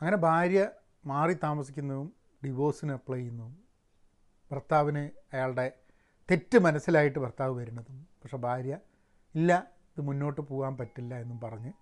അങ്ങനെ 0.00 0.16
ഭാര്യ 0.16 0.60
മാറി 1.06 1.34
താമസിക്കുന്നതും 1.34 2.14
ഡിവോഴ്സിന് 2.44 2.92
അപ്ലൈ 2.92 3.18
ചെയ്യുന്നതും 3.18 3.69
ഭർത്താവിന് 4.50 5.10
അയാളുടെ 5.32 5.72
തെറ്റ് 6.30 6.58
മനസ്സിലായിട്ട് 6.58 7.18
ഭർത്താവ് 7.18 7.60
വരുന്നതും 7.60 8.08
പക്ഷെ 8.22 8.36
ഭാര്യ 8.36 8.78
ഇല്ല 9.34 9.72
ഇത് 9.90 10.06
മുന്നോട്ട് 10.06 10.40
പോകാൻ 10.40 10.76
പറ്റില്ല 10.76 11.14
എന്നും 11.14 11.40
പറഞ്ഞ് 11.40 11.72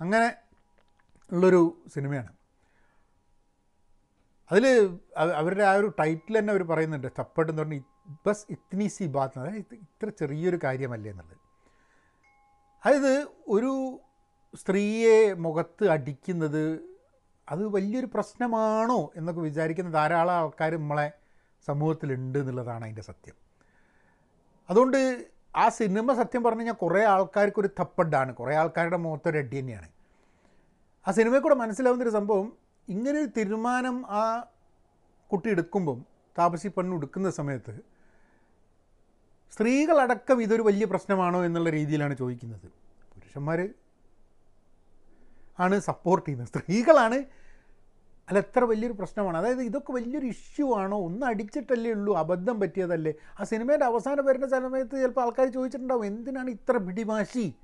അങ്ങനെ 0.00 0.36
ഉള്ളൊരു 1.32 1.82
സിനിമയാണ്. 1.94 2.32
അതിൽ 4.50 4.64
അവരുടെ 5.40 5.64
ആ 5.64 5.72
ഒരു 5.72 5.86
ടൈറ്റിൽ 5.98 6.38
തന്നെ 6.38 6.50
അവർ 6.50 6.62
പറയുന്നുണ്ട് 6.62 7.08
തപ്പട്ട് 7.18 7.52
എന്ന് 7.52 7.62
പറഞ്ഞാൽ 7.62 7.82
ബസ് 8.26 8.46
ഇത്തിനി 8.50 8.86
സി 8.86 9.04
ബാത്ത് 9.04 9.38
അതായത് 9.38 9.56
ഇത് 9.56 9.74
ഇത്ര 9.74 10.08
ചെറിയൊരു 10.08 10.58
കാര്യമല്ലേ 10.64 11.10
എന്നുള്ളത്. 11.10 11.36
അതായത് 12.84 13.28
ഒരു 13.48 14.00
സ്ത്രീയെ 14.54 15.34
മുഖത്ത് 15.34 15.84
അടിക്കുന്നത് 15.88 16.90
അത് 17.48 17.68
വലിയൊരു 17.68 18.08
പ്രശ്നമാണോ 18.14 19.12
എന്നൊക്കെ 19.16 19.40
വിചാരിക്കുന്ന 19.40 19.90
ധാരാളം 19.90 20.34
ആൾക്കാർ 20.34 20.72
നമ്മളെ 20.74 21.19
സമൂഹത്തിലുണ്ട് 21.66 22.38
എന്നുള്ളതാണ് 22.38 22.84
അതിന്റെ 22.84 23.02
സത്യം. 23.02 23.34
അതുകൊണ്ട് 24.70 25.26
ആ 25.56 25.68
സിനിമ 25.68 26.12
സത്യം 26.12 26.42
പറഞ്ഞു 26.42 26.60
കഴിഞ്ഞാൽ 26.60 26.74
കുറേ 26.74 27.04
ആൾക്കാർക്ക് 27.04 27.60
ഒരു 27.60 27.68
തപ്പഡാണ് 27.80 28.34
കുറേ 28.34 28.54
ആൾക്കാരുടെ 28.54 28.96
മുഖത്തൊരു 28.96 29.38
അടി 29.38 29.60
തന്നെയാണ്. 29.60 29.88
ആ 31.08 31.10
സിനിമയിൽ 31.10 31.54
മനസ്സിലാവുന്നൊരു 31.54 32.10
സംഭവം 32.10 32.52
ഇങ്ങനൊരു 32.88 33.26
തീരുമാനം 33.26 34.06
ആ 34.08 34.44
കുട്ടി 35.32 35.50
എടുക്കുമ്പം 35.50 36.06
താപസി 36.38 36.68
പെണ്ണ് 36.68 36.96
എടുക്കുന്ന 36.96 37.30
സമയത്ത് 37.30 37.80
സ്ത്രീകളടക്കം 39.52 40.42
ഇതൊരു 40.42 40.62
വലിയ 40.62 40.84
പ്രശ്നമാണോ 40.84 41.44
എന്നുള്ള 41.44 41.70
രീതിയിലാണ് 41.70 42.16
ചോദിക്കുന്നത്. 42.16 42.68
പുരുഷന്മാർ 43.14 43.68
ആണ് 45.58 45.80
സപ്പോർട്ട് 45.80 46.26
ചെയ്യുന്നത്. 46.26 46.48
സ്ത്രീകളാണ് 46.48 47.24
അല്ല 48.30 48.38
എത്ര 48.38 48.64
വലിയൊരു 48.64 48.92
പ്രശ്നമാണ്. 48.92 49.36
അതായത് 49.38 49.62
ഇതൊക്കെ 49.62 49.92
വലിയൊരു 49.92 50.26
ഇഷ്യൂ 50.26 50.74
ആണോ? 50.74 50.98
ഒന്ന് 51.02 51.26
അടിച്ചിട്ടല്ലേ 51.26 51.90
ഉള്ളൂ 51.90 52.16
അബദ്ധം 52.16 52.60
പറ്റിയതല്ലേ? 52.60 53.12
ആ 53.40 53.44
സിനിമയുടെ 53.44 53.84
അവസാനം 53.84 54.24
വരുന്ന 54.24 54.48
സമയത്ത് 54.48 54.90
ചിലപ്പോൾ 54.90 55.20
ആൾക്കാർ 55.20 55.46
ചോദിച്ചിട്ടുണ്ടാവും 55.46 56.06
എന്തിനാണ് 56.06 56.50
ഇത്ര 56.50 56.76
പിടിവാശി? 56.76 57.54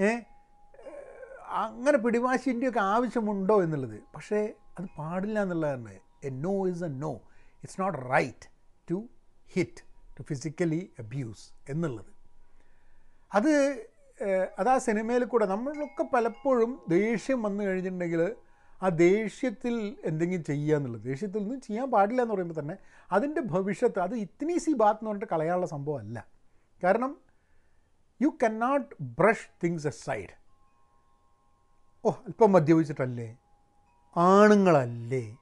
ഏ? 0.00 0.10
അങ്ങനെ 1.50 1.98
പിടിവാശിന്റെയൊക്കെ 1.98 2.80
ആവശ്യമുണ്ടോ 2.80 3.62
എന്നുള്ളത്. 3.62 4.02
പക്ഷേ 4.14 4.52
അത് 4.78 4.86
പാടില്ല 4.98 5.42
എന്നുള്ളതാണ് 5.42 5.98
a 6.24 6.30
no 6.30 6.66
is 6.68 6.84
a 6.84 6.88
no 6.88 7.12
it's 7.62 7.80
not 7.80 7.98
right 7.98 8.46
to 8.90 9.08
hit 9.52 9.82
to 10.18 10.22
physically 10.22 10.92
abuse 10.98 11.70
എന്നുള്ളത്. 11.70 12.12
അത് 13.34 13.52
അത് 14.58 14.68
ആ 14.68 14.78
സിനിമയിൽ 14.78 15.24
കൂടെ 15.24 15.46
നമ്മളൊക്കെ 15.46 16.02
പലപ്പോഴും 16.02 16.82
ദേഷ്യം 16.88 17.42
വന്നു 17.42 17.64
കഴിഞ്ഞിട്ടുണ്ടെങ്കിൽ 17.64 18.34
ആ 18.82 18.88
ദേഷ്യത്തിൽ 18.88 19.96
എന്തെങ്കിലും 20.04 20.44
ചെയ്യുക 20.44 20.76
എന്നുള്ളത്. 20.76 21.02
ദേഷ്യത്തിൽ 21.02 21.38
ഒന്നും 21.38 21.60
ചെയ്യാൻ 21.60 21.90
പാടില്ല 21.90 22.22
എന്ന് 22.22 22.34
പറയുമ്പോൾ 22.34 22.60
തന്നെ 22.60 22.76
അതിന്റെ 23.12 23.40
ഭവിഷ്യത്ത് 23.40 23.98
അത് 23.98 24.14
ഇത്തിനി 24.14 24.58
സി 24.58 24.72
ബാത്ത് 24.72 25.00
എന്ന് 25.00 25.10
പറഞ്ഞിട്ട് 25.10 25.32
കളയാനുള്ള 25.32 25.66
സംഭവമല്ല 25.66 26.26
കാരണം 26.84 27.12
you 28.22 28.30
can 28.42 28.58
not 28.58 28.88
brush 29.18 29.48
things 29.64 29.86
aside 29.90 30.34
ഓ 32.04 32.10
അല്പം 32.10 32.52
മദ്യപിച്ചിട്ടല്ലേ? 32.52 33.36
ആണുങ്ങളല്ലേ? 34.16 35.36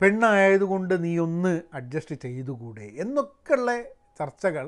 പെണ്ണായതുകൊണ്ട് 0.00 1.04
നീ 1.04 1.18
ഒന്ന് 1.18 1.62
അഡ്ജസ്റ്റ് 1.74 2.14
ചെയ്തുകൂടെ? 2.14 2.86
എന്നൊക്കെയുള്ള 3.02 3.70
ചർച്ചകൾ 4.18 4.66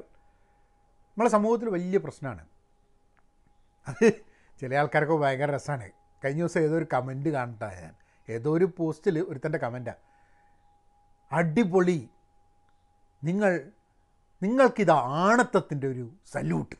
നമ്മളെ 1.11 1.31
സമൂഹത്തിൽ 1.31 1.69
വലിയ 1.69 1.99
പ്രശ്നമാണ്. 1.99 2.45
അത് 3.87 4.07
ചില 4.61 4.75
ആൾക്കാർക്ക് 4.75 5.13
ഭയങ്കര 5.13 5.51
രസമാണ് 5.55 5.89
കഴിഞ്ഞ 6.25 6.39
ദിവസം 6.39 6.61
ഏതോ 6.61 6.77
ഒരു 6.77 6.87
കമന്റ് 6.93 7.29
കാണട്ടെ 7.29 7.71
ഞാൻ. 7.83 7.95
ഏതോ 8.29 8.53
ഒരു 8.53 8.65
പോസ്റ്റിൽ 8.77 9.21
ഒരുത്തന്റെ 9.29 9.59
കമന്റാണ് 9.59 10.03
അടിപൊളി. 11.31 12.09
നിങ്ങൾ 13.23 13.71
നിങ്ങൾക്കിത് 14.43 14.91
ആണത്തത്തിന്റെ 14.91 15.87
ഒരു 15.89 16.05
സല്യൂട്ട് 16.27 16.77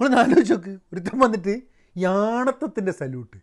നമ്മളൊന്ന് 0.00 0.18
ആലോചിച്ച് 0.22 0.52
നോക്ക്. 0.54 0.78
ഒരുത്തൻ 0.92 1.18
വന്നിട്ട് 1.18 1.54
ഈ 1.96 2.04
ആണത്തത്തിന്റെ 2.04 2.92
സല്യൂട്ട് 2.92 3.38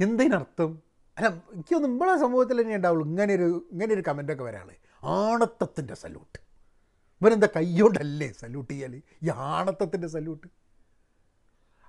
എന്തിനർത്ഥം? 0.00 0.70
അല്ല 1.16 1.28
എനിക്കൊന്നും 1.54 1.90
നമ്മളെ 1.90 2.18
സമൂഹത്തിൽ 2.18 2.62
തന്നെ 2.62 2.76
ഉണ്ടാവുള്ളൂ. 2.76 3.06
ഇങ്ങനെയൊരു 3.06 3.68
ഇങ്ങനെയൊരു 3.72 4.02
കമന്റൊക്കെ 4.08 4.44
വരാൾ. 4.44 4.68
ആണത്തത്തിന്റെ 5.02 5.94
സല്യൂട്ട് 5.94 6.38
ഇവരെന്താ 7.20 7.48
കൈയോണ്ടല്ലേ 7.56 8.32
സല്യൂട്ട് 8.32 8.72
ചെയ്യാൽ 8.72 9.02
ഈ 9.22 9.30
ആണത്തത്തിന്റെ 9.50 10.08
സല്യൂട്ട് 10.08 10.46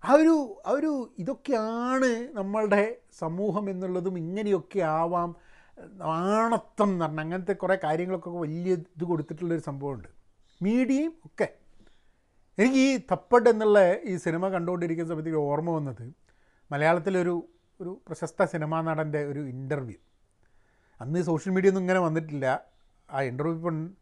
ആ 0.04 0.14
ഒരു 0.14 0.62
ആ 0.66 0.70
ഒരു 0.70 1.14
ഇതൊക്കെയാണ് 1.20 2.28
നമ്മളുടെ 2.34 2.98
സമൂഹം 3.20 3.70
എന്നുള്ളതും 3.70 4.18
ഇങ്ങനെയൊക്കെ 4.18 4.80
ആവാം 4.80 5.36
ആണത്തം 6.04 6.90
എന്ന് 6.90 7.06
പറഞ്ഞാൽ 7.06 7.24
അങ്ങനത്തെ 7.24 7.54
കുറേ 7.54 7.78
കാര്യങ്ങളൊക്കെ 7.84 8.30
വലിയ 8.30 8.74
ഇത് 8.74 9.04
കൊടുത്തിട്ടുള്ളൊരു 9.04 9.62
സംഭവമുണ്ട്. 9.62 10.08
മീഡിയയും 10.62 11.14
ഒക്കെ. 11.26 11.54
എനിക്ക് 12.58 12.78
ഈ 12.78 12.98
തപ്പഡ് 13.12 13.50
എന്നുള്ള 13.50 13.96
ഈ 14.04 14.18
സിനിമ 14.18 14.50
കണ്ടുകൊണ്ടിരിക്കുന്ന 14.50 15.12
സമയത്ത് 15.12 15.36
ഓർമ്മ 15.36 15.70
വന്നത് 15.70 16.14
മലയാളത്തിലൊരു 16.72 17.50
ഒരു 17.82 18.02
പ്രശസ്ത 18.08 18.44
സിനിമാ 18.44 18.82
നടന്റെ 18.82 19.26
ഒരു 19.26 19.40
ഇന്റർവ്യൂ. 19.40 19.98
അന്ന് 21.02 21.22
സോഷ്യൽ 21.22 21.54
മീഡിയ 21.54 21.70
ഒന്നും 21.70 21.82
ഇങ്ങനെ 21.82 22.00
വന്നിട്ടില്ല. 22.00 22.62
ആ 23.12 23.22
ഇന്റർവ്യൂ 23.22 23.56
ഇപ്പം 23.56 23.96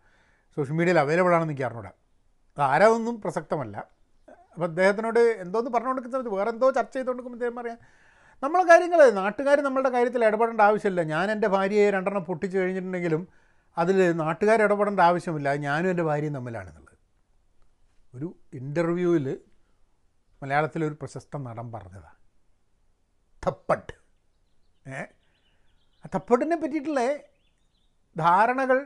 സോഷ്യൽ 0.56 0.76
മീഡിയയിൽ 0.76 1.00
അവൈലബിൾ 1.00 1.34
ആണെന്ന് 1.36 1.54
എനിക്ക് 1.54 1.64
അറിഞ്ഞൂടാ. 1.64 1.92
ആരാതൊന്നും 2.58 3.22
പ്രസക്തമല്ല. 3.22 4.01
അപ്പോൾ 4.54 4.66
അദ്ദേഹത്തിനോട് 4.66 5.20
എന്തോന്ന് 5.44 5.70
പറഞ്ഞു 5.70 5.92
സമയത്ത് 6.08 6.30
വേറെ 6.30 6.50
എന്തോ 6.50 6.72
ചർച്ച 6.72 6.94
ചെയ്തുകൊണ്ടിരിക്കുമ്പോൾ 6.94 7.40
അദ്ദേഹം 7.40 7.56
പറയാം 7.56 7.78
നമ്മളെ 8.44 8.64
കാര്യങ്ങൾ 8.64 9.12
നാട്ടുകാർ 9.14 9.60
നമ്മളുടെ 9.60 9.90
കാര്യത്തിൽ 9.90 10.26
ഇടപെടേണ്ട 10.26 10.62
ആവശ്യമില്ല. 10.62 11.02
ഞാൻ 11.14 11.32
എന്റെ 11.32 11.48
ഭാര്യയെ 11.48 11.92
രണ്ടെണ്ണം 11.92 12.26
പൊട്ടിച്ചു 12.26 12.58
കഴിഞ്ഞിട്ടുണ്ടെങ്കിലും 12.58 13.24
അതിൽ 13.78 13.98
നാട്ടുകാർ 14.18 14.62
ഇടപെടേണ്ട 14.62 15.00
ആവശ്യമില്ല. 15.02 15.54
ഞാനും 15.66 15.90
എന്റെ 15.90 16.04
ഭാര്യയും 16.04 16.34
തമ്മിലാണെന്നുള്ളത്. 16.34 16.98
ഒരു 18.14 18.28
ഇന്റർവ്യൂവിൽ 18.54 19.28
മലയാളത്തിലൊരു 20.42 20.98
പ്രശസ്ത 21.02 21.38
നടൻ 21.42 21.72
പറഞ്ഞതാണ് 21.72 22.18
തപ്പട്ട് 23.44 23.94
ഏ? 24.92 25.02
ആ 26.06 26.10
തപ്പട്ടിനെ 26.16 26.56
പറ്റിയിട്ടുള്ള 26.56 27.02
ധാരണകൾ 28.16 28.78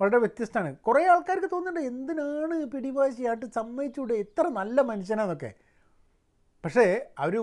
വളരെ 0.00 0.18
വ്യത്യസ്തമാണ്. 0.18 0.76
കുറേ 0.76 1.06
ആൾക്കാർക്ക് 1.06 1.46
തോന്നുന്നുണ്ട് 1.46 1.80
എന്തിനാണ് 1.80 2.66
പിടിവാശിയായിട്ട് 2.66 3.46
സമ്മതിച്ചുകൂടെ 3.46 4.14
എത്ര 4.14 4.48
നല്ല 4.48 4.80
മനുഷ്യനാന്നൊക്കെ. 4.80 5.54
പക്ഷേ 6.64 7.06
ഒരു 7.20 7.42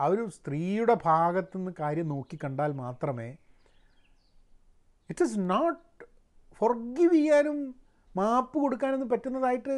ആ 0.00 0.06
ഒരു 0.06 0.28
സ്ത്രീയുടെ 0.28 0.96
ഭാഗത്തുനിന്ന് 1.04 1.72
കാര്യം 1.80 2.08
നോക്കി 2.08 2.38
കണ്ടാൽ 2.44 2.72
മാത്രമേ 2.72 3.36
ഇറ്റ് 5.10 5.24
ഇസ് 5.24 5.36
നോട്ട് 5.38 6.04
ഫൊർഗീവ് 6.58 7.12
ചെയ്യാനും 7.12 7.74
മാപ്പ് 8.16 8.58
കൊടുക്കാനൊന്നും 8.58 9.08
പറ്റുന്നതായിട്ട് 9.08 9.74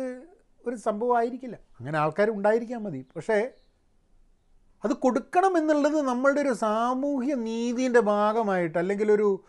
ഒരു 0.66 0.76
സംഭവമായിരിക്കില്ല. 0.76 1.56
അങ്ങനെ 1.80 1.98
ആൾക്കാർ 1.98 2.30
ഉണ്ടായിരിക്കാൻ 2.30 2.82
മതി. 2.82 3.06
പക്ഷേ 3.16 3.52
അത് 4.84 4.92
കൊടുക്കണം 4.92 5.58
എന്നുള്ളത് 5.58 6.02
നമ്മളുടെ 6.02 6.40
ഒരു 6.40 6.52
സാമൂഹ്യ 6.52 7.34
നീതിന്റെ 7.34 8.00
ഭാഗമായിട്ട് 8.00 8.78
അല്ലെങ്കിൽ 8.78 9.12
ഒരു 9.12 9.44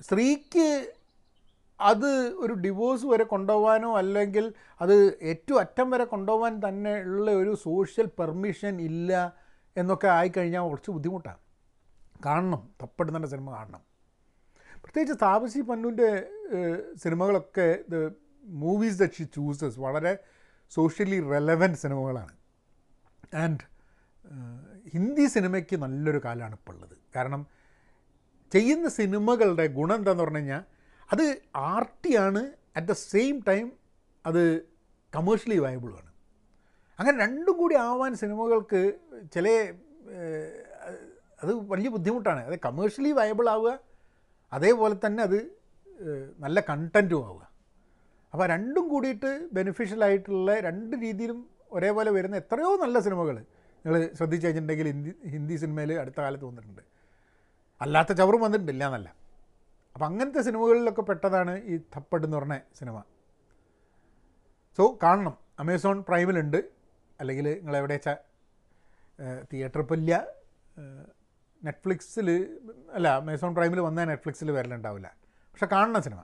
സ്ത്രീക്ക് 0.00 0.66
അത് 1.80 2.08
ഒരു 2.44 2.54
ഡിവോഴ്സ് 2.64 3.06
വരെ 3.06 3.24
കൊണ്ടുപോകാനോ 3.24 3.90
അല്ലെങ്കിൽ 3.96 4.54
അത് 4.80 4.94
ഏറ്റവും 5.22 5.60
അറ്റം 5.60 5.90
വരെ 5.90 6.04
കൊണ്ടുപോകാൻ 6.04 6.68
തന്നെ 6.68 6.94
ഉള്ള 7.02 7.30
ഒരു 7.30 7.54
സോഷ്യൽ 7.54 8.06
പെർമിഷൻ 8.18 8.80
ഇല്ല 8.80 9.12
എന്നൊക്കെ 9.76 10.08
ആയിക്കഴിഞ്ഞാൽ 10.08 10.62
കുറച്ച് 10.62 10.90
ബുദ്ധിമുട്ടാണ്. 10.90 11.40
കാണണം 12.26 12.62
തപ്പെടുന്ന 12.82 13.26
സിനിമ 13.26 13.50
കാണണം. 13.50 13.82
പ്രത്യേകിച്ച് 14.84 15.16
താപസി 15.22 15.60
പന്നുവിന്റെ 15.60 16.10
സിനിമകളൊക്കെ 17.02 17.68
the 17.88 17.96
movies 18.44 18.98
the 19.02 19.06
she 19.12 19.24
chooses 19.36 19.78
വളരെ 19.80 20.12
സോഷ്യലി 20.70 21.18
റെലവന്റ് 21.30 21.78
സിനിമകളാണ് 21.78 22.34
ആൻഡ് 23.34 23.64
ഹിന്ദി 24.92 25.26
സിനിമയ്ക്ക് 25.26 25.76
നല്ലൊരു 25.76 26.20
കാലമാണ് 26.24 26.54
ഇപ്പോൾ 26.54 26.72
ഉള്ളത്. 26.72 26.96
കാരണം 27.16 27.46
ചെയ്യുന്ന 28.52 28.88
സിനിമകളുടെ 28.88 29.66
ഗുണം 29.66 29.94
എന്താണെന്ന് 29.94 30.24
പറഞ്ഞു 30.24 30.38
കഴിഞ്ഞാൽ 30.38 30.62
അത് 31.12 31.24
ആർട്ടിയാണ് 31.70 32.42
അറ്റ് 32.76 32.88
ദ 32.92 32.96
സെയിം 33.12 33.36
ടൈം 33.48 33.66
അത് 34.24 34.42
കമേഴ്ഷ്യലി 35.12 35.58
വയബിളുമാണ് 35.66 36.10
അങ്ങനെ 36.98 37.16
രണ്ടും 37.24 37.54
കൂടി 37.60 37.74
ആവാൻ 37.88 38.12
സിനിമകൾക്ക് 38.22 38.80
ചില 39.34 39.48
അത് 41.42 41.52
വലിയ 41.72 41.88
ബുദ്ധിമുട്ടാണ്. 41.94 42.40
അത് 42.48 42.56
കമേഴ്ഷ്യലി 42.66 43.12
വയബിൾ 43.18 43.46
ആവുക 43.54 43.70
അതേപോലെ 44.56 44.96
തന്നെ 45.04 45.20
അത് 45.28 45.38
നല്ല 46.44 46.58
കണ്ടന്റും 46.68 47.22
ആവുക. 47.28 47.42
അപ്പോൾ 48.32 48.46
രണ്ടും 48.52 48.84
കൂടിയിട്ട് 48.92 49.30
ബെനിഫിഷ്യൽ 49.56 50.02
ആയിട്ടുള്ള 50.08 50.50
രണ്ട് 50.68 50.94
രീതിയിലും 51.04 51.38
ഒരേപോലെ 51.76 52.10
വരുന്ന 52.16 52.36
എത്രയോ 52.42 52.70
നല്ല 52.84 52.98
സിനിമകൾ 53.06 53.36
നിങ്ങൾ 53.84 54.00
ശ്രദ്ധിച്ചു 54.18 54.44
കഴിഞ്ഞിട്ടുണ്ടെങ്കിൽ 54.46 54.88
ഹിന്ദി 54.92 55.12
ഹിന്ദി 55.34 55.56
സിനിമയിൽ 55.62 55.90
അടുത്ത 56.02 56.18
കാലത്ത് 56.24 56.46
വന്നിട്ടുണ്ട്. 56.50 56.82
അല്ലാത്ത 57.80 58.12
ചവറും 58.20 58.42
വന്നിട്ടുണ്ട് 58.44 58.72
ഇല്ല 58.74 58.84
എന്നല്ല 58.90 59.08
അപ്പം 59.94 60.06
അങ്ങനത്തെ 60.06 60.40
സിനിമകളിലൊക്കെ 60.40 61.02
പെട്ടതാണ് 61.02 61.62
ഈ 61.64 61.76
തപ്പട് 61.78 62.24
എന്ന് 62.26 62.36
പറഞ്ഞ 62.36 62.58
സിനിമ. 62.78 62.96
സോ 64.76 64.98
കാണണം. 65.02 65.38
അമേസോൺ 65.58 66.04
പ്രൈമിലുണ്ട് 66.08 66.56
അല്ലെങ്കിൽ 67.20 67.46
നിങ്ങൾ 67.58 67.76
എവിടെ 67.76 67.94
വെച്ചാൽ 67.94 68.18
തിയേറ്റർ 69.52 69.80
ഇപ്പം 69.80 69.96
ഇല്ല. 69.96 70.26
നെറ്റ്ഫ്ലിക്സിൽ 71.64 72.28
അല്ല 72.92 73.08
അമേസോൺ 73.08 73.54
പ്രൈമിൽ 73.54 73.80
വന്നാൽ 73.80 74.04
നെറ്റ്ഫ്ലിക്സിൽ 74.04 74.50
വരലുണ്ടാവില്ല. 74.50 75.08
പക്ഷെ 75.52 75.66
കാണണം 75.66 76.02
സിനിമ. 76.02 76.20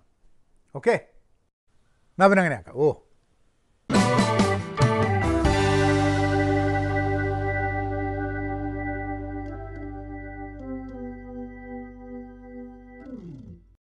ഓക്കെ 0.74 0.94
എന്നാൽ 2.14 2.28
പിന്നെ 2.28 2.42
അങ്ങനെ 2.42 2.56
ആക്കാം 2.56 2.74
ഓ. 2.76 2.86